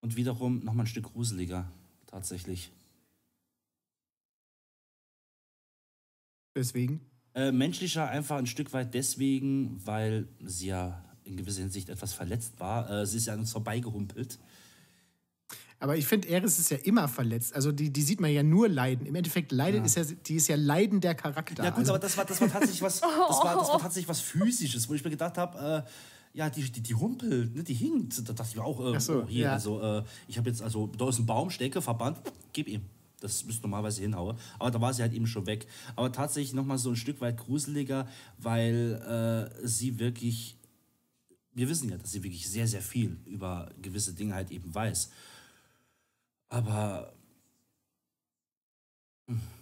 [0.00, 1.70] Und wiederum nochmal ein Stück gruseliger,
[2.06, 2.72] tatsächlich.
[6.54, 7.00] Weswegen?
[7.34, 12.58] Äh, menschlicher einfach ein Stück weit deswegen, weil sie ja in gewisser Hinsicht etwas verletzt
[12.58, 12.90] war.
[12.90, 14.38] Äh, sie ist ja an uns vorbeigehumpelt.
[15.78, 17.54] Aber ich finde, Eris ist ja immer verletzt.
[17.54, 19.06] Also die, die sieht man ja nur leiden.
[19.06, 19.86] Im Endeffekt leidet ja.
[19.86, 21.64] ist ja, die ist ja leidender Charakter.
[21.64, 24.08] Ja gut, also aber das war, das war tatsächlich was, das war, das war tatsächlich
[24.08, 25.90] was Physisches, wo ich mir gedacht habe, äh,
[26.32, 28.16] ja, die, die, die humpelt, ne, die hinkt.
[28.28, 29.52] Da dachte ich mir auch, äh, so, oh, hier, ja.
[29.52, 32.18] also äh, ich habe jetzt, also da ist ein Baum, Stecke, Verband,
[32.52, 32.82] gib ihm.
[33.20, 34.38] Das müsste normalerweise hinhauen.
[34.58, 35.66] Aber da war sie halt eben schon weg.
[35.94, 38.08] Aber tatsächlich nochmal so ein Stück weit gruseliger,
[38.38, 40.56] weil äh, sie wirklich,
[41.52, 45.10] wir wissen ja, dass sie wirklich sehr, sehr viel über gewisse Dinge halt eben weiß.
[46.48, 47.12] Aber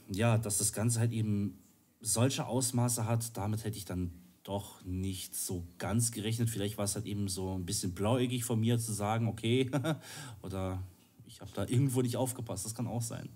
[0.08, 1.58] ja, dass das Ganze halt eben
[2.00, 4.12] solche Ausmaße hat, damit hätte ich dann
[4.48, 6.48] doch nicht so ganz gerechnet.
[6.48, 9.70] Vielleicht war es halt eben so ein bisschen blauäugig von mir zu sagen, okay,
[10.42, 10.82] oder
[11.26, 12.64] ich habe da irgendwo nicht aufgepasst.
[12.64, 13.28] Das kann auch sein.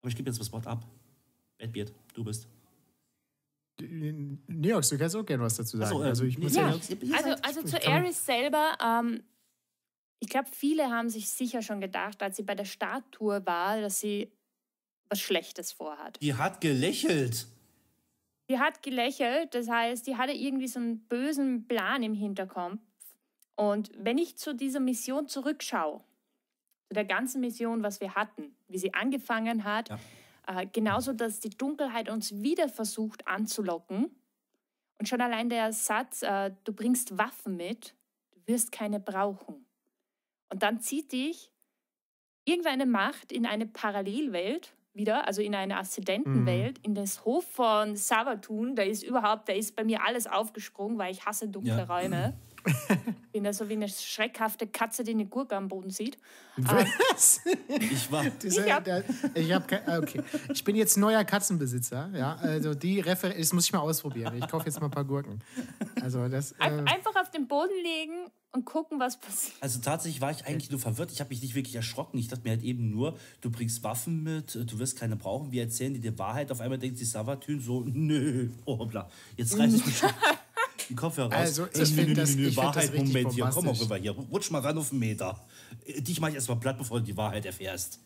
[0.00, 0.86] Aber ich gebe jetzt das Wort ab.
[1.58, 2.46] Badbeard, du bist.
[3.80, 5.90] Neox, du kannst auch gerne was dazu sagen.
[5.90, 9.24] So, ähm, also, ich muss ja, ja also, also zu Ares selber, ähm,
[10.20, 13.98] ich glaube, viele haben sich sicher schon gedacht, als sie bei der Starttour war, dass
[13.98, 14.30] sie
[15.08, 16.22] was Schlechtes vorhat.
[16.22, 17.48] Die hat gelächelt.
[18.48, 22.78] Die hat gelächelt, das heißt, die hatte irgendwie so einen bösen Plan im Hinterkopf.
[23.54, 26.02] Und wenn ich zu dieser Mission zurückschaue,
[26.88, 29.98] zu der ganzen Mission, was wir hatten, wie sie angefangen hat, ja.
[30.48, 34.10] äh, genauso, dass die Dunkelheit uns wieder versucht anzulocken.
[34.98, 37.94] Und schon allein der Satz, äh, du bringst Waffen mit,
[38.32, 39.66] du wirst keine brauchen.
[40.48, 41.50] Und dann zieht dich
[42.44, 46.84] irgendeine Macht in eine Parallelwelt, wieder, also in eine Aszendentenwelt, mhm.
[46.84, 48.76] in das Hof von Savatun.
[48.76, 51.84] Da ist überhaupt, da ist bei mir alles aufgesprungen, weil ich hasse dunkle ja.
[51.84, 52.34] Räume.
[53.32, 56.18] bin da so wie eine schreckhafte Katze, die eine Gurke am Boden sieht.
[56.56, 57.40] Was?
[57.68, 58.24] ich war.
[58.42, 59.04] Diese, ich, hab, der,
[59.34, 60.22] ich, hab kein, ah, okay.
[60.52, 62.10] ich bin jetzt neuer Katzenbesitzer.
[62.14, 64.36] Ja, also die Refer das muss ich mal ausprobieren.
[64.36, 65.42] Ich kaufe jetzt mal ein paar Gurken.
[66.00, 69.56] Also das, äh Einfach auf den Boden legen und gucken, was passiert.
[69.60, 71.10] Also tatsächlich war ich eigentlich nur verwirrt.
[71.10, 72.18] Ich habe mich nicht wirklich erschrocken.
[72.18, 75.50] Ich dachte mir halt eben nur, du bringst Waffen mit, du wirst keine brauchen.
[75.52, 76.52] Wir erzählen dir die Wahrheit.
[76.52, 80.10] Auf einmal denkt sich Savatün so, nö, oh hoppla, jetzt reiß ich mich schon
[80.88, 81.40] die Kopfhörer raus.
[81.40, 84.50] Also ich äh, finde das, ich Wahrheit, das Moment, hier, komm mal rüber hier, rutsch
[84.50, 85.38] mal ran auf den Meter.
[85.84, 88.00] Äh, dich mach ich erstmal platt, bevor du die Wahrheit erfährst.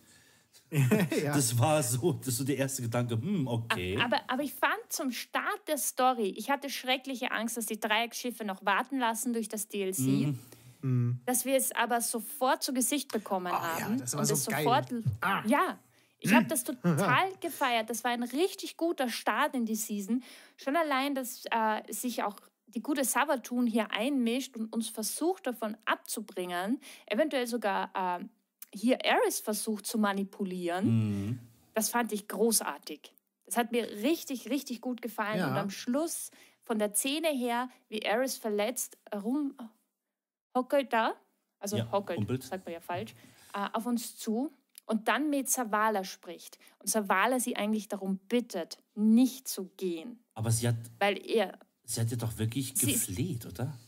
[0.71, 1.33] ja.
[1.33, 3.99] Das war so, das ist so der erste Gedanke, hm, okay.
[4.03, 8.45] Aber, aber ich fand zum Start der Story, ich hatte schreckliche Angst, dass die Dreieckschiffe
[8.45, 9.99] noch warten lassen durch das DLC.
[9.99, 10.39] Mhm.
[10.83, 11.21] mhm.
[11.25, 13.95] Dass wir es aber sofort zu Gesicht bekommen oh, haben.
[13.95, 14.65] Ja, das war und so es geil.
[14.65, 14.93] sofort.
[15.21, 15.43] Ah.
[15.47, 15.79] Ja,
[16.19, 17.89] ich habe das total gefeiert.
[17.89, 20.23] Das war ein richtig guter Start in die Season.
[20.57, 22.37] Schon allein, dass äh, sich auch
[22.77, 28.25] die gute Savatun hier einmischt und uns versucht davon abzubringen, eventuell sogar äh,
[28.73, 31.41] hier Eris versucht zu manipulieren, mhm.
[31.73, 33.15] das fand ich großartig.
[33.47, 35.39] Das hat mir richtig, richtig gut gefallen.
[35.39, 35.51] Ja.
[35.51, 36.31] Und am Schluss
[36.65, 41.15] von der Szene her, wie Eris verletzt rumhockelt da,
[41.59, 42.43] also ja, hockelt, humpelt.
[42.43, 43.15] sagt man ja falsch,
[43.55, 44.53] äh, auf uns zu
[44.85, 50.23] und dann mit Savala spricht und Savala sie eigentlich darum bittet, nicht zu gehen.
[50.35, 50.77] Aber sie hat.
[50.99, 51.59] Weil er.
[51.87, 53.79] Sie hat ja doch wirklich gefleht, sie, oder?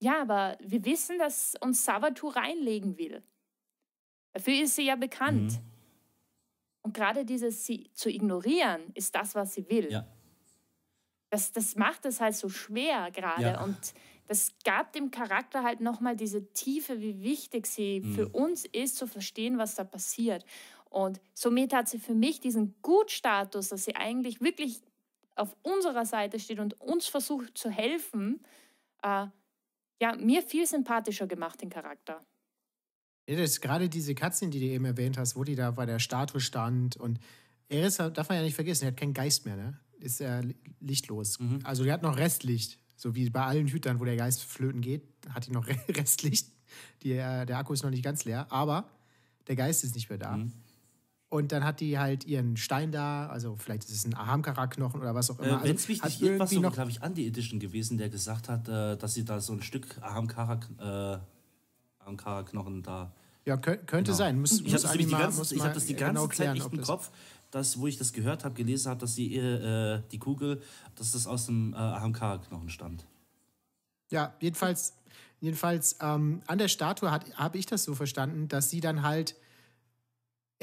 [0.00, 3.22] Ja, aber wir wissen, dass uns Savatu reinlegen will.
[4.32, 5.52] Dafür ist sie ja bekannt.
[5.52, 5.58] Mhm.
[6.82, 9.90] Und gerade dieses sie zu ignorieren, ist das, was sie will.
[9.90, 10.06] Ja.
[11.30, 13.42] Das, das macht es halt so schwer gerade.
[13.42, 13.64] Ja.
[13.64, 13.94] Und
[14.26, 18.14] das gab dem Charakter halt nochmal diese Tiefe, wie wichtig sie mhm.
[18.14, 20.44] für uns ist, zu verstehen, was da passiert.
[20.90, 24.82] Und somit hat sie für mich diesen Gutstatus, dass sie eigentlich wirklich
[25.36, 28.44] auf unserer Seite steht und uns versucht zu helfen,
[29.02, 29.26] äh,
[30.00, 32.24] ja, mir viel sympathischer gemacht, den Charakter.
[33.28, 35.86] Ja, das ist gerade diese Katzin, die du eben erwähnt hast, wo die da bei
[35.86, 37.18] der Statue stand und
[37.68, 39.80] Eris darf man ja nicht vergessen, er hat keinen Geist mehr, ne?
[40.00, 40.42] Ist ja
[40.80, 41.38] lichtlos.
[41.40, 41.60] Mhm.
[41.64, 45.02] Also die hat noch Restlicht, so wie bei allen Hütern, wo der Geist flöten geht,
[45.30, 46.52] hat die noch Restlicht.
[47.02, 48.90] Die, äh, der Akku ist noch nicht ganz leer, aber
[49.46, 50.36] der Geist ist nicht mehr da.
[50.36, 50.52] Mhm.
[51.30, 55.14] Und dann hat die halt ihren Stein da, also vielleicht ist es ein Ahamkara-Knochen oder
[55.16, 55.48] was auch immer.
[55.48, 58.48] Äh, also Wenn es nicht war irgendwie so, glaube ich, Andy Edition gewesen, der gesagt
[58.48, 61.18] hat, äh, dass sie da so ein Stück Ahamkara, äh,
[62.04, 63.12] Ahamkara-Knochen da.
[63.46, 64.16] Ja, kö- könnte Genau.
[64.16, 64.40] sein.
[64.40, 66.56] Muss, Ich habe Andi die mal- ganze, ich hab das die genau ganze klären, Zeit
[66.58, 67.10] echt ob im das- Kopf,
[67.50, 70.62] dass, wo ich das gehört habe, gelesen habe, dass die, äh, die Kugel,
[70.96, 73.06] dass das aus dem äh, Ahamkara-Knochen stammt.
[74.10, 74.94] Ja, jedenfalls,
[75.40, 79.34] jedenfalls ähm, an der Statue habe ich das so verstanden, dass sie dann halt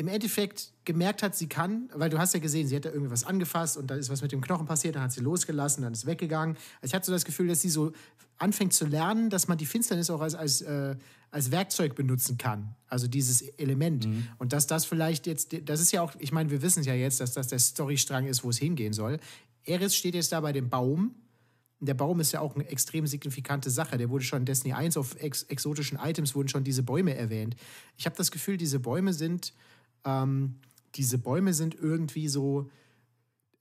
[0.02, 3.24] im Endeffekt gemerkt hat, sie kann, weil du hast ja gesehen, sie hat da irgendwas
[3.24, 6.08] angefasst und dann ist was mit dem Knochen passiert, dann hat sie losgelassen, dann ist
[6.08, 6.58] weggegangen.
[6.82, 7.92] Also ich hatte so das Gefühl, dass sie so
[8.40, 10.96] anfängt zu lernen, dass man die Finsternis auch als, als, äh,
[11.30, 12.74] als Werkzeug benutzen kann.
[12.88, 14.08] Also dieses Element.
[14.40, 17.20] Und dass das vielleicht jetzt, das ist ja auch, ich meine, wir wissen ja jetzt,
[17.20, 19.20] dass das der Storystrang ist, wo es hingehen soll.
[19.66, 21.14] Eris steht jetzt da bei dem Baum
[21.80, 24.00] Der Baum ist ja auch eine extrem signifikante Sache.
[24.00, 27.56] Der wurde schon in Destiny 1 auf ex exotischen Items wurden schon diese Bäume erwähnt.
[27.98, 29.54] Ich habe das Gefühl, diese Bäume sind,
[30.06, 30.56] ähm,
[30.96, 32.70] diese Bäume sind irgendwie so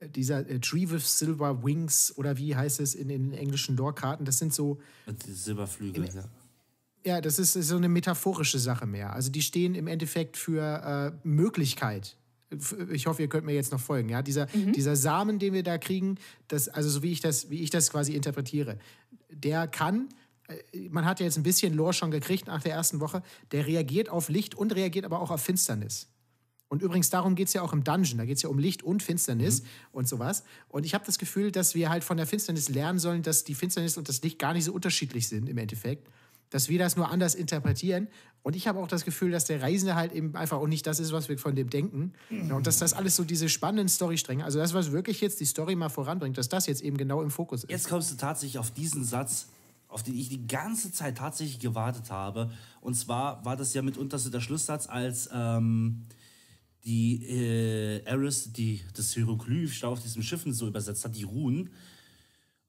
[0.01, 4.24] äh, dieser äh, Tree with Silver Wings oder wie heißt es in den englischen Lore-Karten.
[4.24, 4.80] Das sind so,
[5.26, 6.24] Silberflügel, ja.
[7.05, 9.12] ja, das ist so eine metaphorische Sache mehr.
[9.12, 12.16] Also die stehen im Endeffekt für äh, Möglichkeit.
[12.91, 14.09] Ich hoffe, ihr könnt mir jetzt noch folgen.
[14.09, 16.16] Ja, dieser, dieser Samen, den wir da kriegen,
[16.49, 18.76] das, also so wie ich das, wie ich das quasi interpretiere,
[19.30, 20.09] der kann.
[20.49, 23.22] äh, Man hat ja jetzt ein bisschen Lore schon gekriegt nach der ersten Woche.
[23.53, 26.09] Der reagiert auf Licht und reagiert aber auch auf Finsternis.
[26.71, 28.16] Und übrigens, darum geht es ja auch im Dungeon.
[28.16, 30.45] Da geht es ja um Licht und Finsternis und sowas.
[30.68, 33.57] Und ich habe das Gefühl, dass wir halt von der Finsternis lernen sollen, dass die
[33.57, 36.09] Finsternis und das Licht gar nicht so unterschiedlich sind im Endeffekt.
[36.49, 38.07] Dass wir das nur anders interpretieren.
[38.45, 41.01] Und ich habe auch das Gefühl, dass der Reisende halt eben einfach auch nicht das
[41.01, 42.12] ist, was wir von dem denken.
[42.31, 45.47] Ja, und dass das alles so diese spannenden Storystränge, also das, was wirklich jetzt die
[45.47, 47.71] Story mal voranbringt, dass das jetzt eben genau im Fokus ist.
[47.71, 49.49] Jetzt kommst du tatsächlich auf diesen Satz,
[49.89, 52.53] auf den ich die ganze Zeit tatsächlich gewartet habe.
[52.81, 56.07] Und zwar war das ja mitunter so der Schlusssatz, als ähm,
[56.85, 61.70] die äh, Eris, die das Hieroglyph da auf diesen Schiffen so übersetzt hat, die Runen.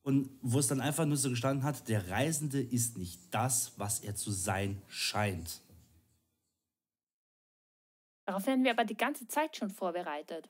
[0.04, 4.00] Und wo es dann einfach nur so gestanden hat, der Reisende ist nicht das, was
[4.00, 5.62] er zu sein scheint.
[8.26, 10.50] Darauf werden wir aber die ganze Zeit schon vorbereitet.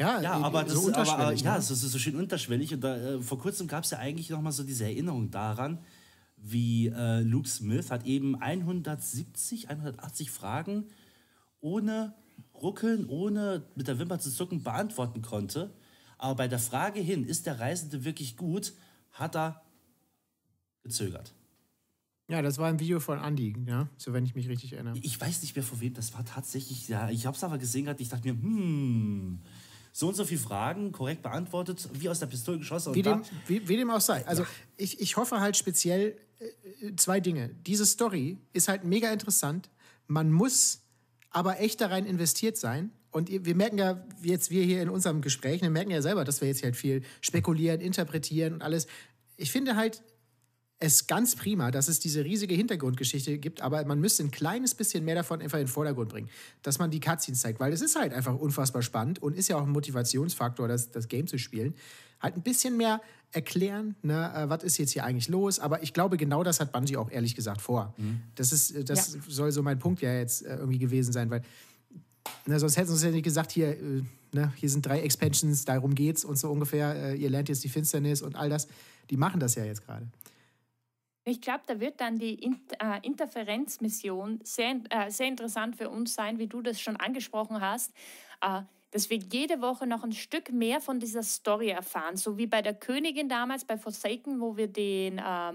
[0.00, 1.58] Ja, Ja, aber das so ist, aber, ja, ne?
[1.58, 2.72] es ist so schön unterschwellig.
[2.72, 5.78] Und da, äh, vor kurzem gab es ja eigentlich noch mal so diese Erinnerung daran,
[6.36, 10.88] wie äh, Luke Smith hat eben 170, 180 Fragen
[11.60, 12.14] ohne
[12.54, 15.72] Ruckeln, ohne mit der Wimper zu zucken beantworten konnte.
[16.18, 18.74] Aber bei der Frage hin, ist der Reisende wirklich gut,
[19.12, 19.62] hat er
[20.82, 21.32] gezögert.
[22.28, 24.96] Ja, das war ein Video von Andy, ja, so wenn ich mich richtig erinnere.
[25.02, 27.86] Ich weiß nicht mehr von wem, das war tatsächlich, ja, ich habe es aber gesehen
[27.86, 29.40] gehabt, ich dachte mir, hm,
[29.92, 32.94] so und so viele Fragen korrekt beantwortet, wie aus der Pistole geschossen.
[32.94, 34.24] Wie dem, wie, wie dem auch sei.
[34.26, 37.50] Also ich, ich hoffe halt speziell äh, zwei Dinge.
[37.66, 39.68] Diese Story ist halt mega interessant.
[40.06, 40.79] Man muss
[41.30, 42.90] aber echt da rein investiert sein.
[43.10, 46.40] Und wir merken ja jetzt, wir hier in unserem Gespräch, wir merken ja selber, dass
[46.40, 48.86] wir jetzt halt viel spekulieren, interpretieren und alles.
[49.36, 50.02] Ich finde halt
[50.80, 55.04] es ganz prima, dass es diese riesige Hintergrundgeschichte gibt, aber man müsste ein kleines bisschen
[55.04, 56.30] mehr davon einfach in den Vordergrund bringen,
[56.62, 59.56] dass man die Cutscenes zeigt, weil es ist halt einfach unfassbar spannend und ist ja
[59.56, 61.74] auch ein Motivationsfaktor, das, das Game zu spielen.
[62.20, 63.02] Halt ein bisschen mehr
[63.32, 66.72] erklären, ne, äh, was ist jetzt hier eigentlich los, aber ich glaube, genau das hat
[66.72, 67.94] Bungie auch ehrlich gesagt vor.
[68.34, 71.42] Das, ist, äh, das soll so mein Punkt ja jetzt äh, irgendwie gewesen sein, weil
[72.46, 74.02] ne, sonst hätten sie uns ja nicht gesagt, hier, äh,
[74.32, 77.68] ne, hier sind drei Expansions, darum geht's und so ungefähr, äh, ihr lernt jetzt die
[77.68, 78.68] Finsternis und all das.
[79.10, 80.06] Die machen das ja jetzt gerade.
[81.24, 86.14] Ich glaube, da wird dann die Int äh, Interferenzmission sehr, äh, sehr interessant für uns
[86.14, 87.92] sein, wie du das schon angesprochen hast,
[88.40, 92.46] äh, dass wir jede Woche noch ein Stück mehr von dieser Story erfahren, so wie
[92.46, 95.52] bei der Königin damals bei Forsaken, wo wir den, äh,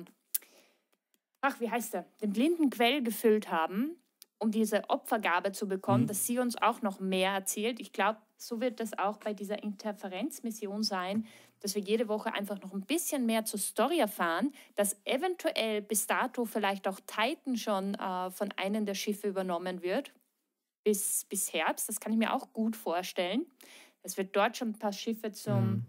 [1.42, 3.98] ach, wie heißt der, den blinden Quell gefüllt haben,
[4.40, 7.80] um diese Opfergabe zu bekommen, dass sie uns auch noch mehr erzählt.
[7.80, 11.26] Ich glaube, so wird das auch bei dieser Interferenzmission sein,
[11.62, 16.06] dass wir jede Woche einfach noch ein bisschen mehr zur Story erfahren, dass eventuell bis
[16.06, 20.12] dato vielleicht auch Titan schon äh, von einem der Schiffe übernommen wird,
[20.86, 21.90] bis, bis Herbst.
[21.90, 23.46] Das kann ich mir auch gut vorstellen.
[24.04, 25.88] Es wird dort schon ein paar Schiffe zum,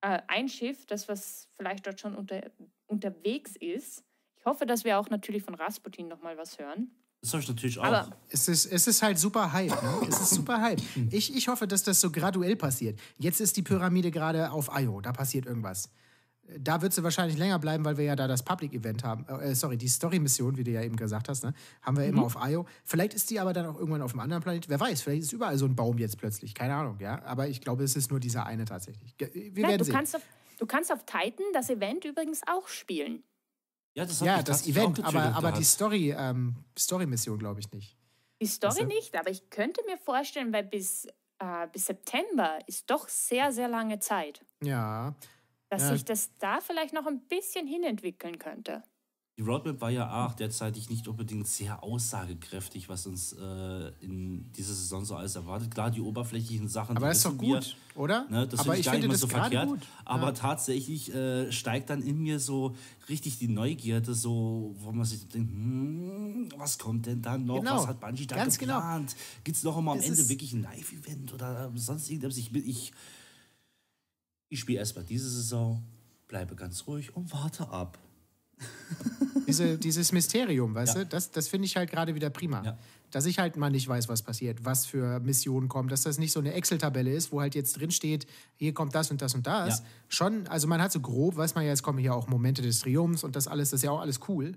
[0.00, 2.40] äh, ein Schiff, das was vielleicht dort schon unter,
[2.86, 4.04] unterwegs ist.
[4.36, 6.90] Ich hoffe, dass wir auch natürlich von Rasputin noch mal was hören.
[7.20, 7.84] Das habe ich natürlich auch.
[7.84, 9.70] Aber Es ist, es ist halt super Hype.
[9.70, 10.06] Ne?
[10.08, 10.80] Es ist super Hype.
[11.10, 12.98] Ich, ich hoffe, dass das so graduell passiert.
[13.18, 15.00] Jetzt ist die Pyramide gerade auf Io.
[15.00, 15.90] Da passiert irgendwas.
[16.58, 19.26] Da wird sie wahrscheinlich länger bleiben, weil wir ja da das Public-Event haben.
[19.40, 21.52] Äh, sorry, die Story-Mission, wie du ja eben gesagt hast, ne?
[21.82, 22.66] haben wir immer auf Io.
[22.84, 24.68] Vielleicht ist die aber dann auch irgendwann auf einem anderen Planet.
[24.68, 26.54] Wer weiß, vielleicht ist überall so ein Baum jetzt plötzlich.
[26.54, 27.22] Keine Ahnung, ja.
[27.24, 29.16] Aber ich glaube, es ist nur dieser eine tatsächlich.
[29.16, 29.94] Ge- Wir Nein, werden du, sehen.
[29.94, 30.22] kannst auf,
[30.58, 33.22] du kannst auf Titan das Event übrigens auch spielen.
[33.94, 35.64] ja, das hat Ja, das Event, aber, aber die.
[35.64, 37.96] Story, ähm, Story-Mission glaube ich nicht.
[38.40, 41.06] Die Story nicht, aber ich könnte mir vorstellen, weil bis,
[41.38, 44.44] äh, bis September ist doch sehr, sehr lange Zeit.
[44.62, 45.14] Ja.
[45.72, 45.92] Dass Ja.
[45.94, 48.82] sich das da vielleicht noch ein bisschen hinentwickeln könnte.
[49.38, 54.74] Die Roadmap war ja auch derzeitig nicht unbedingt sehr aussagekräftig, was uns äh, in dieser
[54.74, 55.70] Saison so alles erwartet.
[55.72, 56.94] Klar, die oberflächlichen Sachen.
[56.98, 58.26] Aber die das ist doch wissen wir, gut, oder?
[58.28, 59.66] Ne, das Aber ich ich gar nicht finde mal das so verkehrt.
[59.66, 59.80] gut.
[60.04, 60.32] Aber Ja.
[60.32, 62.76] tatsächlich äh, steigt dann in mir so
[63.08, 67.60] richtig die Neugierde, so, wo man sich denkt, hm, was kommt denn dann noch?
[67.60, 68.74] Genau, Was hat Bungie da ganz genau.
[68.74, 69.16] geplant?
[69.44, 72.36] Gibt es noch einmal am Das Ende wirklich ein Live-Event oder sonst irgendwas?
[72.36, 72.92] Ich, bin- ich,
[74.52, 75.82] ich spiele erstmal diese Saison,
[76.28, 77.98] bleibe ganz ruhig und warte ab.
[79.48, 81.00] Diese, dieses Mysterium, weißt Ja.
[81.02, 82.62] du, das, das finde ich halt gerade wieder prima.
[82.64, 82.78] Ja.
[83.10, 86.32] Dass ich halt mal nicht weiß, was passiert, was für Missionen kommen, dass das nicht
[86.32, 88.26] so eine Excel-Tabelle ist, wo halt jetzt drin steht,
[88.56, 89.80] hier kommt das und das und das.
[89.80, 89.84] Ja.
[90.08, 92.78] Schon, also man hat so grob, weiß man ja, jetzt kommen hier auch Momente des
[92.78, 94.52] Triumphs und das alles, das ist ja auch alles cool.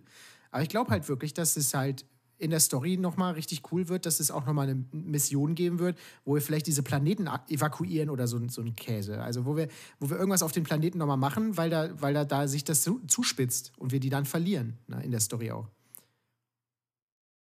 [0.52, 2.06] Aber ich glaube halt wirklich, dass es halt
[2.38, 5.98] in der Story nochmal richtig cool wird, dass es auch nochmal eine Mission geben wird,
[6.24, 9.22] wo wir vielleicht diese Planeten evakuieren oder so, so ein Käse.
[9.22, 12.26] Also wo wir, wo wir irgendwas auf den Planeten nochmal machen, weil da, weil da,
[12.26, 15.68] da sich das zu, zuspitzt und wir die dann verlieren, ne, in der Story auch.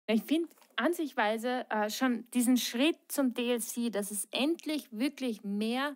[0.08, 5.44] Ich finde an sich weise äh, schon diesen Schritt zum DLC, dass es endlich wirklich
[5.44, 5.96] mehr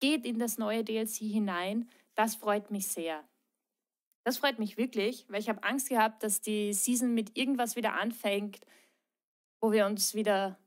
[0.00, 3.22] geht in das neue DLC hinein, das freut mich sehr.
[4.24, 7.94] Das freut mich wirklich, weil ich habe Angst gehabt, dass die Season mit irgendwas wieder
[7.94, 8.60] anfängt,
[9.60, 10.58] wo wir uns wieder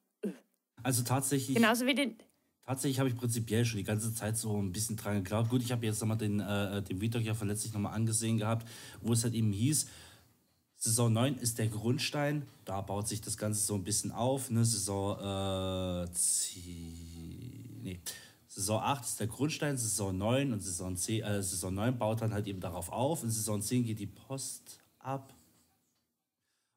[0.82, 1.56] Also tatsächlich.
[1.56, 2.18] genauso wie den
[2.66, 5.50] Tatsächlich habe ich prinzipiell schon die ganze Zeit so ein bisschen dran geglaubt.
[5.50, 8.66] Gut, ich habe jetzt nochmal den, äh, den Video ja verletzlich nochmal angesehen gehabt,
[9.02, 9.88] wo es halt eben hieß,
[10.78, 14.50] Saison 9 ist der Grundstein, da baut sich das Ganze so ein bisschen auf.
[14.50, 14.64] Ne?
[14.66, 16.08] Saison, äh,
[17.82, 18.00] nee.
[18.56, 22.34] Saison 8 ist der Grundstein, Saison 9 und Saison, 10, äh, Saison 9 baut dann
[22.34, 23.24] halt eben darauf auf.
[23.24, 25.34] In Saison 10 geht die Post ab.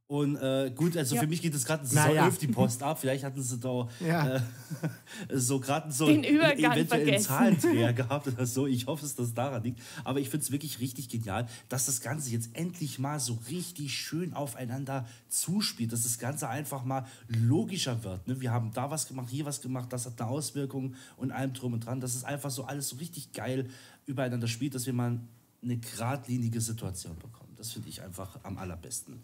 [0.08, 1.22] Und äh, gut, also Ja.
[1.22, 2.26] für mich geht es gerade Naja.
[2.26, 3.00] 11 die Post ab.
[3.00, 4.36] Vielleicht hatten sie da Ja.
[4.36, 4.40] äh,
[5.34, 7.26] so gerade so Den einen Übergang eventuellen vergessen.
[7.26, 8.68] Zahlendreher gehabt oder so.
[8.68, 9.80] Ich hoffe, dass das daran liegt.
[10.04, 13.94] Aber ich finde es wirklich richtig genial, dass das Ganze jetzt endlich mal so richtig
[13.94, 18.28] schön aufeinander zuspielt, dass das Ganze einfach mal logischer wird.
[18.28, 18.40] Ne?
[18.40, 21.72] Wir haben da was gemacht, hier was gemacht, das hat eine Auswirkung und allem drum
[21.72, 22.00] und dran.
[22.00, 23.68] Dass es einfach so alles so richtig geil
[24.06, 25.18] übereinander spielt, dass wir mal
[25.64, 27.54] eine geradlinige Situation bekommen.
[27.56, 29.20] Das finde ich einfach am allerbesten.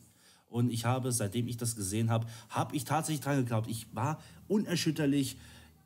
[0.52, 3.68] Und ich habe, seitdem ich das gesehen habe, habe ich tatsächlich dran geglaubt.
[3.68, 5.36] Ich war unerschütterlich.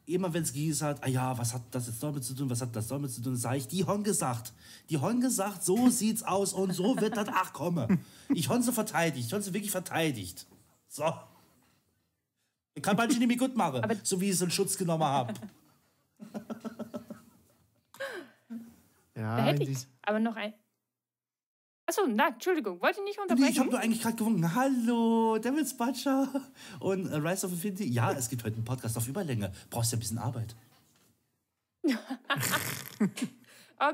[0.09, 2.61] Immer wenn es hieß hat, ah ja, was hat das jetzt damit zu tun, was
[2.61, 4.53] hat das damit zu tun, sage ich, die Hon gesagt.
[4.89, 7.99] Die Hon gesagt, so sieht's aus und so wird das ach komme.
[8.33, 10.47] Ich hon sie verteidigt, ich hon sie wirklich verteidigt.
[10.89, 11.13] So.
[12.75, 15.03] Ich kann manche nicht mehr gut machen, Aber- so wie ich es in Schutz genommen
[15.05, 15.35] habe.
[19.17, 20.53] Ja, Da hätte ich dies- aber noch ein.
[21.89, 23.53] Achso, na, Entschuldigung, wollte ich nicht Nee, unterbrechen.
[23.53, 26.29] ich habe nur eigentlich gerade gewunken, hallo, Devil's Butcher
[26.81, 27.85] und äh, Rise of Infinity.
[27.85, 29.53] Ja, es gibt heute einen Podcast auf Überlänge.
[29.71, 30.57] Brauchst ja ein bisschen Arbeit.
[31.87, 31.93] oh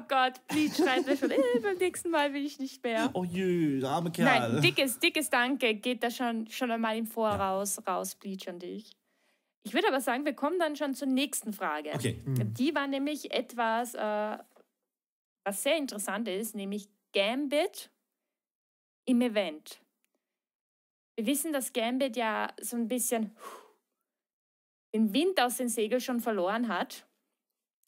[0.08, 3.10] Gott, Bleach schreibt mir schon, äh, beim nächsten Mal will ich nicht mehr.
[3.12, 4.52] Oh jö, der arme Kerl.
[4.52, 8.96] Nein, dickes, dickes Danke geht da schon, schon einmal im Voraus raus, Bleach und ich.
[9.64, 11.90] Ich würde aber sagen, wir kommen dann schon zur nächsten Frage.
[11.94, 12.16] Okay.
[12.26, 14.38] Die war nämlich etwas, äh,
[15.44, 17.90] was sehr interessant ist, nämlich Gambit
[19.06, 19.80] im Event.
[21.16, 23.36] Wir wissen, dass Gambit ja so ein bisschen
[24.94, 27.06] den Wind aus den Segeln schon verloren hat.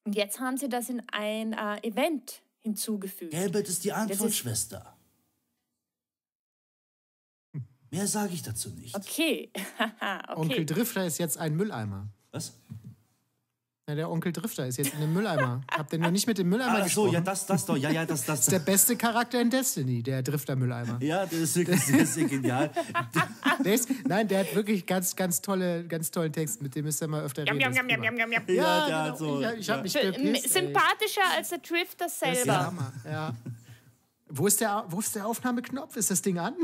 [0.06, 3.30] Und jetzt haben sie das in ein äh, Event hinzugefügt.
[3.32, 4.90] Gelbert ist die Das Antwort, ist- Schwester.
[7.90, 8.94] Mehr sage ich dazu nicht.
[8.96, 9.50] Okay.
[9.78, 10.32] okay.
[10.34, 12.08] Onkel Drifter ist jetzt ein Mülleimer.
[12.32, 12.52] Was?
[13.86, 15.60] Ja, der Onkel Drifter ist jetzt in einem Mülleimer.
[15.70, 17.12] Habt ihr noch nicht mit dem Mülleimer Ach so, gesprochen?
[17.12, 17.76] ja, das, das doch.
[17.76, 18.26] Ja, ja, das, das.
[18.26, 21.02] Das ist der beste Charakter in Destiny, der Drifter-Mülleimer.
[21.02, 22.70] Ja, das ist wirklich sehr, sehr genial.
[23.62, 27.02] Der ist, nein, der hat wirklich ganz, ganz tolle, ganz tollen Text, mit dem müsst
[27.02, 27.74] ihr mal öfter Jam, reden.
[27.74, 28.42] jam, jam, ist jam, jam.
[28.48, 29.42] Ja, der hat so.
[29.42, 30.18] ich ich habe ja.
[30.18, 30.48] mich ey.
[30.48, 32.66] Sympathischer als der Drifter Das ist selber.
[32.66, 33.34] Hammer, ja.
[34.30, 35.94] Wo ist, der, wo ist der Aufnahmeknopf?
[35.96, 36.54] Ist das Ding an?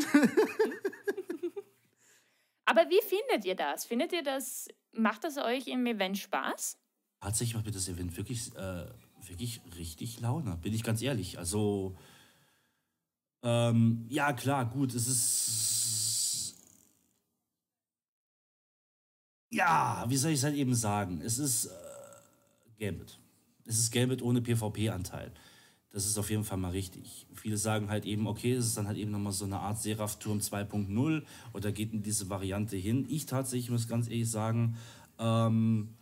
[2.64, 3.84] Aber wie findet ihr das?
[3.84, 6.78] Findet ihr das, macht das euch im Event Spaß?
[7.20, 8.86] Tatsächlich macht mir das Event wirklich, äh,
[9.26, 11.38] wirklich richtig Laune, bin ich ganz ehrlich.
[11.38, 11.96] Also,
[13.42, 16.56] ähm, ja, klar, gut, es ist.
[19.52, 21.20] Ja, wie soll ich es halt eben sagen?
[21.22, 21.70] Es ist äh,
[22.78, 23.18] Gambit.
[23.64, 25.32] Es ist Gambit ohne PvP-Anteil.
[25.92, 27.26] Das ist auf jeden Fall mal richtig.
[27.34, 30.38] Viele sagen halt eben, okay, es ist dann halt eben nochmal so eine Art Seraph-Turm
[30.38, 33.06] 2.0 oder geht in diese Variante hin.
[33.08, 34.76] Ich tatsächlich muss ganz ehrlich sagen,
[35.18, 35.94] ähm,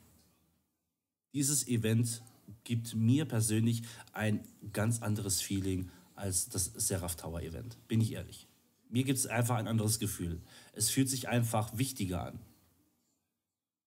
[1.38, 2.20] dieses Event
[2.64, 3.82] gibt mir persönlich
[4.12, 4.40] ein
[4.72, 7.78] ganz anderes Feeling als das Seraph Tower Event.
[7.86, 8.48] Bin ich ehrlich.
[8.88, 10.40] Mir gibt es einfach ein anderes Gefühl.
[10.72, 12.40] Es fühlt sich einfach wichtiger an.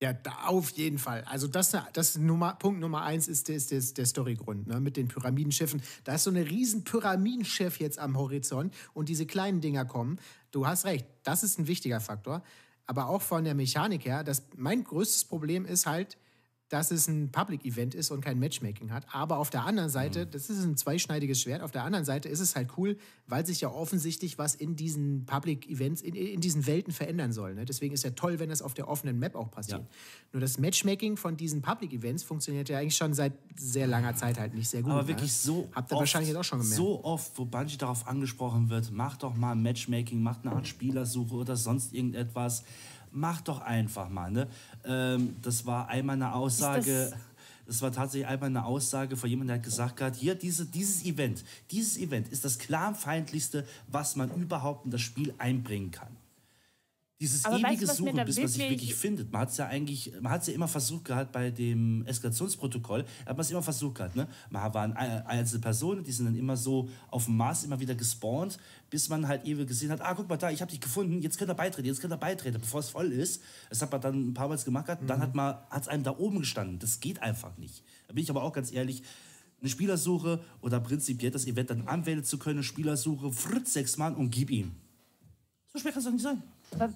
[0.02, 1.26] Ja, da auf jeden Fall.
[1.26, 4.80] Also das, das Nummer, Punkt Nummer eins ist, ist, ist der Storygrund ne?
[4.80, 5.82] mit den Pyramidenschiffen.
[6.06, 10.20] Da ist so eine riesen Pyramidenschiff jetzt am Horizont und diese kleinen Dinger kommen.
[10.52, 12.44] Du hast recht, das ist ein wichtiger Faktor.
[12.86, 16.18] Aber auch von der Mechanik her, das, mein größtes Problem ist halt,
[16.72, 19.06] dass es ein Public-Event ist und kein Matchmaking hat.
[19.12, 20.32] Aber auf der anderen Seite, mhm.
[20.32, 23.60] das ist ein zweischneidiges Schwert, auf der anderen Seite ist es halt cool, weil sich
[23.60, 27.56] ja offensichtlich was in diesen Public-Events, in, in, diesen Welten verändern soll.
[27.56, 27.66] Ne?
[27.66, 29.82] Deswegen ist ja toll, wenn das auf der offenen Map auch passiert.
[29.82, 29.88] Ja.
[30.32, 34.54] Nur das Matchmaking von diesen Public-Events funktioniert ja eigentlich schon seit sehr langer Zeit halt
[34.54, 34.94] nicht sehr gut.
[34.94, 35.38] Aber wirklich ne?
[35.38, 36.78] so Habt ihr oft, wahrscheinlich jetzt auch schon gemerkt.
[36.78, 41.36] So oft, wo Bungie darauf angesprochen wird, macht doch mal Matchmaking, macht eine Art Spielersuche
[41.36, 42.64] oder sonst irgendetwas
[43.12, 44.32] mach doch einfach mal.
[44.32, 44.48] Ne?
[44.86, 47.14] Ähm, das war einmal eine Aussage.
[47.68, 51.06] Das, war tatsächlich einmal eine Aussage von jemandem, der hat gesagt hat, hier, diese, dieses
[51.06, 56.18] Event, dieses Event ist das clanfeindlichste, was man überhaupt in das Spiel einbringen kann.
[57.22, 59.32] Dieses Aber ewige weißt, Suchen, bis man sich wirklich findet.
[59.32, 63.06] Man hat es ja eigentlich, man hat es ja immer versucht gehabt bei dem Eskalationsprotokoll,
[63.28, 64.16] hat man es immer versucht gehabt.
[64.16, 64.28] Ne?
[64.50, 68.58] Man waren einzelne Personen, die sind dann immer so auf dem Mars immer wieder gespawnt,
[68.90, 71.38] bis man halt ewig gesehen hat, ah, guck mal da, ich habe dich gefunden, jetzt
[71.38, 73.44] könnt ihr beitreten, jetzt könnt ihr beitreten, bevor es voll ist.
[73.70, 75.06] Das hat man dann ein paar Mal gemacht, mhm.
[75.06, 76.80] dann hat man, hat es einem da oben gestanden.
[76.80, 77.84] Das geht einfach nicht.
[78.08, 79.04] Da bin ich aber auch ganz ehrlich,
[79.60, 84.32] eine Spielersuche oder prinzipiell das Event dann anwählen zu können, Spielersuche, fritz sechs Mann und
[84.32, 84.72] gib ihm.
[85.72, 86.42] So schwer kann es doch nicht sein.
[86.72, 86.92] Aber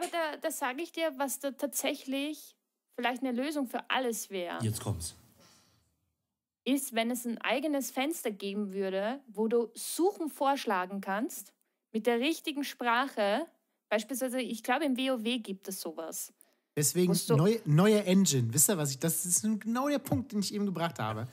[0.00, 2.56] da, da sage ich dir, was da tatsächlich
[2.94, 4.58] vielleicht eine Lösung für alles wäre.
[4.62, 5.14] Jetzt kommt's.
[6.64, 11.52] Ist, wenn es ein eigenes Fenster geben würde, wo du Suchen vorschlagen kannst
[11.92, 13.46] mit der richtigen Sprache.
[13.88, 16.32] Beispielsweise, ich glaube, im WoW gibt es sowas.
[16.76, 18.54] Deswegen neue, neue Engine.
[18.54, 21.26] Wisst ihr, was ich, das ist genau der Punkt, den ich eben gebracht habe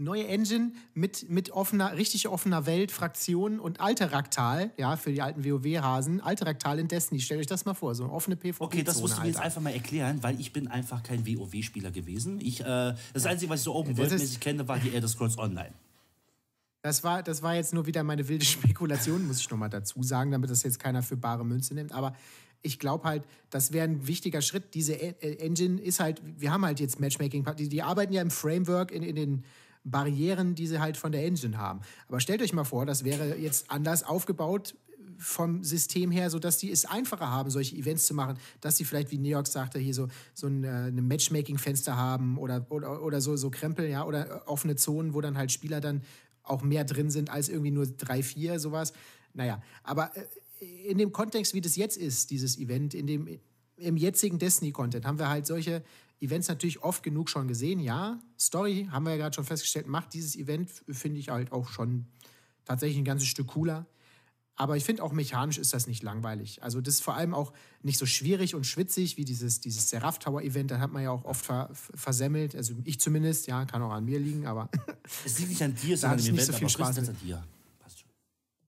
[0.00, 5.44] neue Engine mit, mit offener, richtig offener Welt, Fraktionen und Alteraktal, ja, für die alten
[5.44, 6.20] WoW-Hasen.
[6.20, 8.64] Alteraktal in Destiny, stellt euch das mal vor, so eine offene PvP.
[8.64, 11.90] Okay, das musst du mir jetzt einfach mal erklären, weil ich bin einfach kein WoW-Spieler
[11.90, 12.40] gewesen.
[12.40, 15.72] Ich, äh, das Einzige, was ich so Open World-mäßig kenne, war die Elder Scrolls Online.
[16.82, 20.30] Das war, das war jetzt nur wieder meine wilde Spekulation, muss ich nochmal dazu sagen,
[20.30, 21.92] damit das jetzt keiner für bare Münze nimmt.
[21.92, 22.14] Aber
[22.62, 24.74] ich glaube halt, das wäre ein wichtiger Schritt.
[24.74, 28.30] Diese e-, Engine ist halt, wir haben halt jetzt Matchmaking, die, die arbeiten ja im
[28.30, 29.44] Framework in, in den
[29.84, 31.80] Barrieren, die sie halt von der Engine haben.
[32.08, 34.74] Aber stellt euch mal vor, das wäre jetzt anders aufgebaut
[35.20, 39.10] vom System her, sodass die es einfacher haben, solche Events zu machen, dass sie vielleicht,
[39.10, 43.50] wie Neox sagte, hier so, so ein, äh, Matchmaking-Fenster haben oder, oder, oder so, so
[43.50, 46.02] Krempel, ja, oder offene Zonen, wo dann halt Spieler dann
[46.42, 48.92] auch mehr drin sind als irgendwie nur drei, vier, sowas.
[49.34, 53.28] Naja, aber äh, in dem Kontext, wie das jetzt ist, dieses Event, in dem,
[53.76, 55.82] im jetzigen Destiny-Content, haben wir halt solche
[56.20, 57.80] Events natürlich oft genug schon gesehen.
[57.80, 61.68] Ja, Story haben wir ja gerade schon festgestellt, macht dieses Event, finde ich halt auch
[61.68, 62.06] schon
[62.64, 63.86] tatsächlich ein ganzes Stück cooler.
[64.60, 66.62] Aber ich finde auch mechanisch ist das nicht langweilig.
[66.62, 70.18] Also das ist vor allem auch nicht so schwierig und schwitzig wie dieses, dieses Seraph
[70.18, 70.70] Tower Event.
[70.70, 72.54] Da hat man ja auch oft ver versemmelt.
[72.54, 74.68] Also ich zumindest, ja, kann auch an mir liegen, aber.
[75.24, 77.42] Es liegt nicht an dir, sondern an dem Event, so viel Spaß an dir.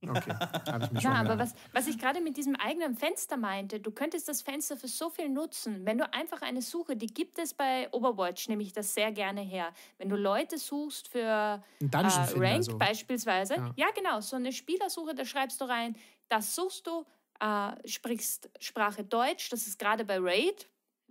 [0.08, 0.34] Okay,
[0.66, 3.78] habe ich mir schon Ja, aber was, was ich gerade mit diesem eigenen Fenster meinte,
[3.78, 5.86] du könntest das Fenster für so viel nutzen.
[5.86, 9.40] Wenn du einfach eine Suche, die gibt es bei Overwatch, nehme ich das sehr gerne
[9.40, 9.72] her.
[9.98, 11.96] Wenn du Leute suchst für äh,
[12.36, 12.78] Ranked so.
[12.78, 13.72] beispielsweise, ja.
[13.76, 13.86] ja.
[13.94, 15.96] genau, so eine Spielersuche, da schreibst du rein,
[16.28, 17.04] das suchst du,
[17.40, 20.68] äh, sprichst Sprache Deutsch, das ist gerade bei Raid,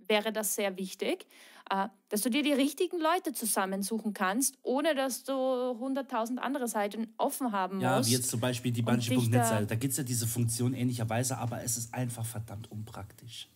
[0.07, 1.27] wäre das sehr wichtig.
[1.69, 7.13] Äh, dass du dir die richtigen Leute zusammensuchen kannst, ohne dass du 100.000 andere Seiten
[7.17, 7.83] offen haben musst.
[7.83, 9.67] Ja, wie jetzt zum Beispiel die Banshee.net-Seite.
[9.67, 13.47] Da gibt es ja diese Funktion ähnlicherweise, aber es ist einfach verdammt unpraktisch.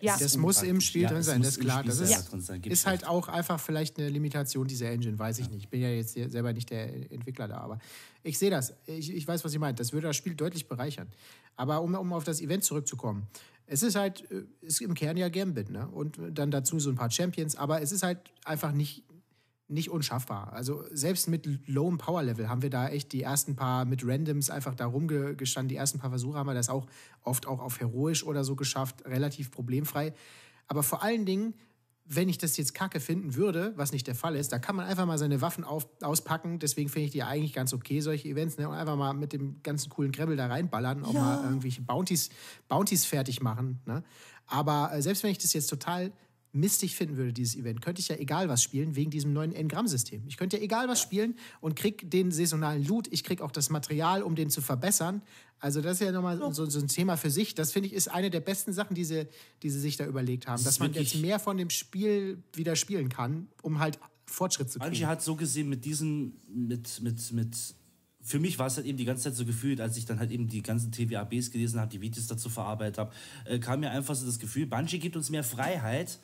[0.00, 0.16] Ja.
[0.18, 1.84] Das muss im Spiel ja, drin sein, das ist klar.
[1.84, 2.56] Das ist, ja.
[2.64, 5.64] ist halt auch einfach vielleicht eine Limitation dieser Engine, weiß ich nicht.
[5.64, 7.78] Ich bin ja jetzt selber nicht der Entwickler da, aber
[8.22, 8.74] ich sehe das.
[8.86, 9.78] Ich, ich weiß, was ihr meint.
[9.78, 11.08] Das würde das Spiel deutlich bereichern.
[11.56, 13.26] Aber um, um auf das Event zurückzukommen,
[13.70, 15.88] es ist halt, äh, ist im Kern ja Gambit, ne?
[15.88, 19.04] Und dann dazu so ein paar Champions, aber es ist halt einfach nicht,
[19.68, 20.52] nicht unschaffbar.
[20.52, 24.50] Also selbst mit lowem Power Level haben wir da echt die ersten paar mit Randoms
[24.50, 25.68] einfach da rumgestanden.
[25.68, 26.86] Die ersten paar Versuche haben wir das auch
[27.22, 30.14] oft auch auf heroisch oder so geschafft, relativ problemfrei.
[30.66, 31.54] Aber vor allen Dingen
[32.12, 34.86] wenn ich das jetzt kacke finden würde, was nicht der Fall ist, da kann man
[34.86, 36.58] einfach mal seine Waffen auf, auspacken.
[36.58, 38.58] Deswegen finde ich die eigentlich ganz okay, solche Events.
[38.58, 38.68] Ne?
[38.68, 41.20] Und einfach mal mit dem ganzen coolen Krebbel da reinballern, auch ja.
[41.20, 42.30] mal irgendwelche Bounties,
[42.68, 43.80] Bounties fertig machen.
[43.86, 44.02] Ne?
[44.46, 46.10] Aber äh, selbst wenn ich das jetzt total
[46.52, 50.24] mistig finden würde, dieses Event, könnte ich ja egal was spielen, wegen diesem neuen Engramm-System.
[50.26, 53.70] Ich könnte ja egal was spielen und krieg den saisonalen Loot, ich krieg auch das
[53.70, 55.22] Material, um den zu verbessern.
[55.60, 57.54] Also das ist ja nochmal so, so ein Thema für sich.
[57.54, 59.26] Das finde ich ist eine der besten Sachen, die sie,
[59.62, 62.76] die sie sich da überlegt haben, das dass man jetzt mehr von dem Spiel wieder
[62.76, 64.90] spielen kann, um halt Fortschritt zu kriegen.
[64.90, 67.56] Manche hat so gesehen mit diesen, mit, mit, mit
[68.22, 70.30] für mich war es halt eben die ganze Zeit so gefühlt, als ich dann halt
[70.30, 73.12] eben die ganzen TVABs gelesen habe, die Videos dazu verarbeitet habe,
[73.44, 76.18] äh, kam mir einfach so das Gefühl, Bungie gibt uns mehr Freiheit,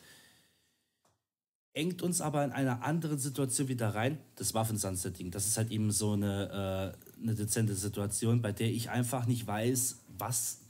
[1.77, 5.31] engt uns aber in einer anderen Situation wieder rein, das Waffensunsetting.
[5.31, 9.47] Das ist halt eben so eine, äh, eine dezente Situation, bei der ich einfach nicht
[9.47, 10.61] weiß, was.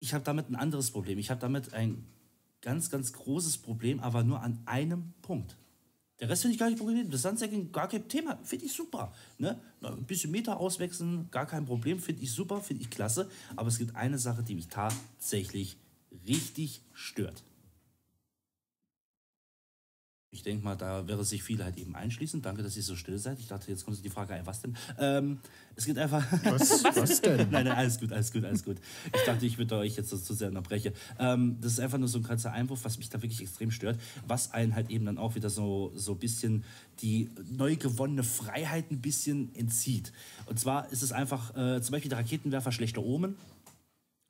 [0.00, 1.18] Ich habe damit ein anderes Problem.
[1.18, 2.04] Ich habe damit ein
[2.60, 5.56] ganz, ganz großes Problem, aber nur an einem Punkt.
[6.20, 7.10] Der Rest finde ich gar nicht Problem.
[7.10, 8.38] Das Sunsetting gar kein Thema.
[8.44, 9.14] Finde ich super.
[9.38, 9.58] Ne?
[9.80, 12.00] Ein bisschen Meter auswechseln, gar kein Problem.
[12.00, 13.30] Finde ich super, finde ich klasse.
[13.56, 15.78] Aber es gibt eine Sache, die mich tatsächlich
[16.26, 17.42] richtig stört.
[20.34, 22.40] Ich denke mal, da wäre sich viele halt eben einschließen.
[22.40, 23.38] Danke, dass ihr so still seid.
[23.38, 24.74] Ich dachte, jetzt kommt die Frage, was denn?
[24.98, 25.40] Ähm,
[25.76, 26.24] es geht einfach.
[26.44, 27.50] Was, was denn?
[27.50, 28.78] nein, nein, alles gut, alles gut, alles gut.
[29.14, 30.94] Ich dachte, ich würde euch jetzt so zu sehr unterbrechen.
[31.18, 33.98] Ähm, das ist einfach nur so ein kurzer Einwurf, was mich da wirklich extrem stört,
[34.26, 36.64] was einen halt eben dann auch wieder so so ein bisschen
[37.00, 40.12] die neu gewonnene Freiheit ein bisschen entzieht.
[40.46, 43.36] Und zwar ist es einfach äh, zum Beispiel der Raketenwerfer schlechter Omen.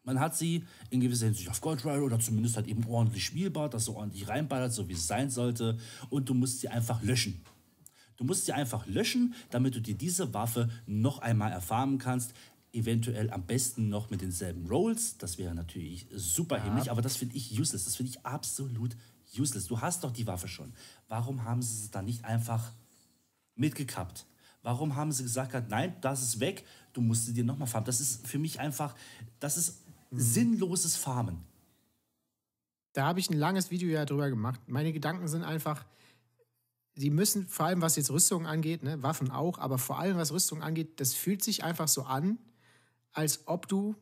[0.04, 3.68] Man hat sie in gewisser Hinsicht auf Gold Rare oder zumindest halt eben ordentlich spielbar,
[3.68, 5.78] dass sie ordentlich reinballert, so wie es sein sollte.
[6.10, 7.44] Und du musst sie einfach löschen.
[8.16, 12.34] Du musst sie einfach löschen, damit du dir diese Waffe noch einmal erfahren kannst.
[12.72, 15.18] Eventuell am besten noch mit denselben Rolls.
[15.18, 16.64] Das wäre natürlich super ja.
[16.64, 17.84] himmlisch, aber das finde ich useless.
[17.84, 18.96] Das finde ich absolut
[19.38, 19.66] useless.
[19.66, 20.72] Du hast doch die Waffe schon.
[21.08, 22.72] Warum haben sie es dann nicht einfach
[23.54, 24.26] mitgekappt?
[24.62, 27.86] Warum haben sie gesagt, nein, das ist weg, du musst sie dir nochmal farmen?
[27.86, 28.94] Das ist für mich einfach,
[29.40, 29.81] das ist
[30.12, 31.38] sinnloses Farmen.
[32.92, 34.60] Da habe ich ein langes Video ja drüber gemacht.
[34.66, 35.84] Meine Gedanken sind einfach,
[36.94, 40.32] sie müssen, vor allem was jetzt Rüstung angeht, ne, Waffen auch, aber vor allem was
[40.32, 42.38] Rüstung angeht, das fühlt sich einfach so an,
[43.12, 43.96] als ob du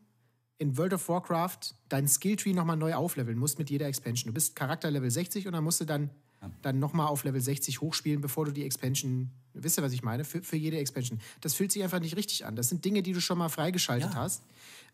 [0.59, 4.29] in World of Warcraft deinen Skilltree nochmal neu aufleveln musst mit jeder Expansion.
[4.29, 6.11] Du bist Charakter Level 60 und dann musst du dann,
[6.43, 6.51] ja.
[6.63, 10.25] dann nochmal auf Level 60 hochspielen, bevor du die Expansion, wisst ihr, was ich meine?
[10.25, 11.21] Für, für jede Expansion.
[11.41, 12.57] Das fühlt sich einfach nicht richtig an.
[12.57, 14.17] Das sind Dinge, die du schon mal freigeschaltet ja.
[14.17, 14.43] hast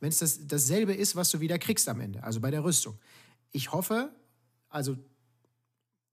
[0.01, 2.99] wenn es das, dasselbe ist, was du wieder kriegst am Ende, also bei der Rüstung.
[3.53, 4.11] Ich hoffe,
[4.69, 4.97] also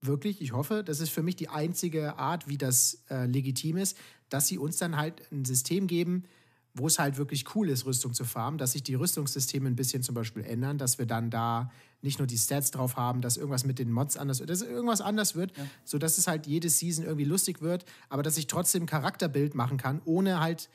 [0.00, 3.96] wirklich, ich hoffe, das ist für mich die einzige Art, wie das äh, legitim ist,
[4.28, 6.24] dass sie uns dann halt ein System geben,
[6.74, 10.02] wo es halt wirklich cool ist, Rüstung zu farmen, dass sich die Rüstungssysteme ein bisschen
[10.02, 11.70] zum Beispiel ändern, dass wir dann da
[12.02, 15.00] nicht nur die Stats drauf haben, dass irgendwas mit den Mods anders wird, dass irgendwas
[15.00, 15.64] anders wird, ja.
[15.84, 19.78] sodass es halt jede Season irgendwie lustig wird, aber dass ich trotzdem ein Charakterbild machen
[19.78, 20.68] kann, ohne halt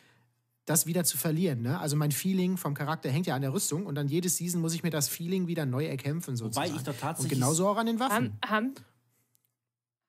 [0.65, 1.63] das wieder zu verlieren.
[1.63, 1.79] Ne?
[1.79, 4.73] Also mein Feeling vom Charakter hängt ja an der Rüstung und dann jede Season muss
[4.73, 6.37] ich mir das Feeling wieder neu erkämpfen.
[6.37, 6.69] Sozusagen.
[6.69, 7.33] Wobei ich da tatsächlich.
[7.33, 8.37] Und genauso auch an den Waffen.
[8.45, 8.73] Haben, haben,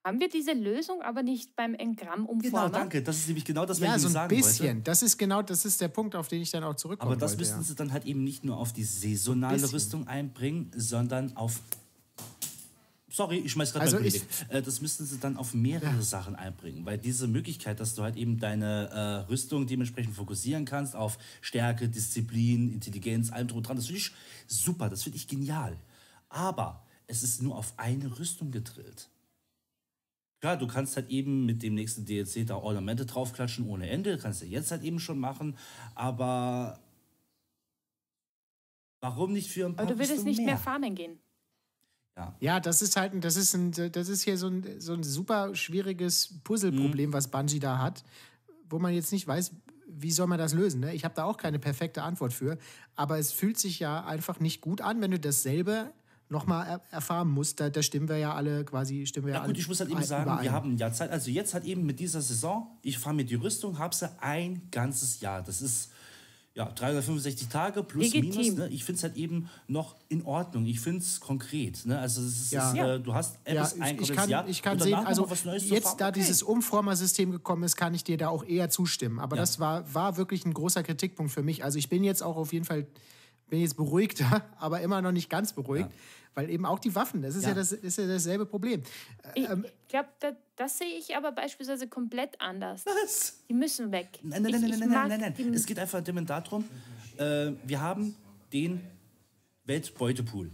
[0.03, 2.41] haben wir diese Lösung aber nicht beim Engramm umformen?
[2.41, 3.03] Genau, danke.
[3.03, 4.67] Das ist nämlich genau das, was ja, ich so ein sagen bisschen.
[4.67, 4.81] Wollte.
[4.81, 7.11] Das ist genau, das ist der Punkt, auf den ich dann auch zurückkomme.
[7.11, 7.63] Aber das wollte, müssten ja.
[7.63, 11.61] sie dann halt eben nicht nur auf die saisonale Rüstung einbringen, sondern auf
[13.13, 16.01] Sorry, ich schmeiß gerade also ich, äh, Das müssten sie dann auf mehrere ja.
[16.01, 20.95] Sachen einbringen, weil diese Möglichkeit, dass du halt eben deine äh, Rüstung dementsprechend fokussieren kannst
[20.95, 24.13] auf Stärke, Disziplin, Intelligenz, allem drum dran, das finde ich
[24.47, 25.75] super, das finde ich genial.
[26.29, 29.09] Aber es ist nur auf eine Rüstung gedrillt.
[30.41, 34.41] Klar, du kannst halt eben mit dem nächsten DLC da Ornamente draufklatschen ohne Ende, kannst
[34.41, 35.55] du jetzt halt eben schon machen,
[35.93, 36.79] aber
[39.01, 41.19] warum nicht für ein paar Aber du würdest nicht mehr, mehr farmen gehen.
[42.17, 42.35] Ja.
[42.39, 45.55] ja, das ist halt das ist ein, das ist hier so ein, so ein super
[45.55, 47.13] schwieriges Puzzleproblem, mhm.
[47.13, 48.03] was Bungie da hat,
[48.67, 49.51] wo man jetzt nicht weiß,
[49.87, 50.81] wie soll man das lösen.
[50.81, 50.95] Ne?
[50.95, 52.57] Ich habe da auch keine perfekte Antwort für,
[52.95, 55.93] aber es fühlt sich ja einfach nicht gut an, wenn du dasselbe
[56.31, 57.59] nochmal er erfahren musst.
[57.59, 59.91] Da, da, stimmen wir ja alle quasi, stimmen wir ja, ja gut, ich muss halt
[59.91, 60.43] eben sagen, überein.
[60.43, 61.11] wir haben ja Zeit.
[61.11, 64.67] Also jetzt halt eben mit dieser Saison, ich fahre mir die Rüstung, habe sie ein
[64.71, 65.43] ganzes Jahr.
[65.43, 65.91] Das ist
[66.53, 68.41] ja, 365 Tage plus Legitim.
[68.41, 68.57] minus.
[68.57, 68.69] Ne?
[68.69, 70.65] Ich finde es halt eben noch in Ordnung.
[70.65, 71.85] Ich finde es konkret.
[71.85, 71.97] Ne?
[71.97, 72.71] Also es ist, ja.
[72.71, 75.95] Ist, äh, du hast etwas ja, ich, ich kann, Jahr ich kann sehen, also jetzt
[76.01, 76.19] da okay.
[76.19, 79.19] dieses Umformer-System gekommen ist, kann ich dir da auch eher zustimmen.
[79.19, 79.43] Aber ja.
[79.43, 81.63] das war, war wirklich ein großer Kritikpunkt für mich.
[81.63, 82.85] Also ich bin jetzt auch auf jeden Fall
[83.51, 85.89] bin jetzt beruhigter, aber immer noch nicht ganz beruhigt.
[85.89, 85.97] Ja.
[86.33, 88.83] Weil eben auch die Waffen, das ist ja, ja das ist ja dasselbe Problem.
[89.35, 92.85] Ich ähm, glaube, das, das, sehe ich aber beispielsweise komplett anders.
[92.85, 93.43] Was?
[93.49, 94.19] Die müssen weg.
[94.23, 95.53] Nein, nein, nein, ich, nein, nein, nein, nein, nein.
[95.53, 96.63] Es geht einfach darum,
[97.17, 98.15] äh, wir haben
[98.53, 98.81] den
[99.65, 100.51] Weltbeutepool.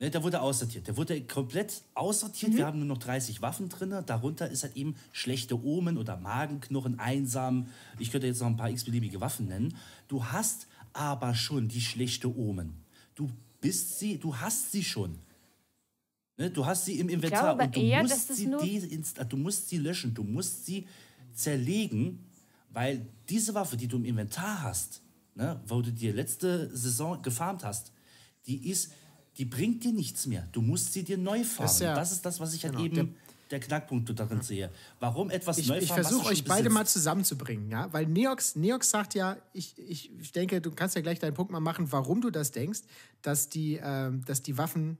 [0.00, 0.86] Ne, der wurde aussortiert.
[0.86, 2.52] Der wurde komplett aussortiert.
[2.52, 2.56] Mhm.
[2.56, 3.94] Wir haben nur noch 30 Waffen drin.
[4.06, 7.66] Darunter ist halt eben schlechte Omen oder Magenknurren, einsam.
[7.98, 9.76] Ich könnte jetzt noch ein paar x-beliebige Waffen nennen.
[10.08, 12.82] Du hast aber schon die schlechte Omen.
[13.14, 13.30] Du
[13.60, 15.18] bist sie, du hast sie schon.
[16.36, 16.50] Ne?
[16.50, 18.46] Du hast sie im Inventar und du, eher, musst sie
[19.28, 20.86] du musst sie löschen, du musst sie
[21.34, 22.24] zerlegen,
[22.70, 25.02] weil diese Waffe, die du im Inventar hast,
[25.34, 27.92] ne, wo du dir letzte Saison gefarmt hast,
[28.46, 28.92] die ist,
[29.36, 30.48] die bringt dir nichts mehr.
[30.52, 31.66] Du musst sie dir neu farmen.
[31.66, 33.14] Das ist, ja, das, ist das, was ich halt genau, eben
[33.50, 34.70] der Knackpunkt darin sehe.
[35.00, 36.74] Warum etwas ich, neu ich versuche euch beide besitzt?
[36.74, 41.02] mal zusammenzubringen, ja, weil Neox, Neox sagt ja, ich, ich, ich denke, du kannst ja
[41.02, 42.80] gleich deinen Punkt mal machen, warum du das denkst,
[43.22, 44.98] dass die, ähm, dass die Waffen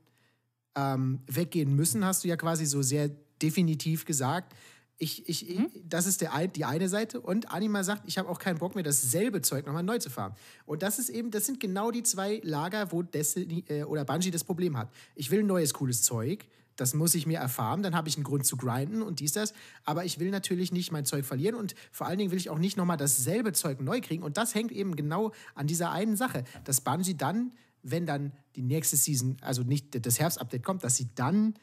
[0.74, 3.10] ähm, weggehen müssen, hast du ja quasi so sehr
[3.42, 4.54] definitiv gesagt.
[5.02, 7.22] Ich, ich, ich, das ist der, die eine Seite.
[7.22, 10.34] Und Anima sagt, ich habe auch keinen Bock mehr, dasselbe Zeug nochmal neu zu fahren.
[10.66, 14.30] Und das ist eben, das sind genau die zwei Lager, wo Destiny äh, oder Bungie
[14.30, 14.90] das Problem hat.
[15.14, 16.46] Ich will neues, cooles Zeug.
[16.76, 19.52] Das muss ich mir erfahren, dann habe ich einen Grund zu grinden und dies, das.
[19.84, 22.58] Aber ich will natürlich nicht mein Zeug verlieren und vor allen Dingen will ich auch
[22.58, 24.22] nicht nochmal dasselbe Zeug neu kriegen.
[24.22, 27.52] Und das hängt eben genau an dieser einen Sache, dass Bungie dann,
[27.82, 31.54] wenn dann die nächste Season, also nicht das Herbstupdate kommt, dass sie dann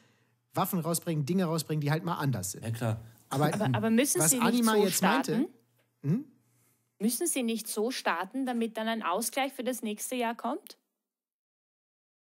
[0.54, 2.64] Waffen rausbringen, Dinge rausbringen, die halt mal anders sind.
[2.64, 3.00] Ja, klar.
[3.28, 5.32] Aber, Aber, aber müssen was sie nicht Anima so jetzt starten?
[5.32, 5.50] meinte,
[6.02, 6.24] hm?
[7.00, 10.77] Müssen sie nicht so starten, damit dann ein Ausgleich für das nächste Jahr kommt?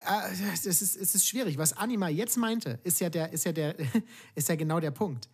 [0.06, 1.58] Ah, Es ist, es ist schwierig.
[1.58, 3.76] Was Anima jetzt meinte, ist ja, der, ist, ja der,
[4.36, 5.30] ist ja genau der Punkt.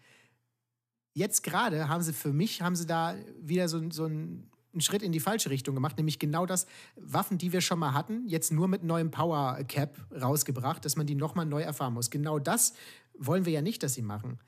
[1.13, 5.11] Jetzt gerade haben sie für mich, haben sie da wieder so, so einen, Schritt in
[5.11, 8.67] die falsche Richtung gemacht, nämlich genau das, Waffen, die wir schon mal hatten, jetzt nur
[8.67, 12.11] mit neuem Power Cap rausgebracht, dass man die nochmal neu erfahren muss.
[12.11, 12.73] Genau das
[13.17, 14.39] wollen wir ja nicht, dass sie machen.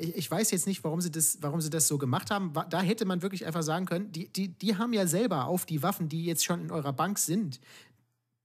[0.00, 2.52] Ich, weiß jetzt nicht, warum sie, das, warum sie das so gemacht haben.
[2.70, 5.82] Da hätte man wirklich einfach sagen können, die, die, die haben ja selber auf die
[5.82, 7.58] Waffen, die jetzt schon in eurer Bank sind,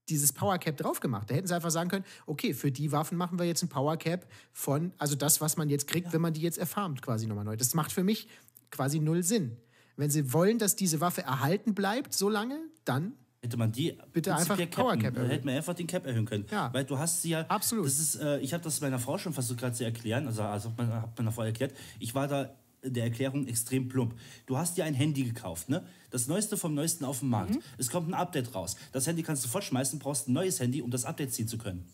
[0.08, 1.30] dieses Power Cap drauf gemacht.
[1.30, 3.96] Da hätten sie einfach sagen können, okay, für die Waffen machen wir jetzt ein Power
[3.96, 7.44] Cap von, also das, was man jetzt kriegt, wenn man die jetzt erfarmt, quasi nochmal
[7.44, 7.56] neu.
[7.56, 8.28] Das macht für mich
[8.70, 9.56] quasi null Sinn.
[9.96, 14.34] Wenn sie wollen, dass diese Waffe erhalten bleibt so lange, dann Hätte man die Bitte
[14.34, 14.96] einfach Power.
[14.96, 15.30] Cap erhöhen.
[15.30, 16.46] hätte man einfach den Cap erhöhen können.
[16.50, 16.72] Ja.
[16.74, 17.42] Weil du hast sie ja.
[17.42, 17.86] Absolut.
[17.86, 20.26] Das ist, äh, ich habe das meiner Frau schon versucht gerade zu erklären.
[20.26, 21.72] Also, also habe hab meiner Frau erklärt.
[22.00, 22.52] Ich war da
[22.82, 24.14] der Erklärung extrem plump.
[24.46, 25.86] Du hast dir ein Handy gekauft, ne?
[26.10, 27.58] Das Neueste vom Neuesten auf dem Markt.
[27.76, 28.76] Es kommt ein Update raus.
[28.92, 31.86] Das Handy kannst du fortschmeißen, brauchst ein neues Handy, um das Update ziehen zu können.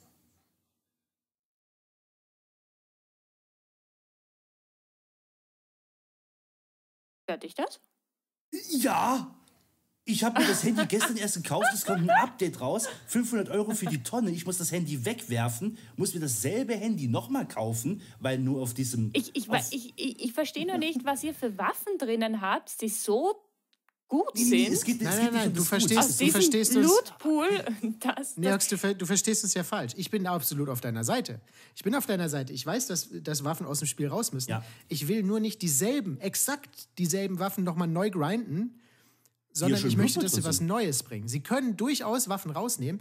[7.25, 7.81] Stört dich das?
[8.71, 9.35] Ja!
[10.07, 13.73] Ich habe mir das Handy gestern erst gekauft, es kommt ein Update raus, 500 Euro
[13.73, 18.39] für die Tonne, ich muss das Handy wegwerfen, muss mir dasselbe Handy nochmal kaufen, weil
[18.39, 19.11] nur auf diesem...
[19.15, 22.91] Ich, ich, ich, ich, ich verstehe nur nicht, was ihr für Waffen drinnen habt, die
[22.91, 23.35] so
[24.07, 24.75] gut Nee, nee, sind.
[24.75, 25.99] es geht, es Nein, geht nein, nicht nein, du verstehst Gut.
[26.05, 26.87] Aus es, du verstehst es.
[26.87, 27.49] Lootpool,
[28.01, 29.93] das, das Neox, du, ver du verstehst es ja falsch.
[29.97, 31.41] Ich bin absolut auf deiner Seite.
[31.75, 32.53] Ich bin auf deiner Seite.
[32.53, 34.51] Ich weiß, dass, dass Waffen aus dem Spiel raus müssen.
[34.51, 34.65] Ja.
[34.89, 38.79] Ich will nur nicht dieselben, exakt dieselben Waffen nochmal neu grinden,
[39.55, 40.61] sondern ich möchte, dass sie was.
[40.61, 41.29] Neues bringen.
[41.29, 43.01] Sie können durchaus Waffen rausnehmen.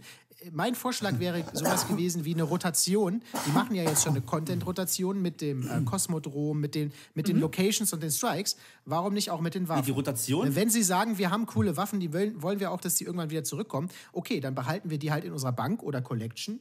[0.52, 3.22] Mein Vorschlag wäre sowas gewesen wie eine Rotation.
[3.46, 7.38] Die machen ja jetzt schon eine Content-Rotation mit dem äh, Kosmodrom, mit den, mit den
[7.38, 8.56] Locations und den Strikes.
[8.84, 9.84] Warum nicht auch mit den Waffen?
[9.84, 10.54] die Rotation?
[10.54, 13.30] Wenn Sie sagen, wir haben coole Waffen, die wollen, wollen wir auch, dass die irgendwann
[13.30, 16.60] wieder zurückkommen, okay, dann behalten wir die halt in unserer Bank oder Collection.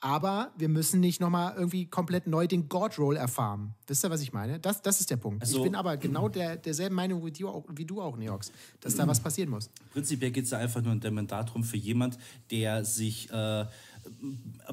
[0.00, 3.74] Aber wir müssen nicht nochmal irgendwie komplett neu den God Roll erfahren.
[3.86, 4.60] Wisst ihr, was ich meine?
[4.60, 5.42] Das, das ist der Punkt.
[5.42, 8.52] Also- ich bin aber genau der, derselben Meinung wie du, auch, wie du auch, Neox,
[8.80, 9.70] dass da was passieren muss.
[9.92, 12.18] Prinzipiell geht es da einfach nur darum für jemand,
[12.50, 13.30] der sich.
[13.30, 13.66] Äh,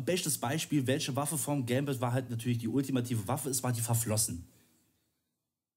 [0.05, 3.81] bestes Beispiel, welche Waffe vom Gambit war halt natürlich die ultimative Waffe, es war die
[3.81, 4.45] Verflossen.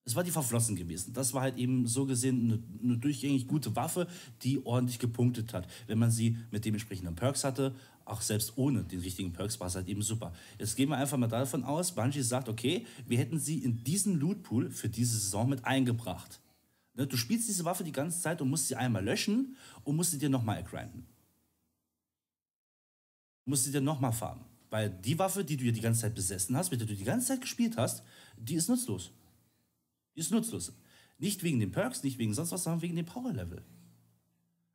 [0.07, 1.13] Es war die Verflossen gewesen.
[1.15, 4.07] Das war halt eben so gesehen eine, eine durchgängig gute Waffe,
[4.43, 5.67] die ordentlich gepunktet hat.
[5.89, 7.75] Wenn man sie mit dementsprechenden Perks hatte,
[8.05, 10.33] auch selbst ohne den richtigen Perks, war es halt eben super.
[10.61, 14.21] Jetzt gehen wir einfach mal davon aus, Bungie sagt, okay, wir hätten sie in diesen
[14.21, 16.41] Lootpool für diese Saison mit eingebracht.
[16.95, 20.13] Ne, Du spielst diese Waffe die ganze Zeit und musst sie einmal löschen und musst
[20.13, 21.05] sie dir nochmal grinden.
[23.45, 24.45] Musst sie dir nochmal farmen.
[24.71, 27.05] Weil die Waffe, die du ja die ganze Zeit besessen hast, mit der du die
[27.05, 28.05] ganze Zeit gespielt hast,
[28.37, 29.11] die ist nutzlos.
[30.17, 30.73] Die ist nutzlos.
[31.19, 33.63] Nicht wegen den Perks, nicht wegen sonst was, sondern wegen dem Power-Level.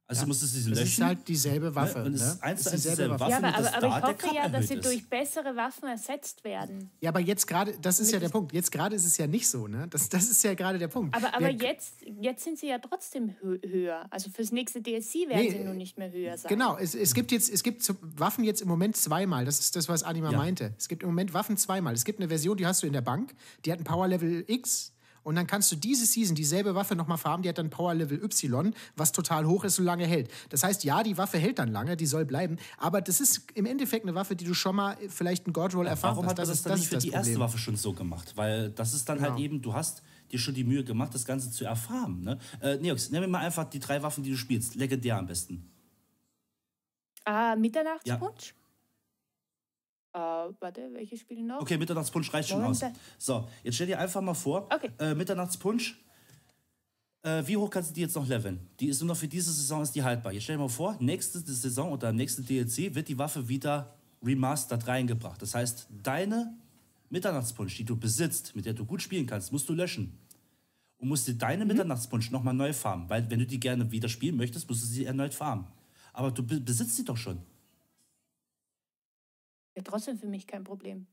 [0.07, 0.91] Also musstest du sie Das löschen.
[1.03, 2.03] ist halt dieselbe Waffe.
[2.03, 2.27] und es Ne?
[2.27, 3.31] ist eins zu eins dieselbe Waffe.
[3.31, 4.83] ja, aber, aber, aber ich hoffe ja, dass sie ist.
[4.85, 6.91] durch bessere Waffen ersetzt werden.
[6.99, 8.51] Ja, aber jetzt gerade, das ist ja der Punkt.
[8.51, 9.87] Jetzt gerade ist es ja nicht so, ne?
[9.89, 11.15] Das, das ist ja gerade der Punkt.
[11.15, 14.05] Aber, aber jetzt, jetzt sind sie ja trotzdem hö höher.
[14.09, 16.49] Also fürs nächste DLC werden Nee, sie nun nicht mehr höher sein.
[16.49, 19.45] Genau, es, es gibt jetzt, es gibt Waffen jetzt im Moment zweimal.
[19.45, 20.37] Das ist das, was Anima Ja.
[20.37, 20.73] meinte.
[20.77, 21.93] Es gibt im Moment Waffen zweimal.
[21.93, 24.43] Es gibt eine Version, die hast du in der Bank, die hat ein Power Level
[24.47, 24.91] X.
[25.23, 28.23] Und dann kannst du diese Season dieselbe Waffe nochmal farmen, die hat dann Power Level
[28.23, 30.31] Y, was total hoch ist, so lange hält.
[30.49, 33.65] Das heißt, ja, die Waffe hält dann lange, die soll bleiben, aber das ist im
[33.65, 36.31] Endeffekt eine Waffe, die du schon mal vielleicht einen God Roll erfahren Warum hast.
[36.31, 37.39] hat man das, ist, dann nicht für ist die das erste.
[37.39, 38.33] Waffe schon so gemacht?
[38.35, 39.43] Weil das ist dann halt Genau.
[39.45, 42.21] eben, du hast dir schon die Mühe gemacht, das Ganze zu erfahren.
[42.23, 42.39] Ne?
[42.61, 44.75] Äh, Neox, nimm mir mal einfach die drei Waffen, die du spielst.
[44.75, 45.69] Legendär am besten.
[47.25, 48.55] Ah, Mitternachtspunsch?
[50.13, 50.19] Äh,
[50.59, 51.61] warte, welche spielen noch?
[51.61, 52.83] Okay, Mitternachtspunsch reicht schon aus.
[53.17, 54.91] So, jetzt stell dir einfach mal vor, Okay.
[54.99, 56.03] äh, Mitternachtspunsch,
[57.23, 58.59] äh, wie hoch kannst du die jetzt noch leveln?
[58.79, 60.33] Die ist nur noch für diese Saison ist die haltbar.
[60.33, 63.95] Jetzt stell dir mal vor, nächste Saison oder im nächsten DLC wird die Waffe wieder
[64.23, 65.41] remastered reingebracht.
[65.41, 66.57] Das heißt, deine
[67.09, 70.17] Mitternachtspunsch, die du besitzt, mit der du gut spielen kannst, musst du löschen.
[70.97, 71.71] Und musst dir deine mhm.
[71.71, 73.09] Mitternachtspunsch nochmal neu farmen.
[73.09, 75.65] Weil wenn du die gerne wieder spielen möchtest, musst du sie erneut farmen.
[76.13, 77.39] Aber du besitzt sie doch schon.
[79.75, 81.07] Ja, trotzdem für mich kein Problem.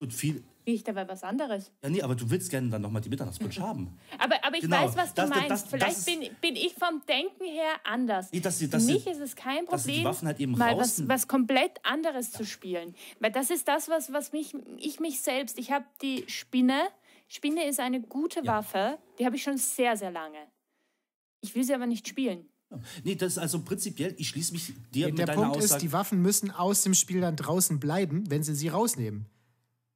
[0.00, 0.44] Gut, viel.
[0.64, 1.72] Ich dabei was anderes.
[1.82, 3.98] Ja, nee, aber du willst gerne dann nochmal die Mitternachtsbrunch haben.
[4.18, 4.84] Aber, aber ich genau.
[4.84, 5.50] weiß, was du das, meinst.
[5.50, 8.30] Das, das, Vielleicht bin, bin ich vom Denken her anders.
[8.30, 12.30] Nee, dass, dass, Für mich ist es kein Problem, halt mal was, was, komplett anderes
[12.30, 12.94] zu spielen.
[13.18, 16.88] Weil das ist das, was, was mich, ich mich selbst, ich habe die Spinne.
[17.26, 18.46] Spinne ist eine gute ja.
[18.46, 20.46] Waffe, die habe ich schon sehr, sehr lange.
[21.40, 22.48] Ich will sie aber nicht spielen.
[23.02, 25.76] Nee, das ist also prinzipiell, ich schließe mich dir nee, mit Der deiner Punkt Aussage.
[25.76, 29.26] ist, die Waffen müssen aus dem Spiel dann draußen bleiben, wenn sie sie rausnehmen.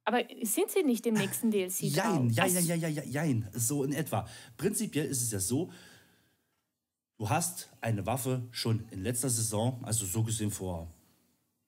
[0.05, 2.31] Aber sind sie nicht im nächsten DLC jein, drauf?
[2.31, 4.27] Jein, ja, ja, ja, jein, so in etwa.
[4.57, 5.71] Prinzipiell ist es ja so,
[7.17, 10.91] du hast eine Waffe schon in letzter Saison, also so gesehen vor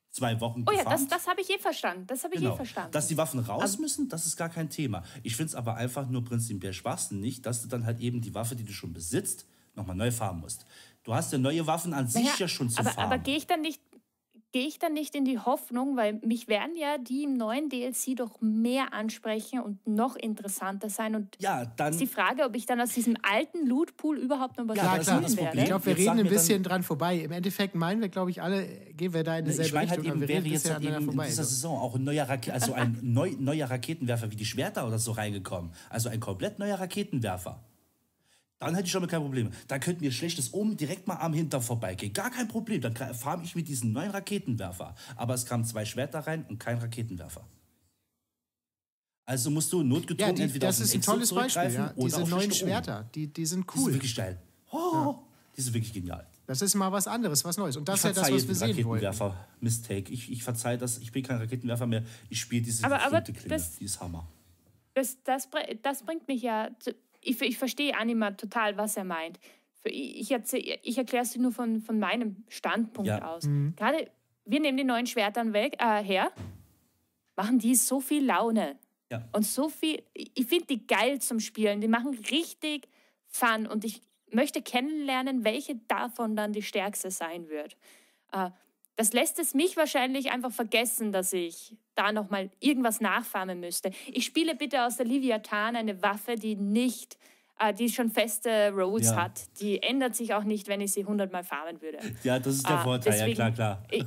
[0.10, 2.07] zwei Wochen Oh ja, das, das habe ich eh verstanden.
[2.07, 2.56] Das habe ich eh genau.
[2.56, 2.91] eh verstanden.
[2.91, 5.03] Dass die Waffen raus also, müssen, das ist gar kein Thema.
[5.23, 8.56] Ich finde es aber einfach nur prinzipiell schwachsinnig, dass du dann halt eben die Waffe,
[8.56, 9.45] die du schon besitzt,
[9.76, 10.65] nochmal neu farmen musst.
[11.06, 13.14] Du hast ja neue Waffen an sich naja, ja schon zu aber, farmen.
[13.14, 13.80] Aber gehe ich dann nicht
[14.56, 18.15] gehe ich dann nicht in die Hoffnung, weil mich werden ja die im neuen DLC
[18.15, 21.14] doch mehr ansprechen und noch interessanter sein.
[21.14, 24.65] Und ja, dann ist die Frage, ob ich dann aus diesem alten Lootpool überhaupt noch
[24.69, 25.60] was ja, klar, werde.
[25.60, 27.18] Ich glaube, wir reden ein bisschen dran vorbei.
[27.18, 28.65] Im Endeffekt meinen wir, glaube ich, alle,
[28.95, 31.30] gehen wir da in dieselbe ich mein halt Eben, wäre jetzt halt eben vorbei, in
[31.32, 34.99] dieser Saison auch ein neuer, Rake also ein neu, neuer Raketenwerfer wie die Schwerter oder
[34.99, 35.73] so reingekommen.
[35.90, 37.61] Also ein komplett neuer Raketenwerfer.
[38.66, 39.52] Dann hätte ich schon mal kein Problem.
[39.68, 42.14] Dann könnten wir schlechtes um direkt mal am Hinter vorbeigehen.
[42.14, 42.82] Gar kein Problem.
[42.82, 44.96] Dann fahre ich mit diesem neuen Raketenwerfer.
[45.16, 47.46] Aber es kamen zwei Schwerter rein und kein Raketenwerfer.
[49.26, 51.74] Also musst du notgedrungen ja, die, entweder Das ist ein tolles Beispiel.
[51.74, 51.94] Ja.
[51.96, 53.74] Diese neuen Schwerter, die, die sind cool.
[53.76, 54.42] Die sind wirklich geil.
[54.72, 55.20] Oh, ja.
[55.58, 56.28] Die sind wirklich genial.
[56.48, 57.78] Das ist mal was anderes, was Neues.
[57.78, 59.04] Und das ist ja das, was wir sehen wollen.
[59.04, 60.12] Raketenwerfer-Mistake.
[60.12, 60.98] Ich, ich verzeihe das.
[61.00, 62.04] Ich bin kein Raketenwerfer mehr.
[62.30, 63.48] Ich spiele diese aber, aber Klinge.
[63.48, 64.28] Das, die ist Hammer.
[64.96, 65.50] Das, das,
[65.82, 69.39] das bringt mich ja zu, ich, ich verstehe Anima total, was er meint.
[69.84, 73.23] Ich, ich, ich erkläre es nur von, von meinem Standpunkt ja.
[73.23, 73.45] aus.
[73.45, 73.76] Mhm.
[73.76, 74.10] Gerade
[74.45, 76.31] wir nehmen die neuen Schwertern weg, äh, her,
[77.35, 78.77] machen die so viel Laune.
[79.11, 79.27] Ja.
[79.34, 81.81] Und so viel, ich finde die geil zum Spielen.
[81.81, 82.88] Die machen richtig
[83.27, 87.76] Fun und ich möchte kennenlernen, welche davon dann die stärkste sein wird.
[88.31, 88.52] Äh,
[88.95, 93.91] das lässt es mich wahrscheinlich einfach vergessen, dass ich da nochmal irgendwas nachfarmen müsste.
[94.07, 97.17] Ich spiele bitte aus der Leviathan eine Waffe, die nicht,
[97.59, 99.23] äh, die schon feste Rolls ja.
[99.23, 99.59] hat.
[99.59, 101.99] Die ändert sich auch nicht, wenn ich sie hundertmal farmen würde.
[102.23, 103.84] Ja, das ist der äh, Vorteil, deswegen, ja klar, klar.
[103.91, 104.05] Ich,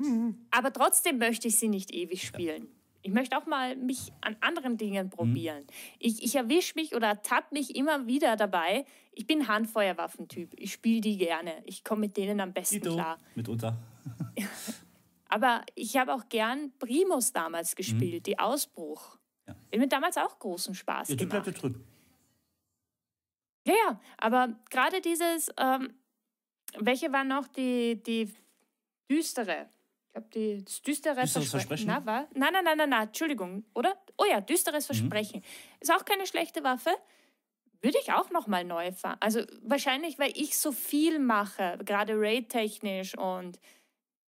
[0.50, 2.62] aber trotzdem möchte ich sie nicht ewig spielen.
[2.64, 2.79] Ja.
[3.02, 5.10] Ich möchte auch mal mich an anderen Dingen mhm.
[5.10, 5.62] probieren.
[5.62, 5.96] Mhm.
[5.98, 8.84] Ich, ich erwische mich oder ertappe mich immer wieder dabei.
[9.12, 10.52] Ich bin Handfeuerwaffentyp.
[10.56, 11.62] Ich spiele die gerne.
[11.64, 13.18] Ich komme mit denen am besten Ito, klar.
[13.34, 13.76] Mitunter.
[15.28, 18.22] Aber ich habe auch gern Primus damals gespielt, mhm.
[18.24, 19.16] die Ausbruch.
[19.46, 19.78] Ja.
[19.78, 21.44] Mir damals auch großen Spaß ja, gemacht.
[21.44, 21.84] Bleibt drüben.
[23.66, 25.92] Ja, ja, aber gerade dieses, ähm,
[26.78, 28.32] welche war noch die, die
[29.10, 29.68] düstere?
[30.10, 31.86] Ich glaube, die, das düstere Düsteres Versprechen.
[31.86, 32.26] Na, war?
[32.34, 33.96] Nein, nein, nein, nein, nein, Entschuldigung, oder?
[34.18, 34.94] Oh ja, düsteres mhm.
[34.94, 35.38] Versprechen.
[35.38, 35.78] Mhm.
[35.78, 36.90] Ist auch keine schlechte Waffe.
[37.80, 39.18] Würde ich auch noch mal neu fahren.
[39.20, 43.60] Also wahrscheinlich, weil ich so viel mache, gerade raid-technisch und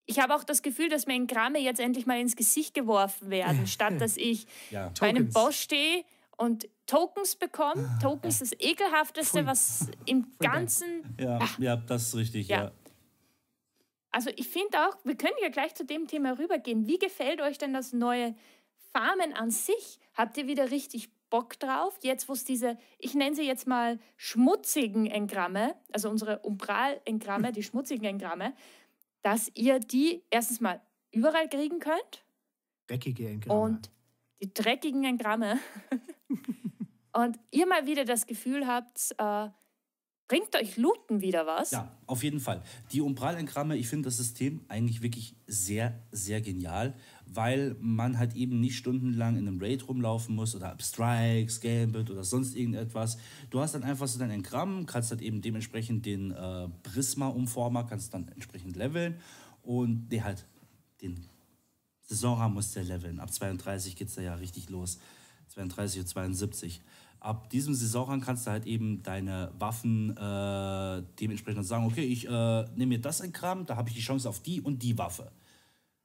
[0.07, 3.67] ich habe auch das Gefühl, dass mir Engramme jetzt endlich mal ins Gesicht geworfen werden,
[3.67, 4.91] statt dass ich ja.
[4.99, 6.05] bei einem Boss stehe
[6.39, 7.91] und Tokens bekomme.
[7.97, 11.17] Ah, Tokens ist das ekelhafteste, was im Ganzen.
[11.21, 11.49] Ja, ah.
[11.59, 12.65] ja, das ist richtig, ja.
[12.65, 12.73] ja.
[14.17, 16.87] Also ich finde auch, wir können ja gleich zu dem Thema rübergehen.
[16.87, 18.35] Wie gefällt euch denn das neue
[18.95, 19.99] Farmen an sich?
[20.15, 21.99] Habt ihr wieder richtig Bock drauf?
[22.01, 27.63] Jetzt, wo es diese, ich nenne sie jetzt mal schmutzigen Engramme, also unsere Umbral-Engramme, die
[27.63, 28.55] schmutzigen Engramme,
[29.21, 30.81] dass ihr die erstens mal
[31.13, 32.25] überall kriegen könnt.
[32.87, 33.61] Dreckige Engramme.
[33.61, 33.91] Und
[34.41, 35.59] die dreckigen Engramme.
[37.13, 39.51] und ihr mal wieder das Gefühl habt, äh,
[40.29, 41.71] Bringt euch Looten wieder was?
[41.71, 42.63] Ja, auf jeden Fall.
[42.91, 46.95] Die Umbral-Engramme, ich finde das System eigentlich wirklich sehr, sehr genial,
[47.27, 52.25] weil man halt eben nicht stundenlang in einem Raid rumlaufen muss oder Strikes, Gambit oder
[52.25, 53.19] sonst irgendetwas.
[53.51, 58.13] Du hast dann einfach so dein Engramm, kannst halt eben dementsprechend den äh, Prisma-Umformer, kannst
[58.13, 59.21] dann entsprechend leveln
[59.63, 60.45] und der halt
[61.03, 61.25] den
[62.03, 63.21] Saisonrahmen muss der leveln.
[63.21, 64.99] Ab 32 geht es da ja richtig los.
[65.49, 66.83] 32 und 72
[67.27, 72.65] ab diesem Saisonrang kannst du halt eben deine Waffen äh, dementsprechend sagen, okay, ich äh,
[72.77, 75.33] nehme mir das in Kram, da habe ich die Chance auf die und die Waffe.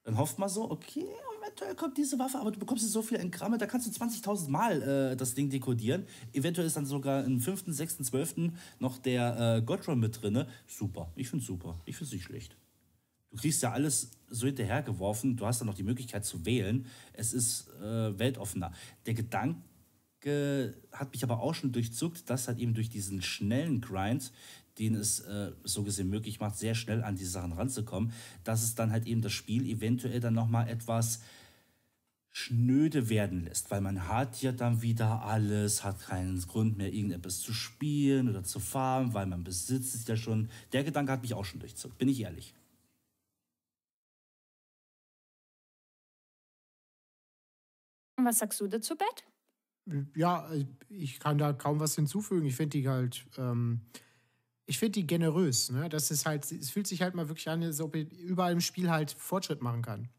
[0.04, 1.06] Dann hofft man so, okay,
[1.40, 4.82] eventuell kommt diese Waffe, aber du bekommst so viel Engramme, da kannst du 20.000 Mal
[4.82, 6.08] äh, das Ding dekodieren.
[6.34, 8.36] Eventuell ist dann sogar im 5., 6., 12.
[8.80, 10.46] noch der äh, Godron mit drin.
[10.66, 12.58] Super, ich finde super, ich finde es nicht schlecht.
[13.30, 16.88] Du kriegst ja alles so hinterhergeworfen, du hast dann noch die Möglichkeit zu wählen.
[17.14, 18.72] Es ist äh, weltoffener.
[19.06, 19.62] Der Gedanke
[20.24, 24.32] hat mich aber auch schon durchzuckt, dass halt eben durch diesen schnellen Grind,
[24.78, 28.76] den es äh, so gesehen möglich macht, sehr schnell an diese Sachen ranzukommen, dass es
[28.76, 31.22] dann halt eben das Spiel eventuell dann nochmal etwas
[32.32, 37.42] schnöde werden lässt, weil man hat ja dann wieder alles, hat keinen Grund mehr, irgendetwas
[37.42, 40.50] zu spielen oder zu farmen, weil man besitzt es ja schon.
[40.72, 42.54] Der Gedanke hat mich auch schon durchzuckt, bin ich ehrlich.
[48.18, 49.26] Was sagst du dazu, Bett?
[50.16, 50.50] Ja,
[50.90, 52.46] ich kann da kaum was hinzufügen.
[52.46, 53.82] Ich finde die halt, ähm,
[54.66, 55.72] ich finde die generös.
[55.72, 55.90] Ne?
[55.90, 58.62] Das ist halt, es fühlt sich halt mal wirklich an, als ob ich überall im
[58.62, 60.10] Spiel halt Fortschritt machen kann.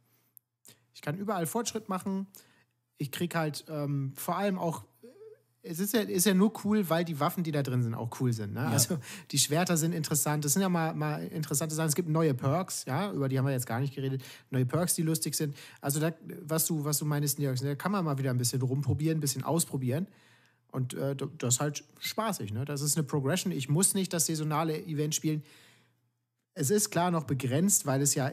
[0.95, 2.27] Ich kann überall Fortschritt machen.
[2.99, 4.85] Ich kriege halt ähm, vor allem auch
[5.65, 8.11] es ist ja, ist ja nur cool, weil die Waffen, die da drin sind, auch
[8.21, 8.55] cool sind.
[8.55, 8.61] Ne?
[8.61, 8.71] Ja.
[8.71, 8.99] Also
[9.31, 10.45] die Schwerter sind interessant.
[10.45, 11.89] Das sind ja mal, mal interessante Sachen.
[11.89, 14.23] Es gibt neue Perks, ja, über die haben wir jetzt gar nicht geredet.
[14.51, 15.57] Neue Perks, die lustig sind.
[15.81, 18.61] Also da, was du, was du meinst, Jörg, da kann man mal wieder ein bisschen
[18.61, 20.09] rumprobieren, ein bisschen ausprobieren.
[20.73, 22.53] Und äh, das ist halt spaßig.
[22.53, 22.65] Ne?
[22.65, 23.53] Das ist eine Progression.
[23.53, 25.45] Ich muss nicht das saisonale Event spielen.
[26.55, 28.33] Es ist klar noch begrenzt, weil es ja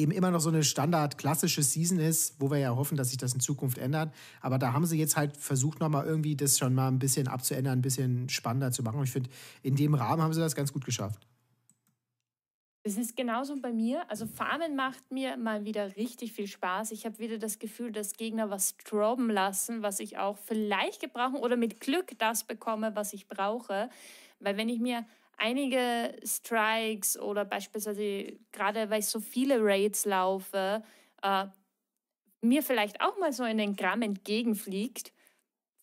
[0.00, 3.18] eben immer noch so eine Standard klassische Season ist, wo wir ja hoffen, dass sich
[3.18, 4.12] das in Zukunft ändert.
[4.40, 7.78] Aber da haben sie jetzt halt versucht, nochmal irgendwie das schon mal ein bisschen abzuändern,
[7.78, 8.98] ein bisschen spannender zu machen.
[8.98, 9.30] Und ich finde,
[9.62, 11.26] in dem Rahmen haben sie das ganz gut geschafft.
[12.82, 14.10] Es ist genauso bei mir.
[14.10, 16.92] Also Farmen macht mir mal wieder richtig viel Spaß.
[16.92, 21.36] Ich habe wieder das Gefühl, dass Gegner was droppen lassen, was ich auch vielleicht gebrauchen
[21.36, 23.90] oder mit Glück das bekomme, was ich brauche.
[24.38, 25.04] Weil wenn ich mir
[25.40, 30.82] einige Strikes oder beispielsweise gerade weil ich so viele Raids laufe,
[31.22, 31.46] äh,
[32.42, 35.12] mir vielleicht auch mal so in den Gramm entgegenfliegt,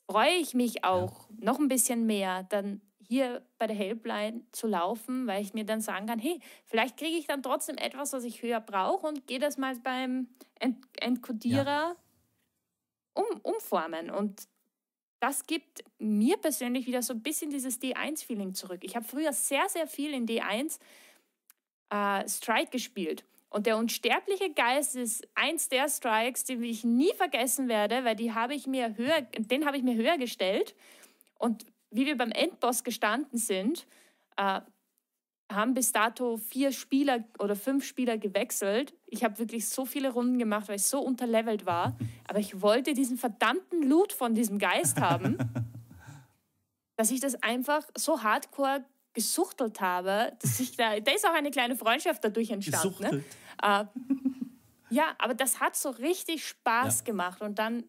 [0.10, 1.36] freue ich mich auch ja.
[1.40, 5.82] noch ein bisschen mehr, dann hier bei der Helpline zu laufen, weil ich mir dann
[5.82, 9.40] sagen kann, hey, vielleicht kriege ich dann trotzdem etwas, was ich höher brauche und gehe
[9.40, 10.28] das mal beim
[10.60, 11.96] Ent Entkodierer ja.
[13.14, 14.10] um, umformen.
[14.10, 14.48] Und
[15.20, 18.80] das gibt mir persönlich wieder so ein bisschen dieses D1-Feeling zurück.
[18.84, 20.80] Ich habe früher sehr, sehr viel in D1
[21.90, 23.24] äh, Strike gespielt.
[23.50, 28.34] Und der unsterbliche Geist ist eins der Strikes, die ich nie vergessen werde, weil die
[28.34, 30.76] habe ich mir höher, den habe ich mir höher gestellt.
[31.40, 33.88] Und wie wir beim Endboss gestanden sind,
[34.36, 34.62] äh,
[35.52, 38.94] haben bis dato vier Spieler oder fünf Spieler gewechselt.
[39.06, 41.98] Ich habe wirklich so viele Runden gemacht, weil ich so unterlevelt war.
[42.28, 45.38] Aber ich wollte diesen verdammten Loot von diesem Geist haben,
[46.98, 48.84] dass ich das einfach so hardcore
[49.14, 53.02] gesuchtelt habe, dass ich da, da ist auch eine kleine Freundschaft dadurch entstanden.
[53.02, 53.24] Ne?
[53.64, 53.86] Äh,
[54.90, 57.06] ja, aber das hat so richtig Spaß ja.
[57.06, 57.84] gemacht und dann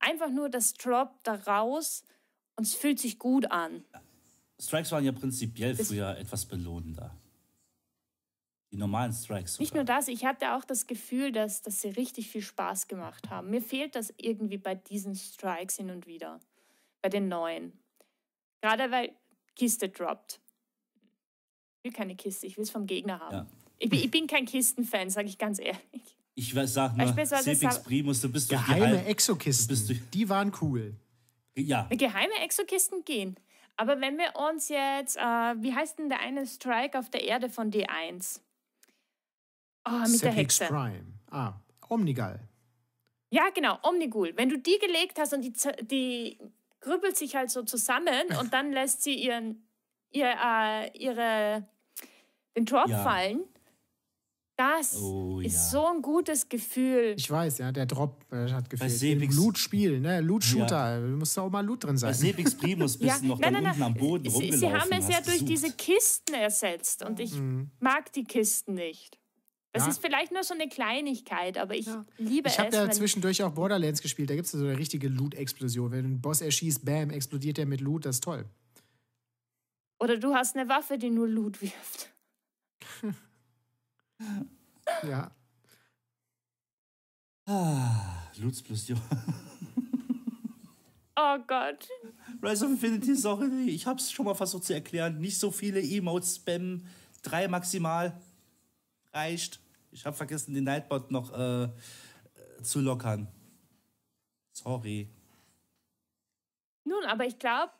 [0.00, 2.02] einfach nur das Drop da raus
[2.56, 3.84] und es fühlt sich gut an.
[4.60, 7.14] Strikes waren ja prinzipiell früher etwas belohnender.
[8.70, 9.54] Die normalen Strikes.
[9.54, 9.62] Sogar.
[9.62, 13.30] Nicht nur das, ich hatte auch das Gefühl, dass, dass sie richtig viel Spaß gemacht
[13.30, 13.50] haben.
[13.50, 16.40] Mir fehlt das irgendwie bei diesen Strikes hin und wieder.
[17.00, 17.72] Bei den neuen.
[18.60, 19.12] Gerade weil
[19.54, 20.40] Kiste droppt.
[21.78, 23.34] Ich will keine Kiste, ich will es vom Gegner haben.
[23.34, 23.46] Ja.
[23.78, 26.16] Ich, bin, ich bin kein Kistenfan, sage ich ganz ehrlich.
[26.34, 30.94] Ich sag nur, Sepix Primus, du bist Geheime Exokisten, die waren cool.
[31.56, 31.88] Ja.
[31.90, 33.36] Geheime Exokisten gehen.
[33.78, 37.48] Aber wenn wir uns jetzt, äh, wie heißt denn der eine Strike auf der Erde
[37.48, 38.40] von D1?
[39.86, 40.66] Oh, mit Sepix der Hexe.
[40.66, 41.06] Prime.
[41.30, 41.52] Ah,
[41.88, 42.40] Omnigal.
[43.30, 44.32] Ja, genau, Omnigul.
[44.36, 45.52] Wenn du die gelegt hast und die,
[45.82, 46.38] die
[46.80, 49.68] grübelt sich halt so zusammen und dann lässt sie ihren,
[50.10, 51.68] ihr, äh, ihre,
[52.56, 52.98] den Drop ja.
[53.04, 53.44] fallen,
[54.58, 55.60] das oh, ist ja.
[55.70, 57.14] so ein gutes Gefühl.
[57.16, 59.32] Ich weiß, ja, der Drop äh, hat gefehlt.
[59.32, 60.20] Loot-Spiel, ne?
[60.20, 60.98] Loot-Shooter.
[60.98, 61.16] Ja.
[61.16, 62.10] Muss auch mal Loot drin sein.
[62.10, 63.28] Bei Sebix Primus bist ja.
[63.28, 63.92] noch nein, da nein, unten nein.
[63.92, 64.58] am Boden Sie, rumgelaufen.
[64.58, 67.70] Sie haben es ja durch diese Kisten ersetzt und ich mhm.
[67.78, 69.16] mag die Kisten nicht.
[69.70, 69.90] Das ja.
[69.90, 72.04] ist vielleicht nur so eine Kleinigkeit, aber ich ja.
[72.16, 72.58] liebe ich es.
[72.58, 74.28] Ich habe ja zwischendurch auch Borderlands gespielt.
[74.28, 75.92] Da gibt es so eine richtige Loot-Explosion.
[75.92, 78.06] Wenn ein Boss erschießt, bam, explodiert der mit Loot.
[78.06, 78.44] Das ist toll.
[80.00, 82.12] Oder du hast eine Waffe, die nur Loot wirft.
[85.02, 85.30] Ja.
[87.46, 89.00] Ah, Lutzplosion.
[91.16, 91.88] oh Gott.
[92.42, 95.80] Rise of Infinity ist auch, ich hab's schon mal versucht zu erklären, nicht so viele
[95.80, 96.86] Emotes spammen,
[97.22, 98.20] drei maximal
[99.12, 99.60] reicht.
[99.90, 101.68] Ich habe vergessen, den Nightbot noch äh,
[102.62, 103.28] zu lockern.
[104.52, 105.08] Sorry.
[106.84, 107.72] Nun, aber ich glaube,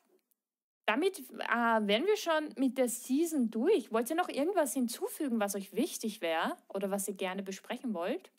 [0.88, 3.92] damit äh, wären wir schon mit der Season durch.
[3.92, 8.30] Wollt ihr noch irgendwas hinzufügen, was euch wichtig wäre oder was ihr gerne besprechen wollt?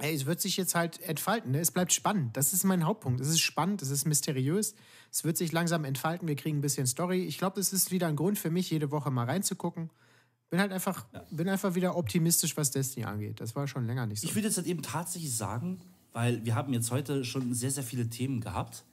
[0.00, 1.52] Hey, es wird sich jetzt halt entfalten.
[1.52, 1.60] Ne?
[1.60, 2.36] Es bleibt spannend.
[2.36, 3.20] Das ist mein Hauptpunkt.
[3.20, 4.74] Es ist spannend, es ist mysteriös.
[5.12, 6.26] Es wird sich langsam entfalten.
[6.26, 7.24] Wir kriegen ein bisschen Story.
[7.24, 9.90] Ich glaube, es ist wieder ein Grund für mich, jede Woche mal reinzugucken, ein
[10.52, 13.40] bin halt einfach, bin einfach wieder optimistisch, was Destiny angeht.
[13.40, 14.28] Das war schon länger nicht so.
[14.28, 15.80] Ich würde jetzt halt eben tatsächlich sagen,
[16.12, 18.84] weil wir haben jetzt heute schon sehr, sehr viele Themen gehabt.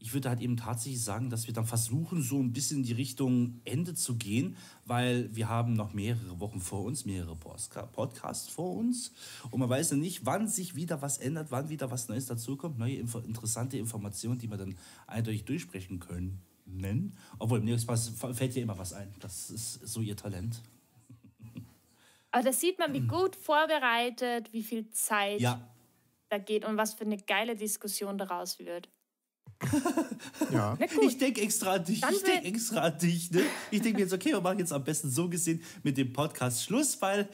[0.00, 2.92] Ich würde halt eben tatsächlich sagen, dass wir dann versuchen, so ein bisschen in die
[2.92, 8.76] Richtung Ende zu gehen, weil wir haben noch mehrere Wochen vor uns, mehrere Podcasts vor
[8.76, 9.12] uns.
[9.50, 12.78] Und man weiß ja nicht, wann sich wieder was ändert, wann wieder was Neues dazukommt,
[12.78, 14.76] neue interessante Informationen, die wir dann
[15.06, 16.42] eindeutig durchsprechen können.
[17.38, 19.12] Obwohl, mir fällt ja immer was ein.
[19.20, 20.62] Das ist so ihr Talent.
[22.30, 25.60] Aber da sieht man, wie gut vorbereitet, wie viel Zeit ja.
[26.28, 28.88] da geht und was für eine geile Diskussion daraus wird.
[30.52, 30.78] Ja.
[31.02, 32.00] Ich denke extra an dich.
[32.00, 33.30] Dann ich denke extra an dich.
[33.30, 33.42] Ne?
[33.70, 36.62] Ich denke mir jetzt, okay, wir machen jetzt am besten so gesehen mit dem Podcast
[36.62, 37.28] Schluss, weil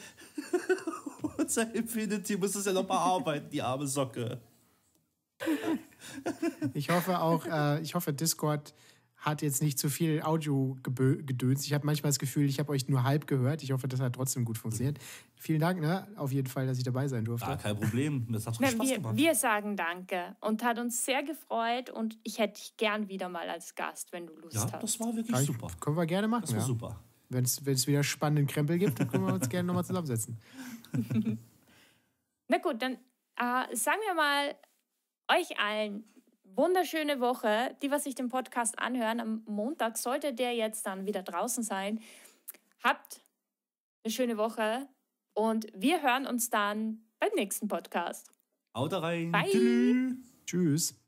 [1.39, 4.41] unser Infinity muss das ja noch bearbeiten, die arme Socke.
[6.73, 8.75] Ich hoffe auch, äh, ich hoffe, Discord
[9.25, 11.65] hat jetzt nicht zu viel Audio-Gedöns.
[11.65, 13.63] Ich habe manchmal das Gefühl, ich habe euch nur halb gehört.
[13.63, 14.99] Ich hoffe, das hat trotzdem gut funktioniert.
[15.37, 16.07] Vielen Dank, ne?
[16.17, 17.47] Auf jeden Fall, dass ich dabei sein durfte.
[17.47, 18.27] Ah, kein Problem.
[18.31, 19.17] Das hat Na, Spaß wir, gemacht.
[19.17, 23.49] Wir sagen Danke und hat uns sehr gefreut und ich hätte dich gern wieder mal
[23.49, 24.73] als Gast, wenn du Lust ja, hast.
[24.73, 25.69] Ja, das war wirklich ich, super.
[25.81, 26.43] Können wir gerne machen.
[26.43, 26.67] Das war ja.
[26.67, 27.01] super.
[27.31, 30.39] Wenn es wieder spannenden Krempel gibt, dann können wir uns gerne nochmal zusammensetzen.
[32.49, 32.99] Na gut, dann
[33.37, 34.55] äh, sagen wir mal
[35.29, 36.05] euch allen
[36.57, 37.77] wunderschöne Woche.
[37.83, 42.01] Die, was sich den Podcast anhören, am Montag sollte der jetzt dann wieder draußen sein.
[42.83, 43.21] Habt
[44.05, 44.89] eine schöne Woche
[45.35, 48.31] und wir hören uns dann beim nächsten Podcast.
[48.77, 49.33] Haut rein.
[49.33, 50.17] Bye.
[50.47, 51.04] Tschüss.